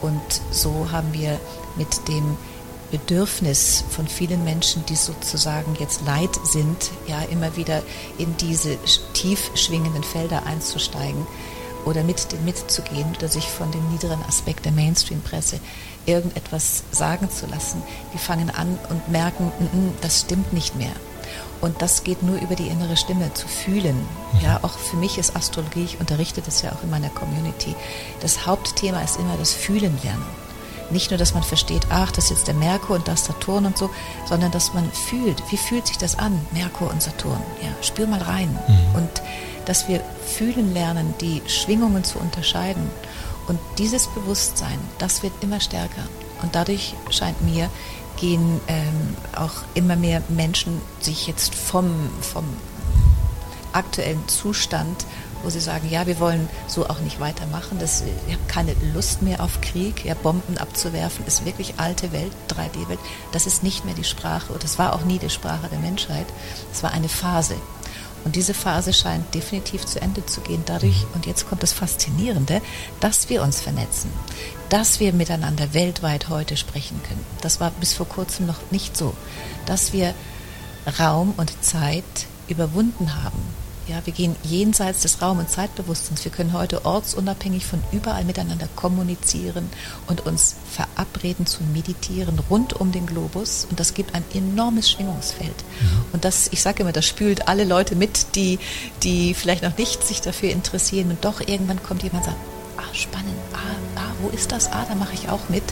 Und 0.00 0.20
so 0.50 0.90
haben 0.90 1.12
wir 1.12 1.38
mit 1.76 2.08
dem 2.08 2.36
Bedürfnis 2.90 3.84
von 3.90 4.08
vielen 4.08 4.44
Menschen, 4.44 4.84
die 4.86 4.96
sozusagen 4.96 5.76
jetzt 5.78 6.02
leid 6.06 6.30
sind, 6.44 6.90
ja 7.06 7.22
immer 7.22 7.56
wieder 7.56 7.82
in 8.18 8.36
diese 8.36 8.76
tief 9.12 9.50
schwingenden 9.54 10.02
Felder 10.02 10.46
einzusteigen 10.46 11.26
oder 11.84 12.02
mit 12.02 12.26
mitzugehen 12.44 13.14
oder 13.16 13.28
sich 13.28 13.48
von 13.48 13.70
dem 13.72 13.88
niederen 13.90 14.22
Aspekt 14.24 14.64
der 14.64 14.72
Mainstream-Presse 14.72 15.60
irgendetwas 16.06 16.82
sagen 16.90 17.30
zu 17.30 17.46
lassen. 17.46 17.82
Die 18.14 18.18
fangen 18.18 18.50
an 18.50 18.78
und 18.88 19.08
merken, 19.08 19.52
n 19.60 19.68
-n, 19.68 19.92
das 20.00 20.20
stimmt 20.20 20.52
nicht 20.52 20.76
mehr. 20.76 20.92
Und 21.60 21.82
das 21.82 22.04
geht 22.04 22.22
nur 22.22 22.40
über 22.40 22.56
die 22.56 22.68
innere 22.68 22.96
Stimme 22.96 23.32
zu 23.34 23.46
fühlen. 23.46 23.96
Ja, 24.42 24.60
auch 24.62 24.78
für 24.78 24.96
mich 24.96 25.18
ist 25.18 25.36
Astrologie, 25.36 25.84
ich 25.84 26.00
unterrichte 26.00 26.40
das 26.40 26.62
ja 26.62 26.72
auch 26.72 26.82
in 26.82 26.90
meiner 26.90 27.10
Community. 27.10 27.74
Das 28.20 28.46
Hauptthema 28.46 29.02
ist 29.02 29.18
immer 29.18 29.36
das 29.36 29.52
Fühlen 29.52 29.96
lernen. 30.02 30.24
Nicht 30.90 31.10
nur, 31.10 31.18
dass 31.18 31.34
man 31.34 31.42
versteht, 31.42 31.86
ach, 31.90 32.10
das 32.12 32.24
ist 32.24 32.30
jetzt 32.30 32.48
der 32.48 32.54
Merkur 32.54 32.96
und 32.96 33.08
das 33.08 33.24
Saturn 33.24 33.66
und 33.66 33.78
so, 33.78 33.90
sondern 34.26 34.50
dass 34.50 34.74
man 34.74 34.90
fühlt, 34.92 35.42
wie 35.50 35.56
fühlt 35.56 35.86
sich 35.86 35.98
das 35.98 36.18
an, 36.18 36.40
Merkur 36.52 36.90
und 36.90 37.02
Saturn. 37.02 37.42
Ja, 37.62 37.68
spür 37.82 38.06
mal 38.06 38.22
rein. 38.22 38.50
Mhm. 38.68 38.94
Und 38.94 39.22
dass 39.66 39.88
wir 39.88 40.00
fühlen 40.26 40.72
lernen, 40.74 41.14
die 41.20 41.42
Schwingungen 41.46 42.02
zu 42.04 42.18
unterscheiden. 42.18 42.90
Und 43.46 43.58
dieses 43.78 44.06
Bewusstsein, 44.08 44.78
das 44.98 45.22
wird 45.22 45.32
immer 45.42 45.60
stärker. 45.60 46.02
Und 46.42 46.54
dadurch 46.54 46.94
scheint 47.10 47.40
mir, 47.42 47.68
gehen 48.16 48.60
ähm, 48.68 49.16
auch 49.36 49.62
immer 49.74 49.96
mehr 49.96 50.22
Menschen 50.28 50.80
sich 51.00 51.26
jetzt 51.26 51.54
vom, 51.54 52.10
vom 52.20 52.44
aktuellen 53.72 54.26
Zustand 54.28 55.06
wo 55.42 55.50
sie 55.50 55.60
sagen, 55.60 55.88
ja, 55.90 56.06
wir 56.06 56.20
wollen 56.20 56.48
so 56.66 56.88
auch 56.88 57.00
nicht 57.00 57.20
weitermachen. 57.20 57.78
Das, 57.78 58.02
ich 58.26 58.34
habe 58.34 58.44
keine 58.48 58.74
Lust 58.94 59.22
mehr 59.22 59.42
auf 59.42 59.60
Krieg. 59.60 60.04
Ja, 60.04 60.14
Bomben 60.14 60.58
abzuwerfen 60.58 61.26
ist 61.26 61.44
wirklich 61.44 61.74
alte 61.78 62.12
Welt, 62.12 62.32
3D-Welt. 62.48 63.00
Das 63.32 63.46
ist 63.46 63.62
nicht 63.62 63.84
mehr 63.84 63.94
die 63.94 64.04
Sprache 64.04 64.52
und 64.52 64.64
das 64.64 64.78
war 64.78 64.94
auch 64.94 65.04
nie 65.04 65.18
die 65.18 65.30
Sprache 65.30 65.68
der 65.70 65.78
Menschheit. 65.78 66.26
Es 66.72 66.82
war 66.82 66.92
eine 66.92 67.08
Phase. 67.08 67.54
Und 68.24 68.36
diese 68.36 68.52
Phase 68.52 68.92
scheint 68.92 69.34
definitiv 69.34 69.86
zu 69.86 70.00
Ende 70.00 70.26
zu 70.26 70.42
gehen 70.42 70.62
dadurch, 70.66 71.06
und 71.14 71.26
jetzt 71.26 71.48
kommt 71.48 71.62
das 71.62 71.72
Faszinierende, 71.72 72.60
dass 73.00 73.30
wir 73.30 73.42
uns 73.42 73.60
vernetzen, 73.60 74.10
dass 74.68 75.00
wir 75.00 75.12
miteinander 75.12 75.72
weltweit 75.72 76.28
heute 76.28 76.56
sprechen 76.56 77.00
können. 77.08 77.24
Das 77.40 77.60
war 77.60 77.70
bis 77.70 77.94
vor 77.94 78.06
kurzem 78.06 78.46
noch 78.46 78.58
nicht 78.70 78.96
so, 78.96 79.14
dass 79.64 79.92
wir 79.92 80.14
Raum 80.98 81.34
und 81.36 81.52
Zeit 81.64 82.04
überwunden 82.48 83.22
haben. 83.22 83.38
Ja, 83.90 84.00
wir 84.04 84.12
gehen 84.12 84.36
jenseits 84.44 85.02
des 85.02 85.20
Raum- 85.20 85.40
und 85.40 85.50
Zeitbewusstseins. 85.50 86.22
Wir 86.22 86.30
können 86.30 86.52
heute 86.52 86.84
ortsunabhängig 86.84 87.66
von 87.66 87.82
überall 87.90 88.24
miteinander 88.24 88.68
kommunizieren 88.76 89.68
und 90.06 90.24
uns 90.26 90.54
verabreden 90.70 91.44
zu 91.44 91.64
meditieren 91.64 92.38
rund 92.48 92.74
um 92.74 92.92
den 92.92 93.06
Globus. 93.06 93.66
Und 93.68 93.80
das 93.80 93.92
gibt 93.92 94.14
ein 94.14 94.22
enormes 94.32 94.88
Schwingungsfeld. 94.88 95.50
Mhm. 95.50 96.04
Und 96.12 96.24
das, 96.24 96.46
ich 96.52 96.62
sage 96.62 96.84
immer, 96.84 96.92
das 96.92 97.04
spült 97.04 97.48
alle 97.48 97.64
Leute 97.64 97.96
mit, 97.96 98.36
die, 98.36 98.60
die 99.02 99.34
vielleicht 99.34 99.64
noch 99.64 99.76
nicht 99.76 100.06
sich 100.06 100.20
dafür 100.20 100.50
interessieren. 100.50 101.10
Und 101.10 101.24
doch 101.24 101.40
irgendwann 101.40 101.82
kommt 101.82 102.04
jemand 102.04 102.26
und 102.26 102.30
sagt, 102.30 102.40
ah, 102.76 102.94
spannend, 102.94 103.34
ah, 103.54 103.98
ah 103.98 104.12
wo 104.22 104.28
ist 104.28 104.52
das? 104.52 104.70
Ah, 104.70 104.86
da 104.88 104.94
mache 104.94 105.14
ich 105.14 105.28
auch 105.28 105.48
mit. 105.48 105.64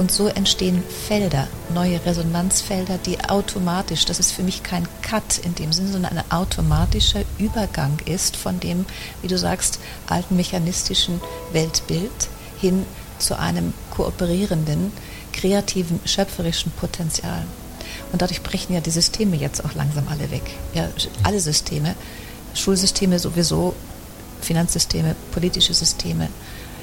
Und 0.00 0.10
so 0.10 0.28
entstehen 0.28 0.82
Felder, 1.06 1.46
neue 1.74 2.02
Resonanzfelder, 2.06 2.96
die 2.96 3.20
automatisch, 3.20 4.06
das 4.06 4.18
ist 4.18 4.32
für 4.32 4.42
mich 4.42 4.62
kein 4.62 4.88
Cut 5.02 5.36
in 5.44 5.54
dem 5.54 5.74
Sinne, 5.74 5.92
sondern 5.92 6.16
ein 6.16 6.30
automatischer 6.30 7.20
Übergang 7.36 7.98
ist 8.06 8.34
von 8.34 8.58
dem, 8.60 8.86
wie 9.20 9.28
du 9.28 9.36
sagst, 9.36 9.78
alten 10.06 10.36
mechanistischen 10.36 11.20
Weltbild 11.52 12.10
hin 12.58 12.86
zu 13.18 13.38
einem 13.38 13.74
kooperierenden, 13.90 14.90
kreativen, 15.34 16.00
schöpferischen 16.06 16.72
Potenzial. 16.72 17.44
Und 18.10 18.22
dadurch 18.22 18.42
brechen 18.42 18.72
ja 18.72 18.80
die 18.80 18.88
Systeme 18.88 19.36
jetzt 19.36 19.62
auch 19.62 19.74
langsam 19.74 20.08
alle 20.08 20.30
weg. 20.30 20.54
Ja, 20.72 20.88
alle 21.24 21.40
Systeme, 21.40 21.94
Schulsysteme 22.54 23.18
sowieso, 23.18 23.74
Finanzsysteme, 24.40 25.14
politische 25.30 25.74
Systeme, 25.74 26.30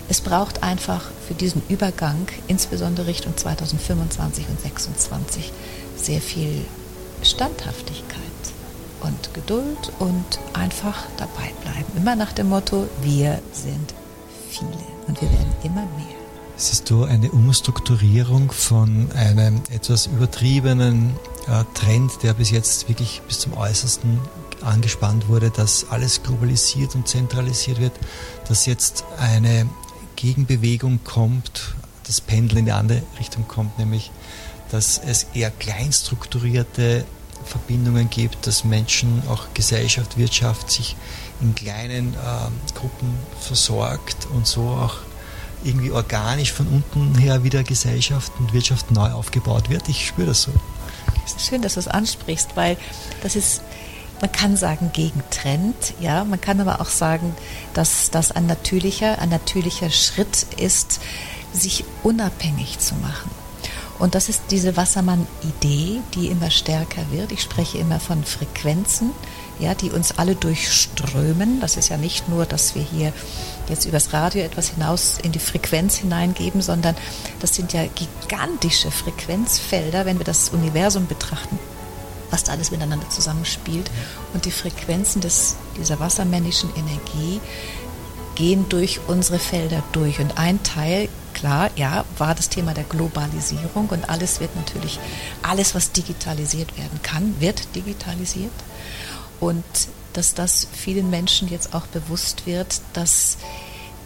es 0.10 0.22
braucht 0.22 0.64
einfach 0.64 1.04
für 1.28 1.34
diesen 1.34 1.62
Übergang, 1.68 2.28
insbesondere 2.48 3.08
Richtung 3.08 3.36
2025 3.36 4.48
und 4.50 4.60
2026, 4.62 5.52
sehr 5.98 6.22
viel 6.22 6.66
Standhaftigkeit 7.24 8.22
und 9.02 9.34
Geduld 9.34 9.92
und 10.00 10.40
einfach 10.54 11.06
dabei 11.18 11.52
bleiben. 11.62 11.86
Immer 11.98 12.16
nach 12.16 12.32
dem 12.32 12.50
Motto, 12.50 12.88
wir 13.02 13.42
sind 13.52 13.94
viele 14.50 14.70
und 15.08 15.22
wir 15.22 15.30
werden 15.30 15.54
immer 15.64 15.86
mehr. 15.98 16.16
Siehst 16.56 16.90
du 16.90 17.04
eine 17.04 17.30
Umstrukturierung 17.30 18.52
von 18.52 19.12
einem 19.12 19.62
etwas 19.70 20.08
übertriebenen 20.08 21.16
äh, 21.48 21.64
Trend, 21.76 22.12
der 22.24 22.34
bis 22.34 22.50
jetzt 22.50 22.90
wirklich 22.90 23.22
bis 23.28 23.40
zum 23.40 23.56
Äußersten 23.56 24.20
angespannt 24.62 25.28
wurde, 25.28 25.52
dass 25.52 25.86
alles 25.92 26.24
globalisiert 26.24 26.96
und 26.96 27.08
zentralisiert 27.08 27.80
wird, 27.80 27.94
dass 28.48 28.66
jetzt 28.66 29.04
eine 29.20 29.68
Gegenbewegung 30.18 31.00
kommt, 31.06 31.76
das 32.06 32.20
Pendel 32.20 32.58
in 32.58 32.66
die 32.66 32.72
andere 32.72 33.04
Richtung 33.20 33.48
kommt, 33.48 33.80
nämlich 33.80 34.12
dass 34.70 34.98
es 34.98 35.28
eher 35.34 35.50
kleinstrukturierte 35.50 37.06
Verbindungen 37.46 38.10
gibt, 38.10 38.46
dass 38.46 38.66
Menschen, 38.66 39.24
auch 39.30 39.48
Gesellschaft, 39.54 40.18
Wirtschaft 40.18 40.70
sich 40.70 40.98
in 41.40 41.56
kleinen 41.56 42.14
äh, 42.14 42.78
Gruppen 42.78 43.14
versorgt 43.40 44.28
und 44.34 44.46
so 44.46 44.64
auch 44.64 44.96
irgendwie 45.64 45.92
organisch 45.92 46.52
von 46.52 46.68
unten 46.68 47.16
her 47.16 47.44
wieder 47.44 47.64
Gesellschaft 47.64 48.32
und 48.40 48.54
Wirtschaft 48.54 48.92
neu 48.92 49.12
aufgebaut 49.12 49.70
wird. 49.70 49.88
Ich 49.88 50.08
spüre 50.08 50.28
das 50.28 50.44
so. 50.44 50.52
Schön, 51.38 51.62
dass 51.62 51.76
du 51.76 51.80
es 51.80 51.88
ansprichst, 51.88 52.56
weil 52.56 52.78
das 53.22 53.36
ist 53.36 53.62
man 54.22 54.32
kann 54.32 54.58
sagen 54.58 54.92
Gegentrend, 54.94 55.94
ja, 56.00 56.24
man 56.24 56.42
kann 56.42 56.60
aber 56.60 56.82
auch 56.82 56.90
sagen, 56.90 57.36
dass 57.74 58.10
das 58.10 58.32
ein 58.32 58.48
natürlicher, 58.48 59.20
ein 59.20 59.30
natürlicher 59.30 59.90
Schritt 59.90 60.48
ist, 60.58 61.00
sich 61.54 61.86
unabhängig 62.04 62.80
zu 62.80 62.96
machen. 62.96 63.32
Und 64.00 64.14
das 64.14 64.30
ist 64.30 64.44
diese 64.52 64.78
Wassermann-Idee, 64.78 66.02
die 66.14 66.28
immer 66.28 66.52
stärker 66.52 67.02
wird. 67.12 67.32
Ich 67.32 67.42
spreche 67.42 67.80
immer 67.80 68.00
von 68.00 68.24
Frequenzen, 68.24 69.12
ja, 69.60 69.74
die 69.74 69.90
uns 69.90 70.20
alle 70.20 70.36
durchströmen. 70.36 71.60
Das 71.62 71.78
ist 71.78 71.90
ja 71.90 71.98
nicht 71.98 72.30
nur, 72.30 72.46
dass 72.46 72.76
wir 72.76 72.84
hier 72.84 73.12
jetzt 73.70 73.86
übers 73.86 74.14
Radio 74.14 74.44
etwas 74.44 74.70
hinaus 74.70 75.18
in 75.24 75.32
die 75.32 75.40
Frequenz 75.40 75.96
hineingeben, 75.96 76.62
sondern 76.62 76.96
das 77.40 77.56
sind 77.56 77.74
ja 77.74 77.86
gigantische 77.88 78.92
Frequenzfelder, 78.92 80.06
wenn 80.06 80.20
wir 80.20 80.26
das 80.26 80.50
Universum 80.50 81.08
betrachten 81.08 81.58
was 82.32 82.44
da 82.44 82.52
alles 82.52 82.72
miteinander 82.72 83.10
zusammenspielt. 83.10 83.90
Und 84.34 84.46
die 84.46 84.52
Frequenzen 84.52 85.22
des, 85.22 85.56
dieser 85.78 86.00
wassermännischen 86.00 86.70
Energie 86.76 87.42
gehen 88.36 88.68
durch 88.70 89.00
unsere 89.08 89.40
Felder 89.40 89.84
durch. 89.94 90.20
Und 90.20 90.38
ein 90.38 90.62
Teil, 90.64 91.10
klar, 91.34 91.72
ja, 91.76 92.06
war 92.18 92.36
das 92.36 92.50
Thema 92.50 92.74
der 92.74 92.84
Globalisierung 92.84 93.88
und 93.90 94.10
alles 94.10 94.40
wird 94.40 94.56
natürlich, 94.56 95.00
alles, 95.42 95.74
was 95.74 95.92
digitalisiert 95.92 96.78
werden 96.78 97.02
kann, 97.02 97.36
wird 97.40 97.76
digitalisiert. 97.76 98.52
Und 99.40 99.64
dass 100.14 100.34
das 100.34 100.68
vielen 100.72 101.10
Menschen 101.10 101.48
jetzt 101.48 101.74
auch 101.74 101.88
bewusst 101.88 102.46
wird, 102.46 102.82
dass 102.94 103.38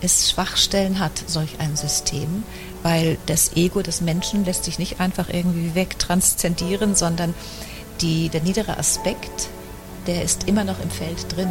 es 0.01 0.31
Schwachstellen 0.31 0.99
hat, 0.99 1.11
solch 1.27 1.59
ein 1.59 1.75
System, 1.75 2.43
weil 2.83 3.17
das 3.27 3.55
Ego 3.55 3.81
des 3.81 4.01
Menschen 4.01 4.45
lässt 4.45 4.63
sich 4.63 4.79
nicht 4.79 4.99
einfach 4.99 5.29
irgendwie 5.29 5.75
wegtranszendieren, 5.75 6.95
sondern 6.95 7.33
die, 8.01 8.29
der 8.29 8.41
niedere 8.41 8.77
Aspekt, 8.77 9.49
der 10.07 10.23
ist 10.23 10.47
immer 10.47 10.63
noch 10.63 10.81
im 10.81 10.89
Feld 10.89 11.35
drin. 11.35 11.49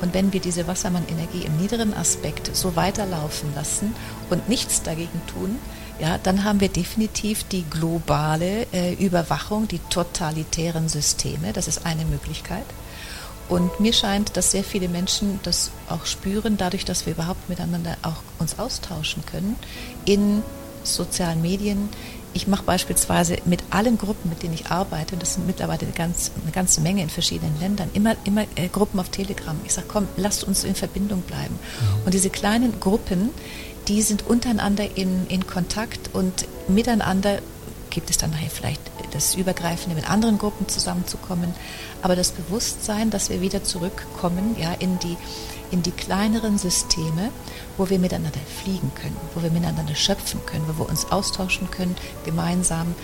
Und 0.00 0.14
wenn 0.14 0.32
wir 0.32 0.40
diese 0.40 0.66
Wassermann-Energie 0.66 1.44
im 1.44 1.56
niederen 1.58 1.92
Aspekt 1.92 2.54
so 2.56 2.76
weiterlaufen 2.76 3.54
lassen 3.54 3.94
und 4.30 4.48
nichts 4.48 4.82
dagegen 4.82 5.20
tun, 5.26 5.56
ja, 6.00 6.16
dann 6.16 6.44
haben 6.44 6.60
wir 6.60 6.70
definitiv 6.70 7.44
die 7.44 7.64
globale 7.68 8.66
äh, 8.72 8.94
Überwachung, 8.94 9.68
die 9.68 9.80
totalitären 9.90 10.88
Systeme. 10.88 11.52
Das 11.52 11.68
ist 11.68 11.84
eine 11.84 12.06
Möglichkeit. 12.06 12.64
Und 13.50 13.80
mir 13.80 13.92
scheint, 13.92 14.36
dass 14.36 14.52
sehr 14.52 14.64
viele 14.64 14.88
Menschen 14.88 15.40
das 15.42 15.72
auch 15.88 16.06
spüren, 16.06 16.56
dadurch, 16.56 16.84
dass 16.84 17.04
wir 17.04 17.12
überhaupt 17.12 17.48
miteinander 17.48 17.96
auch 18.02 18.22
uns 18.38 18.58
austauschen 18.58 19.26
können 19.26 19.56
in 20.06 20.42
sozialen 20.84 21.42
Medien, 21.42 21.90
ich 22.32 22.46
mache 22.46 22.62
beispielsweise 22.62 23.38
mit 23.44 23.62
allen 23.70 23.98
Gruppen, 23.98 24.28
mit 24.30 24.42
denen 24.42 24.54
ich 24.54 24.66
arbeite, 24.66 25.16
das 25.16 25.34
sind 25.34 25.46
mittlerweile 25.46 25.80
eine, 25.80 25.92
ganz, 25.92 26.30
eine 26.42 26.52
ganze 26.52 26.80
Menge 26.80 27.02
in 27.02 27.10
verschiedenen 27.10 27.58
Ländern, 27.60 27.90
immer, 27.92 28.14
immer 28.24 28.42
äh, 28.54 28.68
Gruppen 28.68 29.00
auf 29.00 29.08
Telegram. 29.08 29.56
Ich 29.64 29.72
sage, 29.72 29.86
komm, 29.88 30.06
lasst 30.16 30.44
uns 30.44 30.64
in 30.64 30.74
Verbindung 30.74 31.22
bleiben. 31.22 31.54
Mhm. 31.54 32.06
Und 32.06 32.14
diese 32.14 32.30
kleinen 32.30 32.78
Gruppen, 32.80 33.30
die 33.88 34.02
sind 34.02 34.26
untereinander 34.26 34.96
in, 34.96 35.26
in 35.28 35.46
Kontakt 35.46 36.10
und 36.12 36.46
miteinander 36.68 37.40
gibt 37.90 38.10
es 38.10 38.18
dann 38.18 38.30
nachher 38.30 38.50
vielleicht 38.50 38.80
das 39.12 39.34
Übergreifende 39.34 39.96
mit 39.96 40.08
anderen 40.08 40.38
Gruppen 40.38 40.68
zusammenzukommen. 40.68 41.52
Aber 42.02 42.16
das 42.16 42.32
Bewusstsein, 42.32 43.10
dass 43.10 43.30
wir 43.30 43.40
wieder 43.40 43.62
zurückkommen 43.64 44.56
ja, 44.58 44.72
in 44.72 44.98
die 45.00 45.16
in 45.70 45.82
die 45.82 45.92
kleineren 45.92 46.58
Systeme, 46.58 47.30
wo 47.76 47.88
wir 47.88 47.98
miteinander 47.98 48.40
fliegen 48.62 48.90
können, 48.94 49.16
wo 49.34 49.42
wir 49.42 49.50
miteinander 49.50 49.94
schöpfen 49.94 50.44
können, 50.44 50.64
wo 50.66 50.82
wir 50.84 50.88
uns 50.88 51.10
austauschen 51.12 51.70
können, 51.70 51.96
gemeinsam 52.24 52.94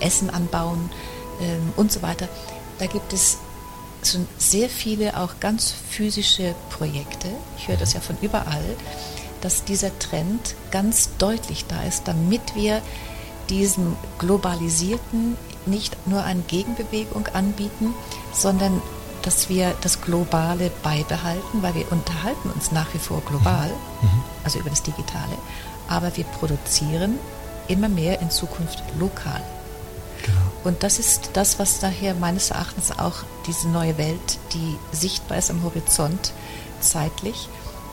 äh, 0.00 0.04
Essen 0.04 0.30
anbauen 0.30 0.90
äh, 1.40 1.58
und 1.78 1.92
so 1.92 2.02
weiter. 2.02 2.28
Da 2.78 2.86
gibt 2.86 3.12
es 3.12 3.38
schon 4.02 4.26
sehr 4.38 4.70
viele 4.70 5.18
auch 5.18 5.40
ganz 5.40 5.74
physische 5.90 6.54
Projekte. 6.70 7.28
Ich 7.58 7.68
höre 7.68 7.76
das 7.76 7.92
ja 7.92 8.00
von 8.00 8.16
überall, 8.22 8.64
dass 9.40 9.64
dieser 9.64 9.96
Trend 9.98 10.54
ganz 10.70 11.10
deutlich 11.18 11.66
da 11.66 11.82
ist, 11.82 12.06
damit 12.06 12.54
wir 12.54 12.82
diesem 13.48 13.96
globalisierten 14.18 15.36
nicht 15.66 15.96
nur 16.06 16.24
eine 16.24 16.42
Gegenbewegung 16.42 17.26
anbieten, 17.28 17.94
sondern 18.32 18.80
dass 19.22 19.48
wir 19.48 19.74
das 19.82 20.00
Globale 20.00 20.70
beibehalten, 20.82 21.62
weil 21.62 21.74
wir 21.74 21.92
unterhalten 21.92 22.50
uns 22.50 22.72
nach 22.72 22.92
wie 22.94 22.98
vor 22.98 23.20
global, 23.22 23.68
mhm. 23.68 24.08
mhm. 24.08 24.22
also 24.44 24.58
über 24.58 24.70
das 24.70 24.82
Digitale, 24.82 25.36
aber 25.88 26.16
wir 26.16 26.24
produzieren 26.24 27.18
immer 27.68 27.88
mehr 27.88 28.20
in 28.20 28.30
Zukunft 28.30 28.82
lokal. 28.98 29.42
Genau. 30.22 30.38
Und 30.64 30.82
das 30.82 30.98
ist 30.98 31.30
das, 31.34 31.58
was 31.58 31.80
daher 31.80 32.14
meines 32.14 32.50
Erachtens 32.50 32.92
auch 32.98 33.24
diese 33.46 33.68
neue 33.68 33.96
Welt, 33.98 34.38
die 34.52 34.76
sichtbar 34.92 35.38
ist 35.38 35.50
am 35.50 35.62
Horizont 35.62 36.32
zeitlich, 36.80 37.48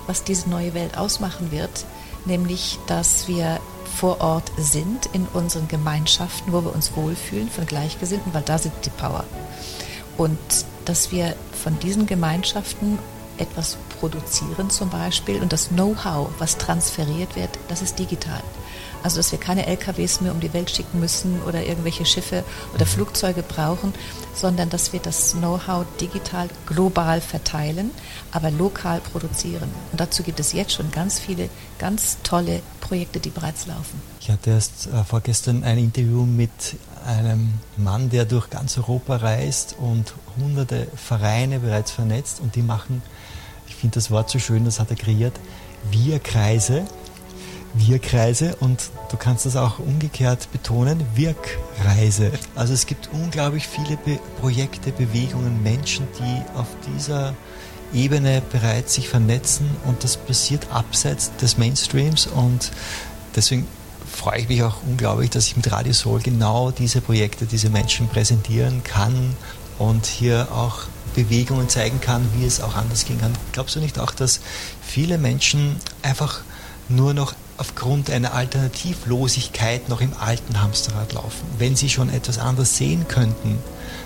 was 0.08 0.24
diese 0.24 0.50
neue 0.50 0.74
Welt 0.74 0.98
ausmachen 0.98 1.52
wird, 1.52 1.86
nämlich 2.26 2.80
dass 2.88 3.28
wir 3.28 3.60
vor 3.98 4.22
Ort 4.22 4.52
sind 4.58 5.08
in 5.14 5.26
unseren 5.34 5.68
Gemeinschaften, 5.68 6.54
wo 6.54 6.64
wir 6.64 6.74
uns 6.74 6.96
wohlfühlen 6.96 7.50
von 7.50 7.66
Gleichgesinnten, 7.66 8.34
weil 8.34 8.44
da 8.44 8.58
sind 8.58 8.74
die 8.86 8.90
Power. 8.90 9.24
Und 10.18 10.40
dass 10.86 11.12
wir 11.12 11.36
von 11.64 11.78
diesen 11.80 12.06
Gemeinschaften 12.06 13.00
etwas 13.38 13.78
produzieren 14.00 14.70
zum 14.70 14.90
Beispiel 14.90 15.42
und 15.42 15.54
das 15.54 15.70
Know-how, 15.70 16.30
was 16.40 16.58
transferiert 16.58 17.36
wird, 17.36 17.50
das 17.68 17.82
ist 17.82 18.00
digital. 18.00 18.42
Also 19.04 19.18
dass 19.18 19.32
wir 19.32 19.40
keine 19.40 19.66
LKWs 19.68 20.22
mehr 20.22 20.32
um 20.32 20.40
die 20.40 20.54
Welt 20.54 20.70
schicken 20.70 21.00
müssen 21.00 21.42
oder 21.44 21.64
irgendwelche 21.66 22.06
Schiffe 22.06 22.44
oder 22.74 22.86
mhm. 22.86 22.90
Flugzeuge 22.90 23.44
brauchen, 23.44 23.94
sondern 24.34 24.70
dass 24.70 24.94
wir 24.94 25.00
das 25.00 25.34
Know-how 25.34 25.86
digital 26.00 26.50
global 26.66 27.22
verteilen, 27.22 27.92
aber 28.32 28.52
lokal 28.52 29.00
produzieren. 29.00 29.70
Und 29.92 30.00
dazu 30.00 30.24
gibt 30.24 30.40
es 30.40 30.54
jetzt 30.54 30.74
schon 30.74 30.92
ganz 30.92 31.20
viele 31.20 31.50
ganz 31.80 32.18
tolle 32.24 32.62
Projekte, 32.82 33.20
die 33.20 33.30
bereits 33.30 33.68
laufen. 33.68 34.02
Ich 34.20 34.30
hatte 34.30 34.52
erst 34.52 34.88
äh, 34.88 35.04
vorgestern 35.04 35.64
ein 35.64 35.78
Interview 35.78 36.26
mit 36.26 36.50
einem 37.06 37.54
Mann, 37.78 38.10
der 38.10 38.26
durch 38.26 38.50
ganz 38.50 38.78
Europa 38.78 39.18
reist 39.18 39.76
und 39.80 40.14
hunderte 40.38 40.88
Vereine 40.96 41.60
bereits 41.60 41.92
vernetzt 41.92 42.40
und 42.42 42.56
die 42.56 42.62
machen, 42.62 43.02
ich 43.68 43.76
finde 43.76 43.96
das 43.96 44.12
Wort 44.12 44.30
so 44.30 44.40
schön, 44.40 44.66
das 44.66 44.80
hat 44.80 44.90
er 44.90 44.98
kreiert, 44.98 45.34
Wir-Kreise. 45.92 46.86
Wir-Kreise 47.80 48.56
und 48.60 48.90
du 49.12 49.18
kannst 49.18 49.46
das 49.46 49.56
auch 49.56 49.80
umgekehrt 49.80 50.52
betonen, 50.52 51.06
Wirkreise. 51.16 52.32
Also 52.56 52.74
es 52.74 52.86
gibt 52.86 53.10
unglaublich 53.14 53.68
viele 53.68 53.98
Be 53.98 54.20
Projekte, 54.40 54.92
Bewegungen, 54.92 55.62
Menschen, 55.64 56.08
die 56.20 56.58
auf 56.58 56.68
dieser 56.96 57.36
Ebene 57.94 58.42
bereits 58.52 58.96
sich 58.96 59.08
vernetzen 59.08 59.70
und 59.86 60.04
das 60.04 60.18
passiert 60.18 60.68
abseits 60.72 61.36
des 61.38 61.58
Mainstreams 61.58 62.28
und 62.28 62.72
deswegen 63.36 63.68
freue 64.12 64.40
ich 64.40 64.50
mich 64.50 64.64
auch 64.64 64.78
unglaublich, 64.86 65.30
dass 65.30 65.48
ich 65.48 65.56
mit 65.56 65.72
Radio 65.72 65.94
Soul 65.94 66.22
genau 66.22 66.72
diese 66.72 67.02
Projekte, 67.02 67.46
diese 67.46 67.70
Menschen 67.70 68.10
präsentieren 68.10 68.84
kann 68.84 69.36
und 69.78 70.06
hier 70.06 70.48
auch 70.52 70.84
Bewegungen 71.16 71.70
zeigen 71.70 72.02
kann, 72.02 72.28
wie 72.36 72.46
es 72.46 72.62
auch 72.62 72.76
anders 72.76 73.06
gehen 73.06 73.20
kann. 73.20 73.34
Glaubst 73.52 73.76
du 73.76 73.80
nicht 73.80 74.00
auch, 74.00 74.12
dass 74.12 74.40
viele 74.82 75.18
Menschen 75.18 75.78
einfach 76.02 76.42
nur 76.90 77.14
noch 77.14 77.34
aufgrund 77.58 78.10
einer 78.10 78.34
Alternativlosigkeit 78.34 79.90
noch 79.90 80.02
im 80.02 80.14
alten 80.20 80.62
Hamsterrad 80.62 81.14
laufen? 81.14 81.46
Wenn 81.58 81.76
sie 81.76 81.90
schon 81.90 82.10
etwas 82.10 82.38
anderes 82.38 82.78
sehen 82.78 83.08
könnten, 83.08 83.60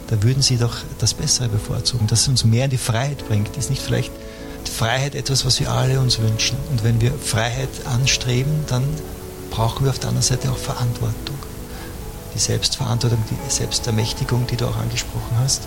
da 0.08 0.24
würden 0.24 0.42
sie 0.42 0.58
doch 0.58 0.78
das 1.00 1.14
Bessere 1.14 1.50
bevorzugen, 1.50 2.08
das 2.08 2.28
uns 2.28 2.44
mehr 2.44 2.66
in 2.66 2.72
die 2.72 2.78
Freiheit 2.78 3.28
bringt. 3.28 3.56
Ist 3.58 3.70
nicht 3.70 3.82
vielleicht 3.82 4.12
Freiheit 4.70 5.16
etwas, 5.16 5.46
was 5.46 5.60
wir 5.60 5.72
alle 5.72 6.00
uns 6.00 6.20
wünschen? 6.20 6.58
Und 6.72 6.84
wenn 6.84 7.02
wir 7.02 7.14
Freiheit 7.14 7.70
anstreben, 7.86 8.66
dann 8.68 8.84
brauchen 9.50 9.86
wir 9.86 9.92
auf 9.92 10.00
der 10.00 10.10
anderen 10.10 10.28
Seite 10.28 10.52
auch 10.52 10.58
Verantwortung. 10.58 11.38
Die 12.34 12.40
Selbstverantwortung, 12.40 13.24
die 13.30 13.52
Selbstermächtigung, 13.52 14.48
die 14.48 14.56
du 14.56 14.66
auch 14.66 14.78
angesprochen 14.78 15.38
hast. 15.40 15.64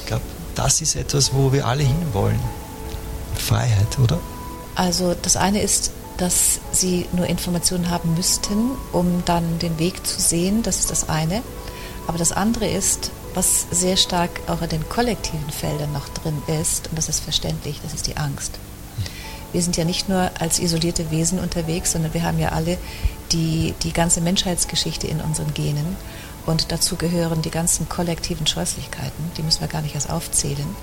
Ich 0.00 0.06
glaube, 0.06 0.22
das 0.54 0.80
ist 0.80 0.96
etwas, 0.96 1.32
wo 1.32 1.52
wir 1.52 1.66
alle 1.66 1.82
hinwollen. 1.82 2.40
Freiheit, 3.34 3.98
oder? 3.98 4.18
Also 4.74 5.14
das 5.20 5.36
eine 5.36 5.62
ist, 5.62 5.90
dass 6.16 6.60
sie 6.72 7.06
nur 7.12 7.26
Informationen 7.26 7.90
haben 7.90 8.14
müssten, 8.14 8.70
um 8.92 9.22
dann 9.24 9.58
den 9.58 9.78
Weg 9.78 10.06
zu 10.06 10.20
sehen. 10.20 10.62
Das 10.62 10.80
ist 10.80 10.90
das 10.90 11.08
eine. 11.08 11.42
Aber 12.06 12.18
das 12.18 12.32
andere 12.32 12.68
ist, 12.68 13.10
was 13.34 13.66
sehr 13.70 13.96
stark 13.96 14.30
auch 14.46 14.62
in 14.62 14.68
den 14.68 14.88
kollektiven 14.88 15.50
Feldern 15.50 15.92
noch 15.92 16.08
drin 16.08 16.42
ist, 16.60 16.88
und 16.88 16.96
das 16.96 17.08
ist 17.08 17.20
verständlich, 17.20 17.80
das 17.82 17.92
ist 17.92 18.06
die 18.06 18.16
Angst. 18.16 18.58
Wir 19.52 19.62
sind 19.62 19.76
ja 19.76 19.84
nicht 19.84 20.08
nur 20.08 20.30
als 20.38 20.58
isolierte 20.58 21.10
Wesen 21.10 21.38
unterwegs, 21.38 21.92
sondern 21.92 22.14
wir 22.14 22.22
haben 22.22 22.38
ja 22.38 22.50
alle 22.50 22.78
die, 23.32 23.74
die 23.82 23.92
ganze 23.92 24.20
Menschheitsgeschichte 24.20 25.06
in 25.06 25.20
unseren 25.20 25.54
Genen. 25.54 25.96
Und 26.46 26.70
dazu 26.70 26.96
gehören 26.96 27.42
die 27.42 27.50
ganzen 27.50 27.88
kollektiven 27.88 28.46
Scheußlichkeiten, 28.46 29.32
die 29.36 29.42
müssen 29.42 29.60
wir 29.60 29.68
gar 29.68 29.82
nicht 29.82 29.94
erst 29.94 30.10
aufzählen. 30.10 30.76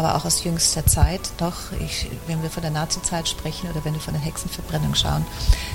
Aber 0.00 0.14
auch 0.14 0.24
aus 0.24 0.44
jüngster 0.44 0.86
Zeit, 0.86 1.20
doch, 1.36 1.72
ich, 1.78 2.08
wenn 2.26 2.42
wir 2.42 2.48
von 2.48 2.62
der 2.62 2.70
Nazizeit 2.70 3.28
sprechen 3.28 3.68
oder 3.68 3.84
wenn 3.84 3.92
wir 3.92 4.00
von 4.00 4.14
der 4.14 4.22
Hexenverbrennung 4.22 4.94
schauen, 4.94 5.26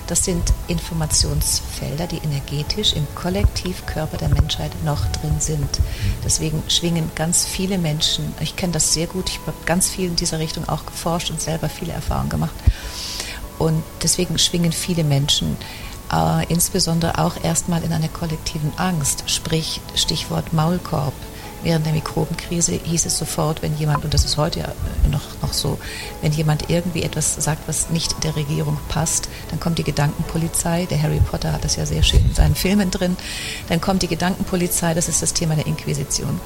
das 0.08 0.26
sind 0.26 0.52
Informationsfelder, 0.68 2.08
die 2.08 2.18
energetisch 2.18 2.94
im 2.94 3.06
Kollektivkörper 3.14 4.18
der 4.18 4.30
Menschheit 4.30 4.72
noch 4.84 5.06
drin 5.12 5.36
sind. 5.38 5.70
Deswegen 6.24 6.64
schwingen 6.70 7.12
ganz 7.14 7.46
viele 7.46 7.78
Menschen, 7.78 8.34
ich 8.40 8.56
kenne 8.56 8.74
das 8.74 8.94
sehr 8.94 9.06
gut, 9.06 9.30
ich 9.30 9.40
habe 9.46 9.54
ganz 9.68 9.90
viel 9.90 10.08
in 10.08 10.16
dieser 10.16 10.40
Richtung 10.40 10.68
auch 10.68 10.88
geforscht 10.88 11.30
und 11.30 11.40
selber 11.40 11.70
viele 11.70 11.94
Erfahrungen 11.94 12.30
gemacht. 12.30 12.56
Und 13.60 13.84
deswegen 14.02 14.40
schwingen 14.40 14.72
viele 14.72 15.04
Menschen 15.04 15.56
äh, 16.12 16.52
insbesondere 16.52 17.20
auch 17.20 17.36
erstmal 17.44 17.84
in 17.84 17.94
einer 17.94 18.10
kollektiven 18.10 18.74
Angst, 18.78 19.26
sprich 19.28 19.82
Stichwort 19.94 20.52
Maulkorb. 20.52 21.14
Während 21.66 21.84
der 21.84 21.94
Mikrobenkrise 21.94 22.74
hieß 22.74 23.08
es 23.08 23.18
sofort, 23.18 23.64
wenn 23.64 23.76
jemand, 23.76 24.06
und 24.06 24.14
das 24.14 24.24
ist 24.24 24.38
heute 24.38 24.60
ja 24.60 24.68
noch, 25.10 25.42
noch 25.42 25.52
so, 25.52 25.80
wenn 26.22 26.32
jemand 26.32 26.70
irgendwie 26.70 27.02
etwas 27.02 27.34
sagt, 27.34 27.68
was 27.68 27.90
nicht 27.90 28.24
der 28.24 28.36
Regierung 28.36 28.78
passt, 28.88 29.30
dann 29.50 29.60
kommt 29.60 29.80
die 29.80 29.84
Gedankenpolizei, 29.84 30.86
der 30.86 31.02
Harry 31.02 31.20
Potter 31.20 31.52
hat 31.52 31.66
das 31.66 31.76
ja 31.76 31.88
sehr 31.88 32.04
schön 32.04 32.24
in 32.24 32.36
seinen 32.36 32.54
Filmen 32.54 32.92
drin, 32.92 33.18
dann 33.68 33.82
kommt 33.82 34.04
die 34.04 34.08
Gedankenpolizei, 34.08 34.94
das 34.94 35.10
ist 35.10 35.24
das 35.24 35.34
Thema 35.34 35.56
der 35.56 35.66
Inquisition. 35.66 36.40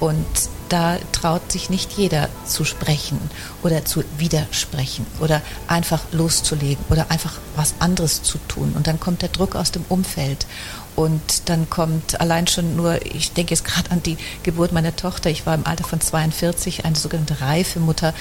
Und 0.00 0.26
da 0.68 0.98
traut 1.12 1.52
sich 1.52 1.70
nicht 1.70 1.92
jeder 1.92 2.28
zu 2.44 2.64
sprechen 2.64 3.18
oder 3.62 3.84
zu 3.84 4.02
widersprechen 4.16 5.06
oder 5.20 5.40
einfach 5.68 6.02
loszulegen 6.10 6.84
oder 6.90 7.10
einfach 7.10 7.34
was 7.54 7.74
anderes 7.78 8.22
zu 8.22 8.38
tun. 8.48 8.72
Und 8.76 8.88
dann 8.88 8.98
kommt 8.98 9.22
der 9.22 9.28
Druck 9.28 9.54
aus 9.54 9.70
dem 9.70 9.84
Umfeld. 9.88 10.46
Und 10.98 11.48
dann 11.48 11.70
kommt 11.70 12.20
allein 12.20 12.48
schon 12.48 12.74
nur, 12.74 13.06
ich 13.06 13.30
denke 13.30 13.54
jetzt 13.54 13.64
gerade 13.64 13.92
an 13.92 14.02
die 14.02 14.16
Geburt 14.42 14.72
meiner 14.72 14.96
Tochter. 14.96 15.30
Ich 15.30 15.46
war 15.46 15.54
im 15.54 15.64
Alter 15.64 15.84
von 15.84 16.00
42, 16.00 16.84
eine 16.84 16.96
sogenannte 16.96 17.40
reife 17.40 17.78
Mutter 17.78 18.14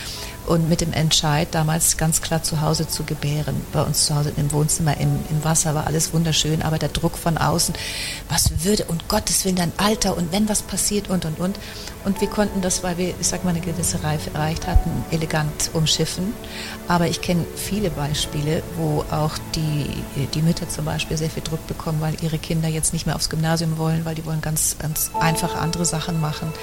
und 0.45 0.69
mit 0.69 0.81
dem 0.81 0.93
Entscheid, 0.93 1.47
damals 1.49 1.97
ganz 1.97 2.21
klar 2.21 2.43
zu 2.43 2.61
Hause 2.61 2.87
zu 2.87 3.03
gebären. 3.03 3.55
Bei 3.73 3.81
uns 3.81 4.05
zu 4.05 4.15
Hause 4.15 4.31
im 4.37 4.51
Wohnzimmer, 4.51 4.95
im, 4.97 5.09
im 5.31 5.43
Wasser 5.43 5.73
war 5.73 5.87
alles 5.87 6.13
wunderschön, 6.13 6.61
aber 6.61 6.77
der 6.77 6.89
Druck 6.89 7.17
von 7.17 7.39
außen, 7.39 7.73
was 8.29 8.63
würde 8.63 8.85
und 8.85 9.07
Gottes 9.07 9.43
Willen 9.43 9.55
dein 9.55 9.73
Alter 9.77 10.15
und 10.15 10.31
wenn 10.31 10.47
was 10.47 10.61
passiert 10.61 11.09
und 11.09 11.25
und 11.25 11.39
und. 11.39 11.57
Und 12.05 12.21
wir 12.21 12.29
konnten 12.29 12.62
das, 12.62 12.83
weil 12.83 12.97
wir, 12.97 13.13
ich 13.19 13.27
sag 13.27 13.43
mal, 13.43 13.49
eine 13.49 13.60
gewisse 13.60 14.01
Reife 14.03 14.33
erreicht 14.33 14.65
hatten, 14.65 14.89
elegant 15.12 15.71
umschiffen. 15.73 16.33
Aber 16.88 17.07
ich 17.07 17.21
kenne 17.21 17.45
viele 17.55 17.89
Beispiele, 17.89 18.63
wo 18.77 19.03
auch 19.12 19.38
die, 19.55 19.88
die 20.33 20.41
Mütter 20.41 20.69
zum 20.69 20.86
Beispiel 20.86 21.17
sehr 21.17 21.29
viel 21.29 21.43
Druck 21.43 21.65
bekommen, 21.67 21.99
weil 21.99 22.15
ihre 22.21 22.38
Kinder 22.38 22.69
jetzt 22.69 22.93
nicht 22.93 23.05
mehr 23.05 23.15
aufs 23.15 23.29
Gymnasium 23.29 23.77
wollen, 23.77 24.05
weil 24.05 24.15
die 24.15 24.25
wollen 24.25 24.41
ganz, 24.41 24.77
ganz 24.79 25.12
einfache 25.19 25.57
andere 25.57 25.83
Sachen 25.83 26.21
machen. 26.21 26.53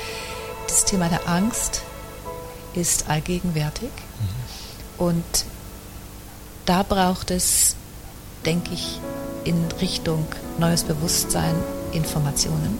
Das 0.66 0.86
Thema 0.86 1.08
der 1.08 1.28
Angst, 1.28 1.82
ist 2.74 3.08
allgegenwärtig. 3.08 3.90
Mhm. 3.90 5.06
Und 5.06 5.44
da 6.66 6.82
braucht 6.82 7.30
es, 7.30 7.76
denke 8.44 8.72
ich, 8.72 9.00
in 9.44 9.56
Richtung 9.80 10.26
neues 10.58 10.84
Bewusstsein 10.84 11.54
Informationen, 11.92 12.78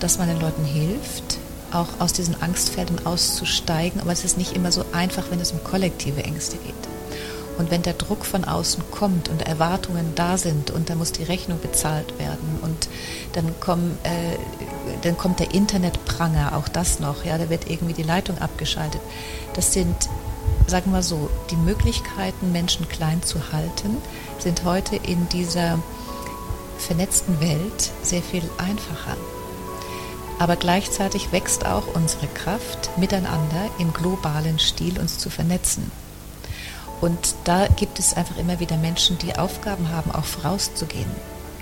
dass 0.00 0.18
man 0.18 0.28
den 0.28 0.40
Leuten 0.40 0.64
hilft, 0.64 1.38
auch 1.72 1.88
aus 2.00 2.12
diesen 2.12 2.40
Angstfeldern 2.40 3.04
auszusteigen. 3.04 4.00
Aber 4.00 4.12
es 4.12 4.24
ist 4.24 4.38
nicht 4.38 4.54
immer 4.54 4.72
so 4.72 4.84
einfach, 4.92 5.24
wenn 5.30 5.40
es 5.40 5.52
um 5.52 5.62
kollektive 5.64 6.22
Ängste 6.22 6.56
geht. 6.56 6.74
Und 7.58 7.72
wenn 7.72 7.82
der 7.82 7.94
Druck 7.94 8.24
von 8.24 8.44
außen 8.44 8.84
kommt 8.92 9.28
und 9.28 9.42
Erwartungen 9.42 10.12
da 10.14 10.38
sind 10.38 10.70
und 10.70 10.88
dann 10.88 10.98
muss 10.98 11.10
die 11.10 11.24
Rechnung 11.24 11.60
bezahlt 11.60 12.16
werden 12.18 12.60
und 12.62 12.88
dann, 13.32 13.58
kommen, 13.58 13.98
äh, 14.04 14.38
dann 15.02 15.18
kommt 15.18 15.40
der 15.40 15.52
Internetpranger, 15.52 16.56
auch 16.56 16.68
das 16.68 17.00
noch, 17.00 17.24
ja, 17.24 17.36
da 17.36 17.50
wird 17.50 17.68
irgendwie 17.68 17.94
die 17.94 18.04
Leitung 18.04 18.38
abgeschaltet. 18.38 19.00
Das 19.54 19.72
sind, 19.72 19.96
sagen 20.68 20.92
wir 20.92 21.02
so, 21.02 21.30
die 21.50 21.56
Möglichkeiten, 21.56 22.52
Menschen 22.52 22.88
klein 22.88 23.24
zu 23.24 23.52
halten, 23.52 23.96
sind 24.38 24.64
heute 24.64 24.94
in 24.94 25.28
dieser 25.28 25.80
vernetzten 26.78 27.40
Welt 27.40 27.90
sehr 28.02 28.22
viel 28.22 28.48
einfacher. 28.58 29.16
Aber 30.38 30.56
gleichzeitig 30.56 31.32
wächst 31.32 31.66
auch 31.66 31.94
unsere 31.94 32.28
Kraft, 32.28 32.90
miteinander 32.96 33.68
im 33.78 33.92
globalen 33.92 34.58
Stil 34.58 34.98
uns 34.98 35.18
zu 35.18 35.30
vernetzen. 35.30 35.90
Und 37.00 37.34
da 37.44 37.66
gibt 37.68 37.98
es 37.98 38.14
einfach 38.14 38.36
immer 38.38 38.60
wieder 38.60 38.76
Menschen, 38.76 39.18
die 39.18 39.36
Aufgaben 39.38 39.90
haben, 39.90 40.10
auch 40.12 40.24
vorauszugehen. 40.24 41.10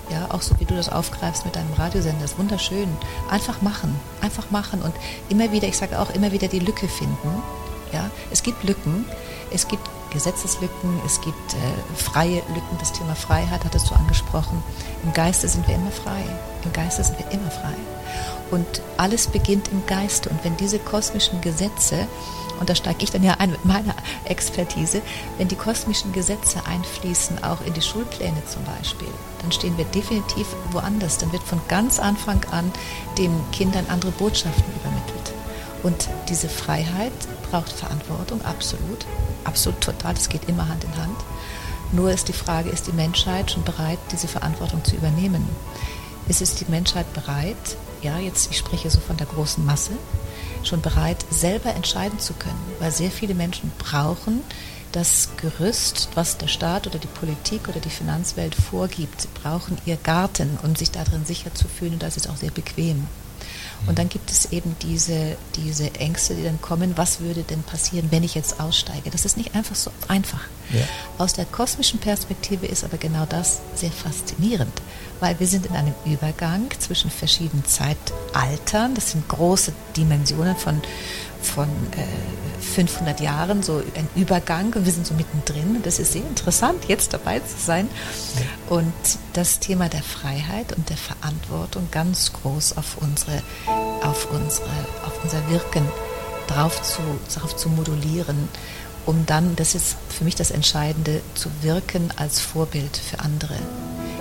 Ja, 0.09 0.27
auch 0.29 0.41
so 0.41 0.57
wie 0.59 0.65
du 0.65 0.75
das 0.75 0.89
aufgreifst 0.89 1.45
mit 1.45 1.55
deinem 1.55 1.73
Radiosender, 1.73 2.21
das 2.21 2.31
ist 2.31 2.39
wunderschön. 2.39 2.87
Einfach 3.29 3.61
machen, 3.61 3.93
einfach 4.21 4.49
machen 4.51 4.81
und 4.81 4.93
immer 5.27 5.51
wieder, 5.51 5.67
ich 5.67 5.77
sage 5.77 5.99
auch 5.99 6.11
immer 6.11 6.31
wieder 6.31 6.47
die 6.47 6.59
Lücke 6.59 6.87
finden. 6.87 7.43
Ja, 7.91 8.09
es 8.31 8.41
gibt 8.41 8.63
Lücken, 8.63 9.05
es 9.51 9.67
gibt 9.67 9.83
Gesetzeslücken, 10.11 10.99
es 11.05 11.19
gibt 11.21 11.53
äh, 11.53 11.95
freie 11.95 12.37
Lücken. 12.53 12.77
Das 12.79 12.93
Thema 12.93 13.15
Freiheit 13.15 13.65
hattest 13.65 13.89
du 13.89 13.95
angesprochen. 13.95 14.63
Im 15.03 15.13
Geiste 15.13 15.47
sind 15.47 15.67
wir 15.67 15.75
immer 15.75 15.91
frei. 15.91 16.23
Im 16.63 16.73
Geiste 16.73 17.03
sind 17.03 17.19
wir 17.19 17.29
immer 17.31 17.51
frei. 17.51 17.75
Und 18.51 18.81
alles 18.97 19.27
beginnt 19.27 19.69
im 19.69 19.85
Geiste. 19.85 20.29
Und 20.29 20.43
wenn 20.43 20.55
diese 20.57 20.79
kosmischen 20.79 21.41
Gesetze 21.41 22.07
und 22.59 22.69
da 22.69 22.75
steige 22.75 23.03
ich 23.03 23.11
dann 23.11 23.23
ja 23.23 23.35
ein 23.37 23.51
mit 23.51 23.65
meiner 23.65 23.95
Expertise, 24.25 25.01
wenn 25.37 25.47
die 25.47 25.55
kosmischen 25.55 26.11
Gesetze 26.11 26.65
einfließen, 26.65 27.43
auch 27.43 27.61
in 27.65 27.73
die 27.73 27.81
Schulpläne 27.81 28.43
zum 28.45 28.63
Beispiel, 28.63 29.09
dann 29.41 29.51
stehen 29.51 29.77
wir 29.77 29.85
definitiv 29.85 30.47
woanders. 30.71 31.17
Dann 31.17 31.31
wird 31.31 31.43
von 31.43 31.61
ganz 31.67 31.99
Anfang 31.99 32.43
an 32.51 32.71
den 33.17 33.31
Kindern 33.51 33.85
andere 33.89 34.11
Botschaften 34.11 34.73
übermittelt. 34.75 35.33
Und 35.83 36.09
diese 36.29 36.49
Freiheit 36.49 37.13
braucht 37.49 37.71
Verantwortung, 37.71 38.41
absolut, 38.43 39.05
absolut 39.43 39.79
total, 39.81 40.15
das 40.15 40.29
geht 40.29 40.49
immer 40.49 40.67
Hand 40.67 40.83
in 40.83 40.97
Hand. 40.97 41.17
Nur 41.91 42.11
ist 42.11 42.27
die 42.27 42.33
Frage, 42.33 42.69
ist 42.69 42.87
die 42.87 42.93
Menschheit 42.93 43.51
schon 43.51 43.63
bereit, 43.63 43.99
diese 44.11 44.27
Verantwortung 44.27 44.83
zu 44.83 44.95
übernehmen? 44.95 45.47
Ist 46.27 46.41
es 46.41 46.55
die 46.55 46.69
Menschheit 46.69 47.11
bereit, 47.13 47.77
ja, 48.01 48.19
jetzt, 48.19 48.51
ich 48.51 48.57
spreche 48.57 48.89
so 48.89 48.99
von 48.99 49.17
der 49.17 49.27
großen 49.27 49.65
Masse, 49.65 49.93
schon 50.63 50.81
bereit, 50.81 51.25
selber 51.29 51.73
entscheiden 51.73 52.19
zu 52.19 52.33
können, 52.33 52.59
weil 52.79 52.91
sehr 52.91 53.11
viele 53.11 53.33
Menschen 53.33 53.71
brauchen 53.77 54.43
das 54.91 55.29
Gerüst, 55.37 56.09
was 56.15 56.37
der 56.37 56.47
Staat 56.47 56.87
oder 56.87 56.97
die 56.97 57.07
Politik 57.07 57.67
oder 57.67 57.79
die 57.79 57.89
Finanzwelt 57.89 58.55
vorgibt. 58.55 59.21
Sie 59.21 59.27
brauchen 59.43 59.77
ihr 59.85 59.97
Garten, 59.97 60.57
um 60.63 60.75
sich 60.75 60.91
darin 60.91 61.25
sicher 61.25 61.53
zu 61.53 61.67
fühlen 61.67 61.93
und 61.93 62.03
das 62.03 62.17
ist 62.17 62.29
auch 62.29 62.37
sehr 62.37 62.51
bequem. 62.51 63.07
Und 63.85 63.99
dann 63.99 64.09
gibt 64.09 64.31
es 64.31 64.51
eben 64.51 64.75
diese, 64.81 65.37
diese 65.55 65.93
Ängste, 65.95 66.35
die 66.35 66.43
dann 66.43 66.59
kommen, 66.61 66.97
was 66.97 67.19
würde 67.19 67.43
denn 67.43 67.63
passieren, 67.63 68.07
wenn 68.11 68.23
ich 68.23 68.35
jetzt 68.35 68.59
aussteige? 68.59 69.09
Das 69.11 69.25
ist 69.25 69.37
nicht 69.37 69.55
einfach 69.55 69.75
so 69.75 69.91
einfach. 70.07 70.41
Ja. 70.73 70.81
Aus 71.17 71.33
der 71.33 71.45
kosmischen 71.45 71.99
Perspektive 71.99 72.65
ist 72.65 72.83
aber 72.83 72.97
genau 72.97 73.25
das 73.25 73.59
sehr 73.75 73.91
faszinierend, 73.91 74.81
weil 75.19 75.39
wir 75.39 75.47
sind 75.47 75.65
in 75.65 75.75
einem 75.75 75.93
Übergang 76.05 76.69
zwischen 76.79 77.09
verschiedenen 77.09 77.65
Zeitaltern. 77.65 78.95
Das 78.95 79.11
sind 79.11 79.27
große 79.29 79.71
Dimensionen 79.95 80.57
von, 80.57 80.81
von 81.41 81.67
äh, 81.91 82.61
500 82.61 83.19
Jahren, 83.19 83.63
so 83.63 83.81
ein 83.95 84.07
Übergang 84.15 84.73
und 84.73 84.85
wir 84.85 84.91
sind 84.91 85.07
so 85.07 85.13
mittendrin. 85.13 85.81
Das 85.83 85.99
ist 85.99 86.13
sehr 86.13 86.23
interessant, 86.23 86.85
jetzt 86.87 87.13
dabei 87.13 87.39
zu 87.39 87.57
sein. 87.57 87.87
Und 88.69 88.93
das 89.33 89.59
Thema 89.59 89.89
der 89.89 90.03
Freiheit 90.03 90.75
und 90.75 90.89
der 90.89 90.97
Verantwortung 90.97 91.87
ganz 91.91 92.33
groß 92.33 92.77
auf 92.77 92.97
unsere, 92.99 93.41
auf 94.03 94.29
unsere, 94.31 94.69
auf 95.05 95.23
unser 95.23 95.49
Wirken 95.49 95.87
drauf 96.47 96.81
zu, 96.81 97.01
drauf 97.33 97.55
zu 97.55 97.69
modulieren 97.69 98.47
um 99.07 99.25
dann, 99.25 99.55
das 99.55 99.73
ist 99.73 99.95
für 100.09 100.25
mich 100.25 100.35
das 100.35 100.51
Entscheidende, 100.51 101.21
zu 101.33 101.49
wirken 101.61 102.11
als 102.17 102.41
Vorbild 102.41 102.97
für 102.97 103.19
andere. 103.19 103.55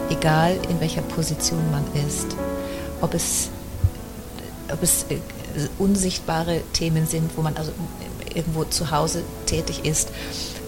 Egal 0.09 0.57
in 0.70 0.81
welcher 0.81 1.02
Position 1.02 1.70
man 1.72 1.85
ist. 2.07 2.37
Ob 3.00 3.12
es, 3.12 3.50
ob 4.72 4.81
es 4.83 5.05
äh, 5.11 5.18
unsichtbare 5.78 6.62
Themen 6.72 7.06
sind, 7.06 7.36
wo 7.36 7.42
man 7.42 7.56
also 7.56 7.72
irgendwo 8.34 8.64
zu 8.64 8.90
Hause 8.90 9.22
tätig 9.46 9.84
ist 9.84 10.10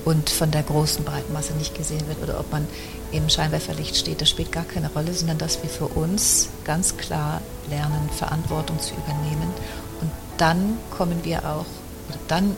und 0.05 0.31
von 0.31 0.51
der 0.51 0.63
großen 0.63 1.05
breiten 1.05 1.33
Masse 1.33 1.53
nicht 1.55 1.75
gesehen 1.75 2.07
wird 2.09 2.23
oder 2.23 2.41
ob 2.41 2.51
man 2.51 2.67
im 3.13 3.29
Scheinwerferlicht 3.29 3.97
steht, 3.97 4.21
das 4.21 4.31
spielt 4.31 4.53
gar 4.53 4.65
keine 4.65 4.91
Rolle, 4.91 5.13
sondern 5.13 5.39
dass 5.39 5.63
wir 5.63 5.71
für 5.71 5.87
uns 5.87 6.49
ganz 6.65 6.97
klar 6.97 7.41
lernen, 7.71 8.09
Verantwortung 8.17 8.79
zu 8.81 8.95
übernehmen. 8.95 9.53
Und 10.01 10.11
dann 10.37 10.79
kommen 10.91 11.25
wir 11.25 11.39
auch, 11.41 11.67
oder 12.09 12.19
dann 12.29 12.57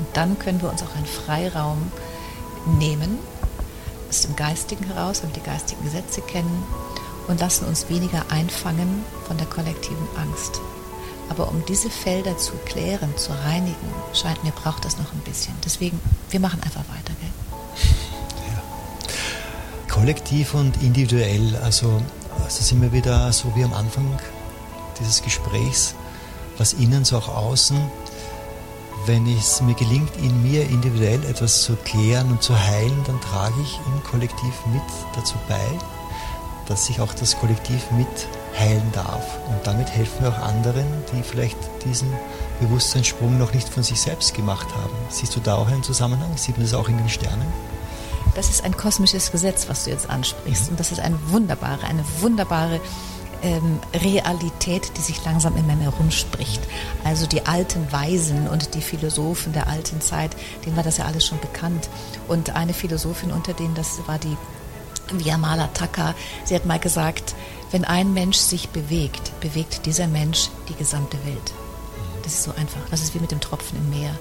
und 0.00 0.06
dann 0.14 0.38
können 0.38 0.62
wir 0.62 0.70
uns 0.70 0.82
auch 0.82 0.96
einen 0.96 1.04
Freiraum 1.04 1.92
nehmen, 2.78 3.18
aus 4.08 4.22
dem 4.22 4.34
Geistigen 4.34 4.84
heraus, 4.86 5.22
wenn 5.22 5.30
wir 5.30 5.42
die 5.42 5.48
geistigen 5.48 5.84
Gesetze 5.84 6.22
kennen 6.22 6.62
und 7.28 7.38
lassen 7.38 7.66
uns 7.66 7.88
weniger 7.90 8.24
einfangen 8.30 9.04
von 9.26 9.36
der 9.36 9.46
kollektiven 9.46 10.08
Angst. 10.16 10.60
Aber 11.30 11.48
um 11.48 11.64
diese 11.66 11.88
Felder 11.88 12.36
zu 12.36 12.52
klären, 12.66 13.16
zu 13.16 13.32
reinigen, 13.32 13.76
scheint 14.12 14.44
mir, 14.44 14.50
braucht 14.50 14.84
das 14.84 14.98
noch 14.98 15.12
ein 15.12 15.20
bisschen. 15.20 15.54
Deswegen, 15.64 15.98
wir 16.28 16.40
machen 16.40 16.60
einfach 16.62 16.82
weiter. 16.88 17.14
Gell? 17.18 17.30
Ja. 18.48 19.94
Kollektiv 19.94 20.52
und 20.52 20.82
individuell, 20.82 21.56
also, 21.64 22.02
also 22.44 22.62
sind 22.62 22.82
wir 22.82 22.92
wieder 22.92 23.32
so 23.32 23.50
wie 23.56 23.64
am 23.64 23.72
Anfang 23.72 24.18
dieses 24.98 25.22
Gesprächs, 25.22 25.94
was 26.58 26.74
innen 26.74 27.06
so 27.06 27.16
auch 27.16 27.28
außen 27.28 27.80
wenn 29.06 29.26
es 29.26 29.60
mir 29.62 29.74
gelingt, 29.74 30.14
in 30.16 30.42
mir 30.42 30.68
individuell 30.68 31.24
etwas 31.24 31.62
zu 31.62 31.76
klären 31.76 32.30
und 32.30 32.42
zu 32.42 32.58
heilen, 32.58 33.02
dann 33.06 33.20
trage 33.20 33.54
ich 33.62 33.80
im 33.86 34.04
Kollektiv 34.04 34.52
mit 34.72 34.82
dazu 35.14 35.34
bei, 35.48 35.66
dass 36.66 36.86
sich 36.86 37.00
auch 37.00 37.14
das 37.14 37.38
Kollektiv 37.38 37.90
mit 37.92 38.06
heilen 38.58 38.90
darf. 38.92 39.38
Und 39.48 39.66
damit 39.66 39.90
helfen 39.90 40.22
wir 40.22 40.30
auch 40.30 40.38
anderen, 40.38 40.86
die 41.12 41.22
vielleicht 41.22 41.58
diesen 41.84 42.12
Bewusstseinssprung 42.60 43.38
noch 43.38 43.54
nicht 43.54 43.68
von 43.68 43.82
sich 43.82 44.00
selbst 44.00 44.34
gemacht 44.34 44.68
haben. 44.74 44.94
Siehst 45.08 45.34
du 45.36 45.40
da 45.40 45.56
auch 45.56 45.68
einen 45.68 45.82
Zusammenhang? 45.82 46.36
Sieht 46.36 46.56
man 46.56 46.66
das 46.66 46.74
auch 46.74 46.88
in 46.88 46.98
den 46.98 47.08
Sternen? 47.08 47.46
Das 48.34 48.48
ist 48.48 48.64
ein 48.64 48.76
kosmisches 48.76 49.32
Gesetz, 49.32 49.68
was 49.68 49.84
du 49.84 49.90
jetzt 49.90 50.08
ansprichst. 50.08 50.64
Mhm. 50.64 50.70
Und 50.70 50.80
das 50.80 50.92
ist 50.92 51.00
eine 51.00 51.18
wunderbare, 51.30 51.84
eine 51.86 52.04
wunderbare 52.20 52.80
ähm, 53.42 53.80
Realität, 53.94 54.92
die 54.96 55.00
sich 55.00 55.24
langsam 55.24 55.56
in 55.56 55.66
mir 55.66 55.78
herumspricht. 55.78 56.60
Also 57.04 57.26
die 57.26 57.46
alten 57.46 57.90
Weisen 57.90 58.48
und 58.48 58.74
die 58.74 58.82
Philosophen 58.82 59.52
der 59.52 59.68
alten 59.68 60.00
Zeit, 60.00 60.36
denen 60.64 60.76
war 60.76 60.82
das 60.82 60.98
ja 60.98 61.06
alles 61.06 61.26
schon 61.26 61.40
bekannt. 61.40 61.88
Und 62.28 62.54
eine 62.54 62.74
Philosophin 62.74 63.32
unter 63.32 63.54
denen, 63.54 63.74
das 63.74 64.00
war 64.06 64.18
die 64.18 64.36
Viamala 65.18 65.68
Taka, 65.68 66.14
sie 66.44 66.54
hat 66.54 66.66
mal 66.66 66.78
gesagt, 66.78 67.34
wenn 67.70 67.84
ein 67.84 68.12
Mensch 68.12 68.36
sich 68.36 68.68
bewegt, 68.68 69.32
bewegt 69.40 69.86
dieser 69.86 70.06
Mensch 70.06 70.50
die 70.68 70.74
gesamte 70.74 71.18
Welt. 71.24 71.52
Das 72.22 72.34
ist 72.34 72.42
so 72.44 72.52
einfach. 72.52 72.80
Das 72.90 73.02
ist 73.02 73.14
wie 73.14 73.18
mit 73.18 73.30
dem 73.30 73.40
Tropfen 73.40 73.78
im 73.78 73.90
Meer. 73.90 74.16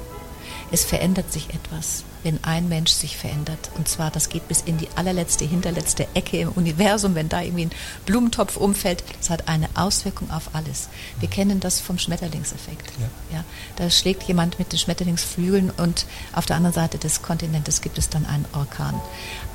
Es 0.72 0.86
verändert 0.86 1.32
sich 1.32 1.50
etwas, 1.54 2.04
wenn 2.24 2.44
ein 2.44 2.70
Mensch 2.70 2.92
sich 2.92 3.18
verändert. 3.18 3.72
Und 3.76 3.88
zwar, 3.88 4.12
das 4.12 4.30
geht 4.30 4.48
bis 4.48 4.62
in 4.62 4.78
die 4.78 4.88
allerletzte, 4.96 5.46
hinterletzte 5.46 6.08
Ecke 6.14 6.38
im 6.38 6.50
Universum, 6.50 7.16
wenn 7.16 7.30
da 7.30 7.42
irgendwie 7.42 7.66
ein 7.66 7.72
Blumentopf 8.06 8.58
umfällt. 8.58 9.04
Das 9.20 9.30
hat 9.30 9.48
eine 9.48 9.70
Auswirkung 9.76 10.32
auf 10.32 10.50
alles. 10.54 10.90
Wir 11.20 11.30
kennen 11.30 11.60
das 11.60 11.80
vom 11.80 11.98
Schmetterlingseffekt. 11.98 12.92
Ja. 13.00 13.38
ja. 13.38 13.44
Da 13.76 13.90
schlägt 13.90 14.24
jemand 14.24 14.60
mit 14.60 14.72
den 14.72 14.80
Schmetterlingsflügeln 14.80 15.72
und 15.72 16.06
auf 16.34 16.46
der 16.46 16.58
anderen 16.58 16.74
Seite 16.74 16.98
des 16.98 17.22
Kontinentes 17.22 17.82
gibt 17.82 17.98
es 17.98 18.10
dann 18.10 18.26
einen 18.26 18.46
Orkan. 18.54 19.00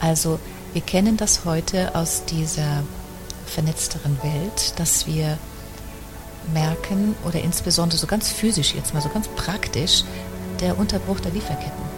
Also 0.00 0.38
wir 0.72 0.82
kennen 0.82 1.16
das 1.16 1.44
heute 1.44 1.94
aus 1.94 2.24
dieser 2.24 2.82
vernetzteren 3.46 4.18
Welt, 4.22 4.74
dass 4.76 5.06
wir 5.06 5.38
merken 6.52 7.14
oder 7.24 7.40
insbesondere 7.40 7.98
so 7.98 8.06
ganz 8.06 8.30
physisch 8.30 8.74
jetzt 8.74 8.92
mal 8.92 9.00
so 9.00 9.08
ganz 9.08 9.28
praktisch, 9.28 10.04
der 10.60 10.78
Unterbruch 10.78 11.20
der 11.20 11.32
Lieferketten. 11.32 11.93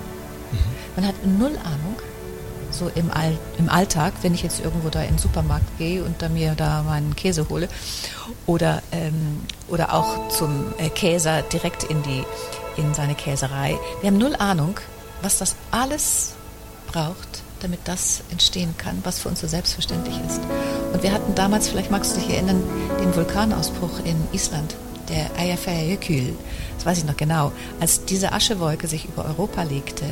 Man 0.96 1.06
hat 1.06 1.14
null 1.26 1.56
Ahnung, 1.62 1.96
so 2.70 2.90
im, 2.94 3.10
All, 3.10 3.36
im 3.58 3.68
Alltag, 3.68 4.14
wenn 4.22 4.34
ich 4.34 4.42
jetzt 4.42 4.60
irgendwo 4.60 4.88
da 4.88 5.02
in 5.02 5.10
den 5.14 5.18
Supermarkt 5.18 5.78
gehe 5.78 6.02
und 6.02 6.20
da 6.20 6.28
mir 6.28 6.54
da 6.54 6.82
meinen 6.82 7.14
Käse 7.14 7.48
hole 7.48 7.68
oder, 8.46 8.82
ähm, 8.92 9.42
oder 9.68 9.94
auch 9.94 10.28
zum 10.28 10.74
äh, 10.78 10.88
Käser 10.88 11.42
direkt 11.42 11.84
in, 11.84 12.02
die, 12.02 12.24
in 12.76 12.94
seine 12.94 13.14
Käserei. 13.14 13.78
Wir 14.00 14.10
haben 14.10 14.18
null 14.18 14.36
Ahnung, 14.36 14.80
was 15.22 15.38
das 15.38 15.54
alles 15.70 16.32
braucht, 16.88 17.42
damit 17.60 17.80
das 17.84 18.22
entstehen 18.30 18.74
kann, 18.76 19.00
was 19.04 19.18
für 19.18 19.28
uns 19.28 19.40
so 19.40 19.46
selbstverständlich 19.46 20.16
ist. 20.26 20.40
Und 20.92 21.02
wir 21.02 21.12
hatten 21.12 21.34
damals, 21.34 21.68
vielleicht 21.68 21.90
magst 21.90 22.16
du 22.16 22.20
dich 22.20 22.30
erinnern, 22.30 22.62
den 23.00 23.14
Vulkanausbruch 23.14 24.00
in 24.04 24.16
Island, 24.32 24.76
der 25.08 25.30
Eyjafjallajökull 25.38 26.34
weiß 26.86 26.98
ich 26.98 27.04
noch 27.04 27.16
genau, 27.16 27.52
als 27.80 28.04
diese 28.04 28.32
Aschewolke 28.32 28.86
sich 28.86 29.04
über 29.06 29.24
Europa 29.24 29.64
legte, 29.64 30.04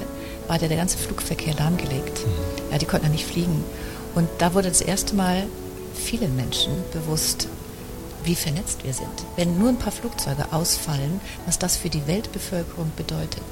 war 0.49 0.59
der, 0.59 0.69
der 0.69 0.79
ganze 0.79 0.99
Flugverkehr 0.99 1.55
lahmgelegt. 1.55 2.27
Mhm. 2.27 2.73
Ja, 2.73 2.79
die 2.79 2.87
konnten 2.87 3.07
ja 3.07 3.13
nicht 3.13 3.27
fliegen. 3.27 3.65
Und 4.15 4.29
da 4.39 4.55
wurde 4.55 4.69
das 4.69 4.81
erste 4.81 5.15
Mal 5.15 5.47
vielen 5.95 6.37
Menschen 6.37 6.73
bewusst, 6.93 7.49
wie 8.25 8.35
vernetzt 8.35 8.85
wir 8.85 8.95
sind. 8.95 9.09
Wenn 9.37 9.59
nur 9.59 9.69
ein 9.69 9.79
paar 9.79 9.93
Flugzeuge 9.93 10.53
ausfallen, 10.53 11.21
was 11.47 11.59
das 11.59 11.77
für 11.77 11.91
die 11.91 12.07
Weltbevölkerung 12.07 12.93
bedeutet. 12.97 13.45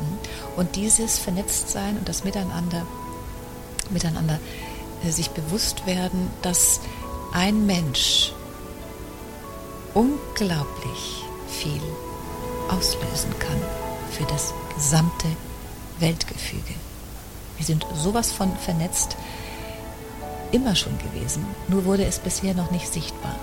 Mhm. 0.00 0.18
Und 0.56 0.76
dieses 0.76 1.18
Vernetztsein 1.18 1.98
und 1.98 2.08
das 2.08 2.24
Miteinander, 2.24 2.86
miteinander 3.90 4.38
äh, 5.04 5.10
sich 5.10 5.30
bewusst 5.30 5.86
werden, 5.86 6.30
dass 6.42 6.80
ein 7.32 7.66
Mensch 7.66 8.32
unglaublich 9.94 11.24
viel 11.48 11.80
auslösen 12.68 13.30
kann 13.38 13.60
für 14.10 14.24
das 14.24 14.52
gesamte 14.74 15.26
Weltgefüge. 16.00 16.74
Wir 17.56 17.66
sind 17.66 17.86
sowas 17.94 18.32
von 18.32 18.56
vernetzt 18.56 19.16
immer 20.52 20.74
schon 20.74 20.96
gewesen, 20.98 21.44
nur 21.68 21.84
wurde 21.84 22.04
es 22.04 22.18
bisher 22.18 22.54
noch 22.54 22.70
nicht 22.70 22.92
sichtbar. 22.92 23.34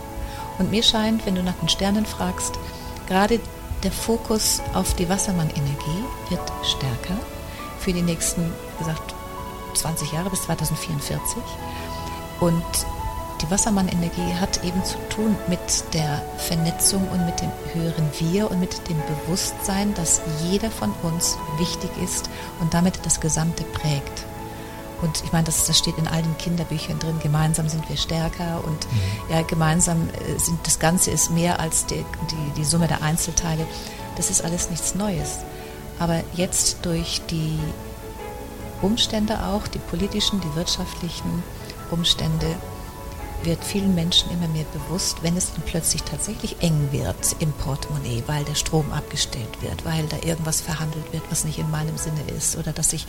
Und 0.58 0.72
mir 0.72 0.84
scheint, 0.84 1.26
wenn 1.26 1.36
du 1.36 1.44
nach 1.44 1.56
den 1.56 1.70
Sternen 1.70 2.06
fragst, 2.06 2.58
gerade 3.08 3.40
der 3.84 3.92
Fokus 3.92 4.62
auf 4.74 4.96
die 4.96 5.10
Wassermann-Energie 5.10 6.04
wird 6.30 6.52
stärker 6.64 7.18
für 7.80 7.94
die 7.94 8.02
nächsten, 8.02 8.42
wie 8.44 8.86
gesagt, 8.86 9.14
20 9.76 10.14
Jahre 10.14 10.30
bis 10.30 10.44
2044. 10.44 11.38
Und 12.40 12.64
die 13.46 13.52
Wassermann-Energie 13.52 14.34
hat 14.40 14.64
eben 14.64 14.84
zu 14.84 14.98
tun 15.10 15.36
mit 15.48 15.60
der 15.94 16.22
Vernetzung 16.38 17.08
und 17.10 17.26
mit 17.26 17.42
dem 17.42 17.52
höheren 17.74 18.10
Wir 18.20 18.50
und 18.50 18.60
mit 18.60 18.90
dem 18.90 18.98
Bewusstsein, 19.08 19.94
dass 19.94 20.22
jeder 20.44 20.72
von 20.72 20.92
uns 21.04 21.38
wichtig 21.58 21.92
ist 22.04 22.30
und 22.60 22.74
damit 22.74 23.00
das 23.04 23.20
Gesamte 23.20 23.64
prägt. 23.64 24.26
Und 25.02 25.24
ich 25.24 25.32
meine, 25.32 25.44
das, 25.44 25.66
das 25.66 25.78
steht 25.78 25.98
in 25.98 26.08
all 26.08 26.24
den 26.24 26.38
Kinderbüchern 26.38 26.98
drin. 27.00 27.20
Gemeinsam 27.22 27.68
sind 27.70 27.88
wir 27.90 27.98
stärker 27.98 28.64
und 28.66 28.92
mhm. 28.92 29.02
ja, 29.30 29.42
gemeinsam 29.42 30.10
äh, 30.10 30.40
sind 30.40 30.60
das 30.66 30.80
Ganze 30.80 31.12
ist 31.12 31.32
mehr 31.32 31.60
als 31.60 31.86
die, 31.86 32.06
die, 32.32 32.52
die 32.58 32.64
Summe 32.64 32.88
der 32.88 33.04
Einzelteile. 33.04 33.68
Das 34.16 34.30
ist 34.30 34.44
alles 34.44 34.70
nichts 34.70 34.96
Neues. 34.96 35.40
Aber 36.00 36.24
jetzt 36.34 36.86
durch 36.86 37.22
die 37.30 37.60
Umstände 38.82 39.44
auch, 39.46 39.68
die 39.68 39.80
politischen, 39.80 40.42
die 40.42 40.56
wirtschaftlichen 40.56 41.44
Umstände, 41.92 42.48
wird 43.44 43.64
vielen 43.64 43.94
Menschen 43.96 44.32
immer 44.32 44.48
mehr 44.48 44.66
bewusst, 44.74 45.18
wenn 45.22 45.38
es 45.38 45.54
dann 45.54 45.64
plötzlich 45.66 46.04
tatsächlich 46.04 46.58
eng 46.62 46.90
wird 46.92 47.36
im 47.40 47.52
Portemonnaie, 47.54 48.24
weil 48.28 48.44
der 48.46 48.56
Strom 48.56 48.92
abgestellt 48.92 49.62
wird, 49.62 49.86
weil 49.86 50.06
da 50.08 50.18
irgendwas 50.28 50.62
verhandelt 50.62 51.12
wird, 51.14 51.24
was 51.30 51.46
nicht 51.46 51.60
in 51.60 51.70
meinem 51.70 51.98
Sinne 51.98 52.22
ist, 52.38 52.58
oder 52.58 52.72
dass 52.74 52.92
sich, 52.92 53.06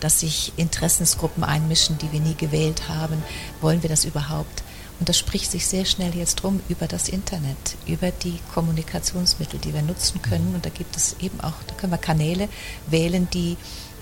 dass 0.00 0.20
sich 0.20 0.52
Interessensgruppen 0.56 1.44
einmischen, 1.44 1.98
die 1.98 2.10
wir 2.12 2.20
nie 2.20 2.34
gewählt 2.34 2.88
haben. 2.88 3.22
Wollen 3.60 3.82
wir 3.82 3.90
das 3.90 4.04
überhaupt? 4.04 4.62
Und 4.98 5.08
das 5.08 5.18
spricht 5.18 5.50
sich 5.50 5.66
sehr 5.66 5.84
schnell 5.84 6.14
jetzt 6.16 6.36
drum 6.36 6.60
über 6.68 6.86
das 6.86 7.08
Internet, 7.08 7.76
über 7.86 8.10
die 8.10 8.38
Kommunikationsmittel, 8.54 9.60
die 9.60 9.74
wir 9.74 9.82
nutzen 9.82 10.22
können. 10.22 10.54
Und 10.54 10.64
da 10.64 10.70
gibt 10.70 10.96
es 10.96 11.16
eben 11.20 11.40
auch, 11.42 11.52
da 11.66 11.74
können 11.74 11.92
wir 11.92 11.98
Kanäle 11.98 12.48
wählen, 12.86 13.28
die 13.32 13.58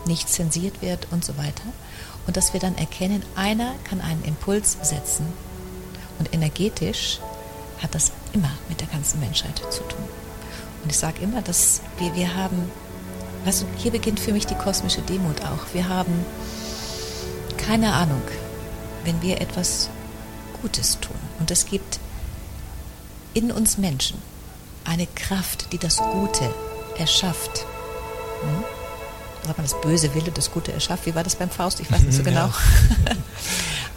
nicht 0.07 0.29
zensiert 0.29 0.83
wird 0.83 1.09
und 1.11 1.25
so 1.25 1.37
weiter. 1.37 1.65
Und 2.27 2.37
dass 2.37 2.53
wir 2.53 2.61
dann 2.61 2.77
erkennen, 2.77 3.23
einer 3.35 3.75
kann 3.85 4.01
einen 4.01 4.25
Impuls 4.25 4.79
setzen 4.83 5.27
und 6.19 6.33
energetisch 6.33 7.19
hat 7.83 7.95
das 7.95 8.13
immer 8.33 8.51
mit 8.69 8.81
der 8.81 8.89
ganzen 8.89 9.21
Menschheit 9.21 9.59
zu 9.71 9.83
tun. 9.83 10.05
Und 10.83 10.91
ich 10.91 10.99
sage 10.99 11.21
immer, 11.23 11.43
dass 11.43 11.81
wir, 11.99 12.15
wir 12.15 12.35
haben, 12.35 12.71
weißt 13.45 13.63
du, 13.63 13.67
hier 13.77 13.91
beginnt 13.91 14.21
für 14.21 14.33
mich 14.33 14.47
die 14.47 14.55
kosmische 14.55 15.03
Demut 15.03 15.41
auch. 15.43 15.73
Wir 15.73 15.89
haben 15.89 16.25
keine 17.57 17.93
Ahnung, 17.95 18.23
wenn 19.05 19.21
wir 19.23 19.41
etwas 19.41 19.89
Gutes 20.61 20.99
tun. 21.01 21.17
Und 21.39 21.51
es 21.51 21.67
gibt 21.67 21.99
in 23.33 23.51
uns 23.51 23.79
Menschen 23.79 24.21
eine 24.85 25.07
Kraft, 25.07 25.73
die 25.73 25.79
das 25.79 25.97
Gute 25.97 26.55
erschafft. 26.99 27.67
Hm? 28.43 28.65
Sagt 29.45 29.59
man 29.59 29.67
das 29.67 29.81
böse 29.81 30.15
Wille, 30.15 30.31
das 30.31 30.51
Gute 30.51 30.73
erschafft? 30.73 31.07
Wie 31.07 31.15
war 31.15 31.23
das 31.23 31.37
beim 31.37 31.51
Faust? 31.51 31.81
Ich 31.81 31.91
weiß 31.91 32.03
nicht 32.03 32.17
so 32.17 32.23
genau. 32.23 32.47
Ja. 32.47 32.55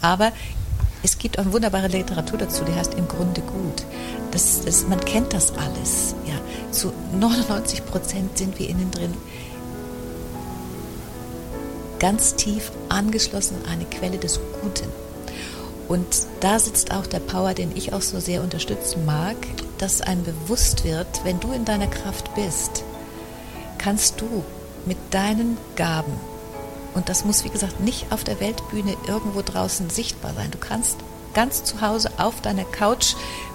Aber 0.00 0.32
es 1.02 1.18
gibt 1.18 1.38
auch 1.38 1.52
wunderbare 1.52 1.88
Literatur 1.88 2.38
dazu, 2.38 2.64
die 2.64 2.72
heißt 2.72 2.94
Im 2.94 3.08
Grunde 3.08 3.40
gut. 3.40 3.84
Das, 4.32 4.62
das, 4.64 4.86
man 4.86 5.00
kennt 5.00 5.32
das 5.32 5.52
alles. 5.56 6.14
Ja. 6.26 6.34
Zu 6.70 6.92
99 7.18 7.86
Prozent 7.86 8.36
sind 8.36 8.58
wir 8.58 8.68
innen 8.68 8.90
drin 8.90 9.14
ganz 11.98 12.36
tief 12.36 12.70
angeschlossen 12.88 13.56
an 13.64 13.72
eine 13.72 13.84
Quelle 13.84 14.18
des 14.18 14.40
Guten. 14.62 14.88
Und 15.88 16.06
da 16.40 16.58
sitzt 16.58 16.92
auch 16.92 17.06
der 17.06 17.20
Power, 17.20 17.54
den 17.54 17.76
ich 17.76 17.92
auch 17.92 18.02
so 18.02 18.20
sehr 18.20 18.42
unterstützen 18.42 19.06
mag, 19.06 19.36
dass 19.78 20.00
einem 20.00 20.22
bewusst 20.22 20.84
wird, 20.84 21.24
wenn 21.24 21.40
du 21.40 21.52
in 21.52 21.64
deiner 21.64 21.86
Kraft 21.86 22.34
bist, 22.34 22.84
kannst 23.78 24.20
du 24.20 24.44
mit 24.84 24.98
deinen 25.10 25.56
Gaben 25.76 26.12
und 26.98 27.08
das 27.08 27.24
muss, 27.24 27.44
wie 27.44 27.48
gesagt, 27.48 27.78
nicht 27.78 28.10
auf 28.10 28.24
der 28.24 28.40
Weltbühne 28.40 28.96
irgendwo 29.06 29.40
draußen 29.40 29.88
sichtbar 29.88 30.34
sein. 30.34 30.50
Du 30.50 30.58
kannst 30.58 30.96
ganz 31.32 31.62
zu 31.62 31.80
Hause 31.80 32.10
auf 32.18 32.40
deiner 32.40 32.64
Couch 32.64 33.14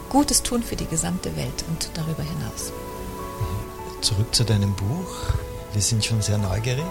Gutes 0.10 0.44
tun 0.44 0.64
für 0.64 0.78
die 0.78 0.86
gesamte 0.86 1.36
Welt 1.36 1.66
und 1.68 1.90
darüber 1.94 2.24
hinaus. 2.24 2.72
Zurück 4.00 4.34
zu 4.34 4.46
deinem 4.46 4.74
Buch. 4.76 5.34
Wir 5.74 5.82
sind 5.82 6.06
schon 6.06 6.22
sehr 6.22 6.38
neugierig. 6.38 6.86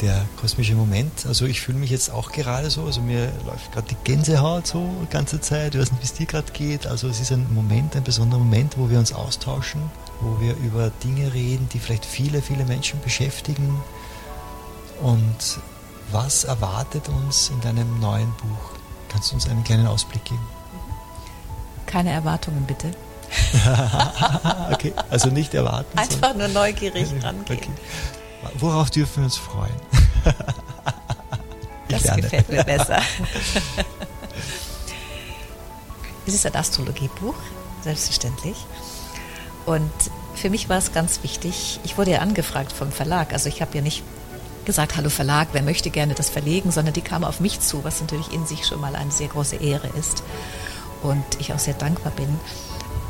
Der 0.00 0.24
kosmische 0.40 0.74
Moment, 0.74 1.26
also 1.26 1.46
ich 1.46 1.60
fühle 1.60 1.78
mich 1.78 1.90
jetzt 1.90 2.12
auch 2.12 2.30
gerade 2.30 2.70
so, 2.70 2.84
also 2.84 3.00
mir 3.00 3.32
läuft 3.44 3.72
gerade 3.72 3.88
die 3.88 3.96
Gänsehaut 4.04 4.66
so 4.66 4.88
die 5.02 5.10
ganze 5.10 5.40
Zeit, 5.40 5.74
ich 5.74 5.80
weiß 5.80 5.90
nicht, 5.92 6.00
wie 6.02 6.06
es 6.06 6.12
dir 6.12 6.26
gerade 6.26 6.52
geht. 6.52 6.86
Also 6.86 7.08
es 7.08 7.20
ist 7.20 7.32
ein 7.32 7.46
Moment, 7.52 7.96
ein 7.96 8.04
besonderer 8.04 8.38
Moment, 8.38 8.78
wo 8.78 8.88
wir 8.88 9.00
uns 9.00 9.12
austauschen, 9.12 9.80
wo 10.20 10.40
wir 10.40 10.56
über 10.58 10.90
Dinge 11.02 11.34
reden, 11.34 11.68
die 11.72 11.80
vielleicht 11.80 12.04
viele, 12.04 12.40
viele 12.40 12.64
Menschen 12.66 13.00
beschäftigen, 13.00 13.82
und 15.02 15.58
was 16.10 16.44
erwartet 16.44 17.08
uns 17.08 17.50
in 17.50 17.60
deinem 17.60 18.00
neuen 18.00 18.30
Buch? 18.36 18.70
Kannst 19.08 19.30
du 19.30 19.34
uns 19.36 19.48
einen 19.48 19.64
kleinen 19.64 19.86
Ausblick 19.86 20.24
geben? 20.24 20.46
Keine 21.86 22.10
Erwartungen, 22.10 22.64
bitte. 22.66 22.90
okay, 24.72 24.92
also 25.10 25.28
nicht 25.28 25.54
erwarten. 25.54 25.98
Einfach 25.98 26.34
nur 26.34 26.48
neugierig 26.48 27.08
rangehen. 27.22 27.58
Okay. 27.58 27.70
Worauf 28.58 28.90
dürfen 28.90 29.18
wir 29.18 29.24
uns 29.24 29.36
freuen? 29.36 29.74
das 31.88 32.04
lerne. 32.04 32.22
gefällt 32.22 32.48
mir 32.48 32.64
besser. 32.64 33.00
es 36.26 36.34
ist 36.34 36.46
ein 36.46 36.54
Astrologiebuch, 36.54 37.34
selbstverständlich. 37.82 38.56
Und 39.66 39.92
für 40.34 40.50
mich 40.50 40.68
war 40.68 40.78
es 40.78 40.92
ganz 40.92 41.22
wichtig, 41.22 41.80
ich 41.84 41.96
wurde 41.96 42.12
ja 42.12 42.18
angefragt 42.18 42.72
vom 42.72 42.92
Verlag, 42.92 43.32
also 43.32 43.48
ich 43.48 43.62
habe 43.62 43.74
ja 43.76 43.82
nicht 43.82 44.02
gesagt, 44.64 44.96
hallo 44.96 45.10
Verlag, 45.10 45.48
wer 45.52 45.62
möchte 45.62 45.90
gerne 45.90 46.14
das 46.14 46.30
verlegen, 46.30 46.70
sondern 46.70 46.94
die 46.94 47.02
kam 47.02 47.24
auf 47.24 47.40
mich 47.40 47.60
zu, 47.60 47.84
was 47.84 48.00
natürlich 48.00 48.32
in 48.32 48.46
sich 48.46 48.66
schon 48.66 48.80
mal 48.80 48.96
eine 48.96 49.10
sehr 49.10 49.28
große 49.28 49.56
Ehre 49.56 49.88
ist 49.98 50.22
und 51.02 51.24
ich 51.38 51.52
auch 51.52 51.58
sehr 51.58 51.74
dankbar 51.74 52.12
bin. 52.12 52.28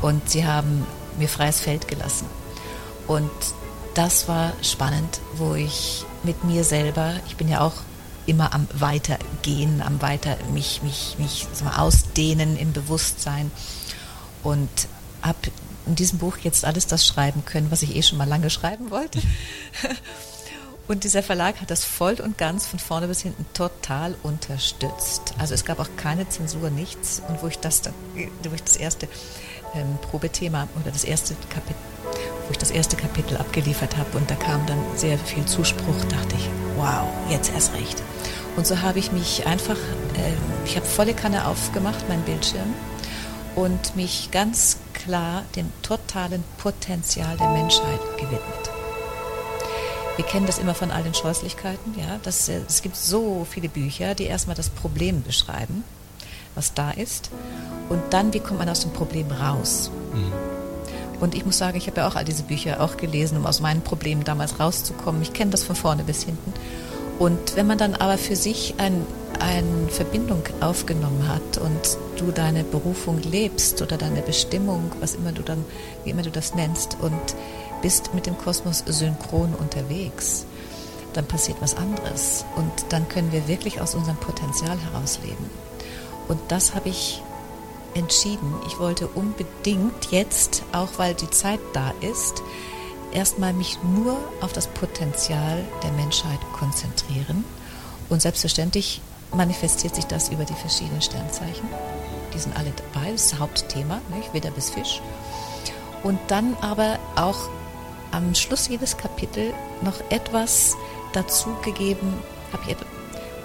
Und 0.01 0.29
sie 0.29 0.45
haben 0.45 0.85
mir 1.17 1.29
freies 1.29 1.59
Feld 1.59 1.87
gelassen. 1.87 2.27
Und 3.07 3.31
das 3.93 4.27
war 4.27 4.53
spannend, 4.61 5.21
wo 5.35 5.55
ich 5.55 6.05
mit 6.23 6.43
mir 6.43 6.63
selber, 6.63 7.13
ich 7.27 7.37
bin 7.37 7.47
ja 7.47 7.61
auch 7.61 7.73
immer 8.25 8.53
am 8.53 8.67
Weitergehen, 8.73 9.81
am 9.81 10.01
Weiter 10.01 10.37
mich, 10.51 10.81
mich, 10.83 11.15
mich 11.17 11.47
ausdehnen 11.77 12.57
im 12.57 12.73
Bewusstsein 12.73 13.51
und 14.43 14.69
habe 15.21 15.37
in 15.85 15.95
diesem 15.95 16.19
Buch 16.19 16.37
jetzt 16.43 16.65
alles 16.65 16.87
das 16.87 17.05
schreiben 17.05 17.45
können, 17.45 17.71
was 17.71 17.83
ich 17.83 17.95
eh 17.95 18.01
schon 18.01 18.17
mal 18.17 18.27
lange 18.27 18.49
schreiben 18.49 18.91
wollte. 18.91 19.21
Und 20.87 21.03
dieser 21.03 21.23
Verlag 21.23 21.61
hat 21.61 21.71
das 21.71 21.83
voll 21.83 22.15
und 22.21 22.37
ganz 22.37 22.67
von 22.67 22.77
vorne 22.77 23.07
bis 23.07 23.21
hinten 23.21 23.45
total 23.53 24.15
unterstützt. 24.21 25.33
Also 25.39 25.55
es 25.55 25.65
gab 25.65 25.79
auch 25.79 25.89
keine 25.97 26.29
Zensur, 26.29 26.69
nichts. 26.69 27.21
Und 27.27 27.41
wo 27.41 27.47
ich 27.47 27.57
das, 27.57 27.81
dann, 27.81 27.93
wo 28.15 28.53
ich 28.53 28.63
das 28.63 28.75
erste 28.75 29.07
ähm, 29.73 29.97
Probethema 30.09 30.67
oder 30.79 30.91
das 30.91 31.03
erste 31.03 31.35
Kapitel, 31.49 31.75
wo 32.45 32.51
ich 32.51 32.57
das 32.59 32.69
erste 32.69 32.95
Kapitel 32.95 33.37
abgeliefert 33.37 33.97
habe 33.97 34.17
und 34.17 34.29
da 34.29 34.35
kam 34.35 34.65
dann 34.67 34.79
sehr 34.95 35.17
viel 35.17 35.45
Zuspruch, 35.45 36.05
dachte 36.09 36.35
ich, 36.35 36.49
wow, 36.77 37.07
jetzt 37.29 37.51
erst 37.51 37.73
recht. 37.73 38.01
Und 38.55 38.67
so 38.67 38.81
habe 38.81 38.99
ich 38.99 39.11
mich 39.11 39.47
einfach, 39.47 39.77
äh, 40.15 40.65
ich 40.65 40.75
habe 40.75 40.85
volle 40.85 41.13
Kanne 41.13 41.47
aufgemacht, 41.47 42.07
mein 42.07 42.21
Bildschirm, 42.21 42.73
und 43.55 43.95
mich 43.95 44.29
ganz 44.31 44.77
klar 44.93 45.43
dem 45.55 45.71
totalen 45.81 46.43
Potenzial 46.57 47.37
der 47.37 47.49
Menschheit 47.49 47.99
gewidmet. 48.17 48.74
Wir 50.15 50.25
kennen 50.25 50.45
das 50.45 50.59
immer 50.59 50.73
von 50.73 50.91
all 50.91 51.03
den 51.03 51.13
Scheußlichkeiten. 51.13 51.95
Ja, 51.97 52.19
das, 52.23 52.47
äh, 52.47 52.61
es 52.67 52.81
gibt 52.81 52.95
so 52.95 53.45
viele 53.49 53.69
Bücher, 53.69 54.15
die 54.15 54.25
erstmal 54.25 54.55
das 54.55 54.69
Problem 54.69 55.23
beschreiben, 55.23 55.83
was 56.55 56.73
da 56.73 56.91
ist, 56.91 57.31
und 57.89 58.01
dann, 58.11 58.33
wie 58.33 58.39
kommt 58.39 58.59
man 58.59 58.69
aus 58.69 58.79
dem 58.81 58.91
Problem 58.91 59.29
raus. 59.31 59.91
Mhm. 60.13 60.31
Und 61.19 61.35
ich 61.35 61.45
muss 61.45 61.57
sagen, 61.57 61.77
ich 61.77 61.87
habe 61.87 62.01
ja 62.01 62.07
auch 62.07 62.15
all 62.15 62.25
diese 62.25 62.43
Bücher 62.43 62.81
auch 62.81 62.97
gelesen, 62.97 63.37
um 63.37 63.45
aus 63.45 63.61
meinen 63.61 63.81
Problemen 63.81 64.23
damals 64.23 64.59
rauszukommen. 64.59 65.21
Ich 65.21 65.33
kenne 65.33 65.51
das 65.51 65.63
von 65.63 65.75
vorne 65.75 66.03
bis 66.03 66.23
hinten. 66.23 66.53
Und 67.19 67.55
wenn 67.55 67.67
man 67.67 67.77
dann 67.77 67.95
aber 67.95 68.17
für 68.17 68.35
sich 68.35 68.75
ein, 68.77 69.05
eine 69.39 69.87
Verbindung 69.89 70.43
aufgenommen 70.59 71.27
hat 71.27 71.57
und 71.57 71.97
du 72.17 72.31
deine 72.31 72.63
Berufung 72.63 73.21
lebst 73.21 73.81
oder 73.81 73.97
deine 73.97 74.21
Bestimmung, 74.21 74.91
was 74.99 75.15
immer 75.15 75.31
du 75.31 75.41
dann, 75.41 75.63
wie 76.03 76.09
immer 76.09 76.23
du 76.23 76.31
das 76.31 76.55
nennst, 76.55 76.97
und 77.01 77.35
bist 77.85 78.15
mit 78.15 78.25
dem 78.25 78.35
Kosmos 78.35 78.83
synchron 78.87 79.53
unterwegs, 79.53 80.47
dann 81.13 81.27
passiert 81.27 81.61
was 81.61 81.77
anderes. 81.77 82.43
Und 82.55 82.71
dann 82.89 83.07
können 83.07 83.31
wir 83.31 83.47
wirklich 83.47 83.79
aus 83.79 83.93
unserem 83.93 84.17
Potenzial 84.17 84.75
herausleben. 84.79 85.51
Und 86.27 86.39
das 86.47 86.73
habe 86.73 86.89
ich 86.89 87.21
entschieden. 87.93 88.55
Ich 88.65 88.79
wollte 88.79 89.05
unbedingt 89.05 90.09
jetzt, 90.09 90.63
auch 90.71 90.97
weil 90.97 91.13
die 91.13 91.29
Zeit 91.29 91.59
da 91.73 91.93
ist, 92.01 92.41
erstmal 93.13 93.53
mich 93.53 93.77
nur 93.83 94.17
auf 94.41 94.51
das 94.51 94.65
Potenzial 94.65 95.63
der 95.83 95.91
Menschheit 95.91 96.39
konzentrieren. 96.53 97.45
Und 98.09 98.19
selbstverständlich 98.19 98.99
manifestiert 99.31 99.93
sich 99.93 100.05
das 100.05 100.29
über 100.29 100.45
die 100.45 100.55
verschiedenen 100.55 101.03
Sternzeichen. 101.03 101.69
Die 102.33 102.39
sind 102.39 102.57
alle 102.57 102.71
dabei, 102.71 103.11
das 103.11 103.25
ist 103.25 103.33
das 103.33 103.39
Hauptthema, 103.39 104.01
nicht? 104.15 104.33
Widder 104.33 104.49
bis 104.49 104.71
Fisch. 104.71 105.03
Und 106.01 106.17
dann 106.29 106.57
aber 106.61 106.97
auch 107.15 107.47
am 108.15 108.33
Schluss 108.33 108.67
jedes 108.69 108.95
Kapitel 108.97 109.53
noch 109.81 109.99
etwas 110.09 110.75
dazugegeben. 111.13 112.13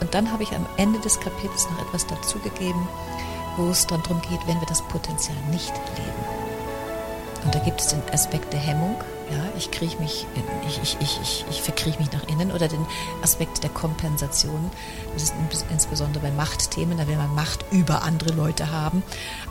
Und 0.00 0.14
dann 0.14 0.32
habe 0.32 0.44
ich 0.44 0.52
am 0.52 0.66
Ende 0.76 1.00
des 1.00 1.18
Kapitels 1.18 1.68
noch 1.70 1.86
etwas 1.86 2.06
dazugegeben, 2.06 2.88
wo 3.56 3.68
es 3.70 3.86
dann 3.86 4.02
darum 4.02 4.22
geht, 4.22 4.46
wenn 4.46 4.60
wir 4.60 4.66
das 4.66 4.82
Potenzial 4.82 5.36
nicht 5.50 5.72
leben. 5.96 6.40
Und 7.44 7.54
da 7.54 7.58
gibt 7.60 7.80
es 7.80 7.88
den 7.88 8.02
Aspekt 8.12 8.52
der 8.52 8.60
Hemmung. 8.60 8.96
Ja, 9.30 9.44
ich 9.56 9.70
kriege 9.70 9.96
mich, 9.98 10.26
ich, 10.66 10.78
ich, 10.82 10.96
ich, 11.00 11.20
ich, 11.20 11.44
ich 11.48 11.62
verkriege 11.62 11.98
mich 11.98 12.12
nach 12.12 12.24
innen 12.24 12.50
oder 12.50 12.68
den 12.68 12.84
Aspekt 13.22 13.62
der 13.62 13.70
Kompensation. 13.70 14.70
Das 15.14 15.24
ist 15.24 15.34
insbesondere 15.70 16.22
bei 16.22 16.30
Machtthemen, 16.32 16.98
da 16.98 17.06
will 17.06 17.16
man 17.16 17.34
Macht 17.34 17.64
über 17.70 18.02
andere 18.02 18.32
Leute 18.32 18.72
haben, 18.72 19.02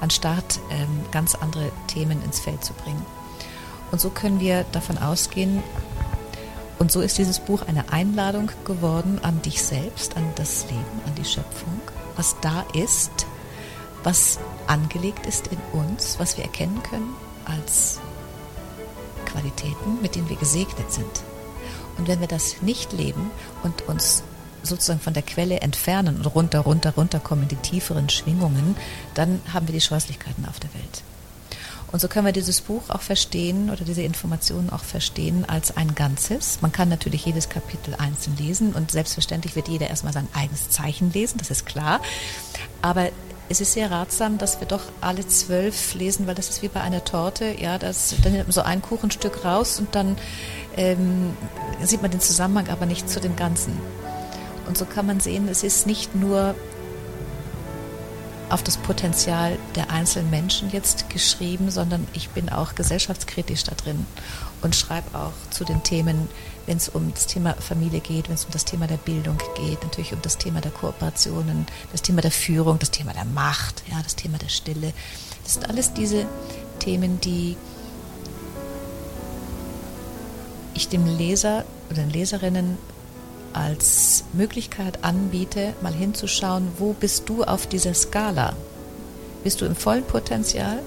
anstatt 0.01 0.59
ähm, 0.69 1.05
ganz 1.11 1.35
andere 1.35 1.71
Themen 1.87 2.21
ins 2.23 2.39
Feld 2.39 2.63
zu 2.63 2.73
bringen. 2.73 3.05
Und 3.91 3.99
so 3.99 4.09
können 4.09 4.39
wir 4.39 4.65
davon 4.71 4.97
ausgehen, 4.97 5.63
und 6.79 6.93
so 6.93 7.01
ist 7.01 7.17
dieses 7.17 7.39
Buch 7.39 7.63
eine 7.67 7.91
Einladung 7.91 8.51
geworden 8.63 9.19
an 9.21 9.41
dich 9.41 9.61
selbst, 9.61 10.15
an 10.15 10.23
das 10.35 10.63
Leben, 10.69 11.01
an 11.05 11.13
die 11.15 11.25
Schöpfung, 11.25 11.81
was 12.15 12.37
da 12.39 12.65
ist, 12.73 13.27
was 14.03 14.39
angelegt 14.65 15.25
ist 15.25 15.47
in 15.47 15.57
uns, 15.77 16.17
was 16.19 16.37
wir 16.37 16.45
erkennen 16.45 16.81
können 16.83 17.13
als 17.43 17.99
Qualitäten, 19.25 20.01
mit 20.01 20.15
denen 20.15 20.29
wir 20.29 20.37
gesegnet 20.37 20.89
sind. 20.91 21.23
Und 21.97 22.07
wenn 22.07 22.21
wir 22.21 22.27
das 22.27 22.61
nicht 22.61 22.93
leben 22.93 23.29
und 23.63 23.81
uns 23.89 24.23
sozusagen 24.63 25.01
von 25.01 25.13
der 25.13 25.23
Quelle 25.23 25.59
entfernen 25.59 26.15
und 26.17 26.25
runter, 26.27 26.59
runter, 26.61 26.93
runter 26.95 27.19
kommen 27.19 27.43
in 27.43 27.49
die 27.49 27.55
tieferen 27.57 28.09
Schwingungen, 28.09 28.77
dann 29.15 29.41
haben 29.53 29.67
wir 29.67 29.73
die 29.73 29.81
Scheußlichkeiten 29.81 30.45
auf 30.45 30.59
der 30.59 30.73
Welt. 30.73 31.03
Und 31.91 31.99
so 31.99 32.07
können 32.07 32.25
wir 32.25 32.33
dieses 32.33 32.61
Buch 32.61 32.83
auch 32.89 33.01
verstehen 33.01 33.69
oder 33.69 33.83
diese 33.83 34.03
Informationen 34.03 34.69
auch 34.69 34.83
verstehen 34.83 35.45
als 35.47 35.75
ein 35.75 35.95
Ganzes. 35.95 36.59
Man 36.61 36.71
kann 36.71 36.89
natürlich 36.89 37.25
jedes 37.25 37.49
Kapitel 37.49 37.95
einzeln 37.95 38.37
lesen 38.37 38.73
und 38.73 38.91
selbstverständlich 38.91 39.55
wird 39.55 39.67
jeder 39.67 39.89
erstmal 39.89 40.13
sein 40.13 40.27
eigenes 40.33 40.69
Zeichen 40.69 41.11
lesen, 41.11 41.39
das 41.39 41.49
ist 41.49 41.65
klar. 41.65 41.99
Aber 42.81 43.09
es 43.49 43.61
ist 43.61 43.73
sehr 43.73 43.89
ratsam, 43.89 44.37
dass 44.37 44.59
wir 44.59 44.67
doch 44.67 44.83
alle 45.01 45.27
zwölf 45.27 45.95
lesen, 45.95 46.27
weil 46.27 46.35
das 46.35 46.49
ist 46.49 46.61
wie 46.61 46.67
bei 46.67 46.81
einer 46.81 47.03
Torte. 47.03 47.55
Ja, 47.59 47.79
das, 47.79 48.13
dann 48.21 48.33
nimmt 48.33 48.45
man 48.45 48.51
so 48.51 48.61
ein 48.61 48.83
Kuchenstück 48.83 49.43
raus 49.43 49.79
und 49.79 49.95
dann 49.95 50.17
ähm, 50.77 51.33
sieht 51.81 52.03
man 52.03 52.11
den 52.11 52.21
Zusammenhang, 52.21 52.69
aber 52.69 52.85
nicht 52.85 53.09
zu 53.09 53.19
dem 53.19 53.35
Ganzen. 53.35 53.75
Und 54.67 54.77
so 54.77 54.85
kann 54.85 55.07
man 55.07 55.19
sehen, 55.19 55.47
es 55.47 55.63
ist 55.63 55.87
nicht 55.87 56.13
nur 56.13 56.53
auf 58.49 58.63
das 58.63 58.77
Potenzial 58.77 59.57
der 59.75 59.91
einzelnen 59.91 60.29
Menschen 60.29 60.71
jetzt 60.71 61.09
geschrieben, 61.09 61.69
sondern 61.69 62.07
ich 62.13 62.29
bin 62.29 62.49
auch 62.49 62.75
gesellschaftskritisch 62.75 63.63
da 63.63 63.75
drin 63.75 64.05
und 64.61 64.75
schreibe 64.75 65.17
auch 65.17 65.33
zu 65.51 65.63
den 65.63 65.83
Themen, 65.83 66.27
wenn 66.65 66.77
es 66.77 66.89
um 66.89 67.13
das 67.13 67.27
Thema 67.27 67.53
Familie 67.53 67.99
geht, 67.99 68.27
wenn 68.27 68.35
es 68.35 68.45
um 68.45 68.51
das 68.51 68.65
Thema 68.65 68.87
der 68.87 68.97
Bildung 68.97 69.37
geht, 69.55 69.81
natürlich 69.83 70.13
um 70.13 70.21
das 70.21 70.37
Thema 70.37 70.61
der 70.61 70.71
Kooperationen, 70.71 71.67
das 71.91 72.01
Thema 72.01 72.21
der 72.21 72.31
Führung, 72.31 72.79
das 72.79 72.91
Thema 72.91 73.13
der 73.13 73.25
Macht, 73.25 73.83
ja, 73.89 74.01
das 74.01 74.15
Thema 74.15 74.37
der 74.37 74.49
Stille. 74.49 74.93
Das 75.43 75.53
sind 75.53 75.69
alles 75.69 75.93
diese 75.93 76.25
Themen, 76.79 77.21
die 77.21 77.55
ich 80.73 80.89
dem 80.89 81.05
Leser 81.05 81.65
oder 81.89 82.01
den 82.01 82.09
Leserinnen 82.09 82.77
als 83.53 84.23
Möglichkeit 84.33 85.03
anbiete, 85.03 85.73
mal 85.81 85.93
hinzuschauen, 85.93 86.69
wo 86.77 86.93
bist 86.93 87.27
du 87.29 87.43
auf 87.43 87.67
dieser 87.67 87.93
Skala? 87.93 88.53
Bist 89.43 89.61
du 89.61 89.65
im 89.65 89.75
vollen 89.75 90.03
Potenzial? 90.03 90.79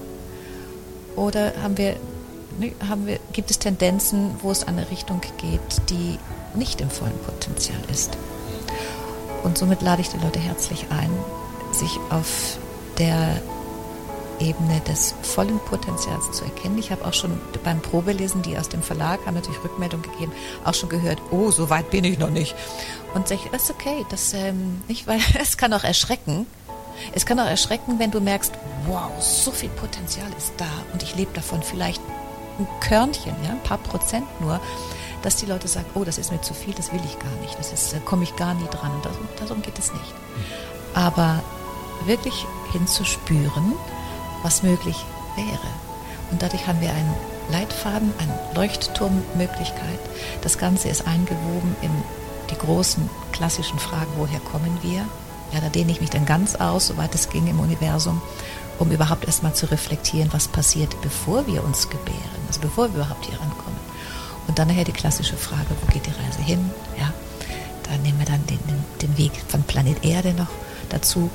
Oder 1.16 1.52
haben 1.62 1.76
wir, 1.78 1.96
ne, 2.58 2.72
haben 2.88 3.06
wir, 3.06 3.18
gibt 3.32 3.50
es 3.50 3.58
Tendenzen, 3.58 4.30
wo 4.40 4.50
es 4.50 4.64
eine 4.64 4.90
Richtung 4.90 5.20
geht, 5.38 5.60
die 5.90 6.18
nicht 6.54 6.80
im 6.80 6.90
vollen 6.90 7.18
Potenzial 7.24 7.80
ist? 7.90 8.16
Und 9.42 9.58
somit 9.58 9.82
lade 9.82 10.02
ich 10.02 10.08
die 10.08 10.18
Leute 10.18 10.38
herzlich 10.38 10.86
ein, 10.90 11.10
sich 11.72 11.98
auf 12.10 12.58
der 12.98 13.40
Ebene 14.40 14.80
des 14.80 15.14
vollen 15.22 15.58
Potenzials 15.60 16.30
zu 16.32 16.44
erkennen. 16.44 16.78
Ich 16.78 16.90
habe 16.90 17.04
auch 17.04 17.12
schon 17.12 17.40
beim 17.64 17.80
Probelesen, 17.80 18.42
die 18.42 18.56
aus 18.58 18.68
dem 18.68 18.82
Verlag 18.82 19.20
haben 19.26 19.34
natürlich 19.34 19.62
Rückmeldung 19.62 20.02
gegeben, 20.02 20.32
auch 20.64 20.74
schon 20.74 20.88
gehört, 20.88 21.20
oh, 21.30 21.50
so 21.50 21.70
weit 21.70 21.90
bin 21.90 22.04
ich 22.04 22.18
noch 22.18 22.30
nicht. 22.30 22.54
Und 23.14 23.28
sage 23.28 23.42
ich, 23.44 23.50
das 23.50 23.64
ist 23.64 23.70
okay, 23.70 24.04
das 24.08 24.34
ähm, 24.34 24.82
nicht, 24.88 25.06
weil 25.06 25.20
es 25.40 25.56
kann 25.56 25.72
auch 25.72 25.84
erschrecken. 25.84 26.46
Es 27.12 27.26
kann 27.26 27.40
auch 27.40 27.46
erschrecken, 27.46 27.98
wenn 27.98 28.10
du 28.10 28.20
merkst, 28.20 28.52
wow, 28.86 29.10
so 29.18 29.50
viel 29.50 29.70
Potenzial 29.70 30.28
ist 30.36 30.52
da 30.58 30.68
und 30.92 31.02
ich 31.02 31.14
lebe 31.16 31.32
davon 31.32 31.62
vielleicht 31.62 32.00
ein 32.58 32.66
Körnchen, 32.80 33.34
ja, 33.44 33.50
ein 33.50 33.62
paar 33.62 33.78
Prozent 33.78 34.26
nur, 34.40 34.60
dass 35.22 35.36
die 35.36 35.46
Leute 35.46 35.68
sagen, 35.68 35.86
oh, 35.94 36.04
das 36.04 36.18
ist 36.18 36.32
mir 36.32 36.40
zu 36.42 36.52
viel, 36.54 36.74
das 36.74 36.92
will 36.92 37.00
ich 37.04 37.18
gar 37.18 37.34
nicht, 37.40 37.58
das 37.58 37.92
äh, 37.92 38.00
komme 38.00 38.24
ich 38.24 38.36
gar 38.36 38.54
nie 38.54 38.66
dran 38.66 38.92
und 38.92 39.04
darum, 39.04 39.28
darum 39.38 39.62
geht 39.62 39.78
es 39.78 39.92
nicht. 39.92 40.14
Aber 40.94 41.42
wirklich 42.06 42.46
hinzuspüren, 42.72 43.74
was 44.42 44.62
möglich 44.62 44.96
wäre. 45.36 45.68
Und 46.30 46.42
dadurch 46.42 46.66
haben 46.66 46.80
wir 46.80 46.90
einen 46.90 47.14
Leitfaden, 47.50 48.12
eine 48.18 48.38
Leuchtturmmöglichkeit. 48.54 50.00
Das 50.40 50.58
Ganze 50.58 50.88
ist 50.88 51.06
eingewoben 51.06 51.76
in 51.82 51.90
die 52.50 52.58
großen 52.58 53.08
klassischen 53.32 53.78
Fragen, 53.78 54.10
woher 54.16 54.40
kommen 54.40 54.78
wir? 54.82 55.04
Ja, 55.52 55.60
da 55.60 55.68
dehne 55.68 55.92
ich 55.92 56.00
mich 56.00 56.10
dann 56.10 56.24
ganz 56.24 56.54
aus, 56.54 56.86
soweit 56.86 57.14
es 57.14 57.28
ging 57.28 57.46
im 57.46 57.60
Universum, 57.60 58.22
um 58.78 58.90
überhaupt 58.90 59.26
erstmal 59.26 59.54
zu 59.54 59.70
reflektieren, 59.70 60.32
was 60.32 60.48
passiert, 60.48 61.00
bevor 61.02 61.46
wir 61.46 61.62
uns 61.62 61.90
gebären, 61.90 62.18
also 62.48 62.60
bevor 62.60 62.88
wir 62.88 63.02
überhaupt 63.02 63.26
hier 63.26 63.38
rankommen. 63.38 63.80
Und 64.48 64.58
dann 64.58 64.68
nachher 64.68 64.84
die 64.84 64.92
klassische 64.92 65.36
Frage, 65.36 65.68
wo 65.80 65.92
geht 65.92 66.06
die 66.06 66.10
Reise 66.10 66.42
hin? 66.42 66.70
Ja, 66.98 67.12
da 67.82 67.96
nehmen 67.98 68.18
wir 68.18 68.26
dann 68.26 68.44
den, 68.46 68.58
den, 68.66 68.84
den 69.02 69.18
Weg 69.18 69.32
von 69.48 69.62
Planet 69.62 70.04
Erde 70.04 70.32
noch 70.32 70.48
dazu. 70.88 71.30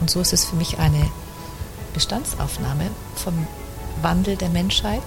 Und 0.00 0.10
so 0.10 0.20
ist 0.20 0.32
es 0.32 0.44
für 0.44 0.56
mich 0.56 0.78
eine 0.78 1.10
Bestandsaufnahme 1.90 2.90
vom 3.14 3.46
Wandel 4.02 4.36
der 4.36 4.48
Menschheit 4.48 5.02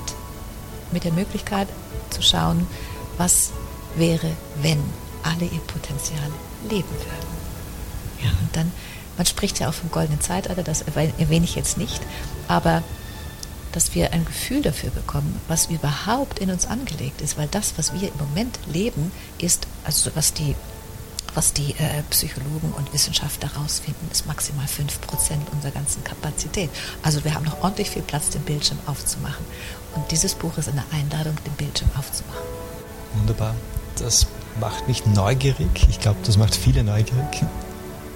mit 0.91 1.03
der 1.03 1.11
Möglichkeit 1.11 1.67
zu 2.09 2.21
schauen, 2.21 2.67
was 3.17 3.51
wäre, 3.95 4.31
wenn 4.61 4.79
alle 5.23 5.45
ihr 5.45 5.61
Potenzial 5.67 6.31
leben 6.69 6.89
würden. 6.89 7.33
Ja, 8.23 8.29
und 8.29 8.55
dann, 8.55 8.71
man 9.17 9.25
spricht 9.25 9.59
ja 9.59 9.69
auch 9.69 9.73
vom 9.73 9.91
goldenen 9.91 10.21
Zeitalter, 10.21 10.63
das 10.63 10.81
erwähne 10.81 11.45
ich 11.45 11.55
jetzt 11.55 11.77
nicht, 11.77 12.01
aber 12.47 12.83
dass 13.71 13.95
wir 13.95 14.13
ein 14.13 14.23
Gefühl 14.23 14.61
dafür 14.61 14.91
bekommen, 14.91 15.41
was 15.47 15.65
überhaupt 15.65 16.39
in 16.39 16.51
uns 16.51 16.65
angelegt 16.65 17.21
ist, 17.21 17.37
weil 17.37 17.47
das, 17.47 17.73
was 17.77 17.93
wir 17.93 18.09
im 18.09 18.17
Moment 18.19 18.59
leben, 18.71 19.11
ist, 19.39 19.67
also 19.83 20.11
was 20.13 20.33
die 20.33 20.55
was 21.35 21.53
die 21.53 21.71
äh, 21.71 22.03
Psychologen 22.09 22.73
und 22.77 22.93
Wissenschaftler 22.93 23.53
herausfinden, 23.53 24.07
ist 24.11 24.25
maximal 24.27 24.65
5% 24.65 25.51
unserer 25.51 25.71
ganzen 25.71 26.03
Kapazität. 26.03 26.69
Also 27.01 27.23
wir 27.23 27.33
haben 27.33 27.45
noch 27.45 27.61
ordentlich 27.61 27.89
viel 27.89 28.01
Platz, 28.01 28.29
den 28.29 28.41
Bildschirm 28.41 28.79
aufzumachen. 28.85 29.45
Und 29.95 30.11
dieses 30.11 30.35
Buch 30.35 30.57
ist 30.57 30.69
eine 30.69 30.83
Einladung, 30.91 31.35
den 31.45 31.53
Bildschirm 31.53 31.89
aufzumachen. 31.97 32.41
Wunderbar. 33.15 33.55
Das 33.97 34.27
macht 34.59 34.87
mich 34.87 35.05
neugierig. 35.05 35.87
Ich 35.89 35.99
glaube, 35.99 36.19
das 36.25 36.37
macht 36.37 36.55
viele 36.55 36.83
neugierig. 36.83 37.43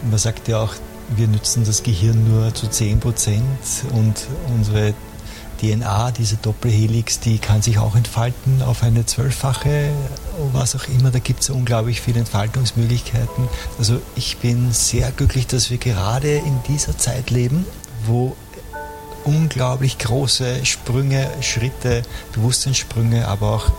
Man 0.09 0.17
sagt 0.17 0.47
ja 0.47 0.61
auch, 0.61 0.73
wir 1.09 1.27
nützen 1.27 1.63
das 1.63 1.83
Gehirn 1.83 2.29
nur 2.29 2.53
zu 2.53 2.67
10% 2.67 3.41
und 3.93 4.15
unsere 4.53 4.93
DNA, 5.57 6.11
diese 6.11 6.37
Doppelhelix, 6.37 7.19
die 7.19 7.37
kann 7.39 7.61
sich 7.61 7.79
auch 7.79 7.95
entfalten 7.95 8.61
auf 8.61 8.83
eine 8.83 9.05
zwölffache, 9.05 9.89
was 10.53 10.75
auch 10.75 10.87
immer. 10.87 11.11
Da 11.11 11.19
gibt 11.19 11.41
es 11.41 11.49
unglaublich 11.49 12.01
viele 12.01 12.19
Entfaltungsmöglichkeiten. 12.19 13.47
Also 13.77 13.99
ich 14.15 14.37
bin 14.37 14.71
sehr 14.71 15.11
glücklich, 15.11 15.47
dass 15.47 15.69
wir 15.69 15.77
gerade 15.77 16.37
in 16.37 16.59
dieser 16.67 16.97
Zeit 16.97 17.29
leben, 17.29 17.65
wo 18.05 18.35
unglaublich 19.25 19.97
große 19.97 20.65
Sprünge, 20.65 21.29
Schritte, 21.41 22.03
Bewusstseinssprünge, 22.33 23.27
aber 23.27 23.51
auch 23.51 23.71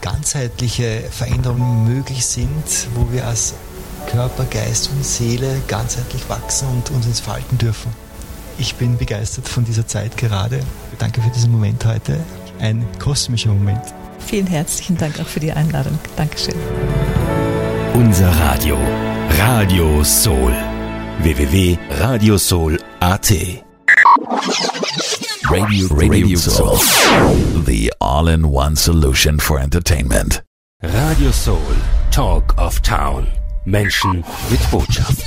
ganzheitliche 0.00 1.02
Veränderungen 1.10 1.86
möglich 1.86 2.26
sind, 2.26 2.88
wo 2.94 3.12
wir 3.12 3.26
als 3.26 3.54
Körper, 4.10 4.44
Geist 4.44 4.90
und 4.90 5.04
Seele 5.04 5.60
ganzheitlich 5.68 6.28
wachsen 6.28 6.68
und 6.68 6.90
uns 6.90 7.06
entfalten 7.06 7.58
dürfen. 7.58 7.92
Ich 8.60 8.74
bin 8.74 8.98
begeistert 8.98 9.48
von 9.48 9.64
dieser 9.64 9.86
Zeit 9.86 10.18
gerade. 10.18 10.60
Danke 10.98 11.22
für 11.22 11.30
diesen 11.30 11.50
Moment 11.50 11.82
heute. 11.86 12.20
Ein 12.58 12.86
kosmischer 12.98 13.48
Moment. 13.48 13.80
Vielen 14.18 14.46
herzlichen 14.46 14.98
Dank 14.98 15.18
auch 15.18 15.26
für 15.26 15.40
die 15.40 15.50
Einladung. 15.50 15.98
Dankeschön. 16.14 16.54
Unser 17.94 18.28
Radio. 18.38 18.76
Radio 19.38 20.04
Soul. 20.04 20.52
www.radiosoul.at 21.22 23.30
Radio, 25.50 25.86
Radio 25.88 26.36
Soul. 26.36 26.76
The 27.64 27.90
all-in-one 27.98 28.76
solution 28.76 29.40
for 29.40 29.58
entertainment. 29.58 30.42
Radio 30.82 31.30
Soul. 31.30 31.76
Talk 32.10 32.54
of 32.58 32.82
Town. 32.82 33.26
Menschen 33.64 34.22
mit 34.50 34.70
Botschaft. 34.70 35.24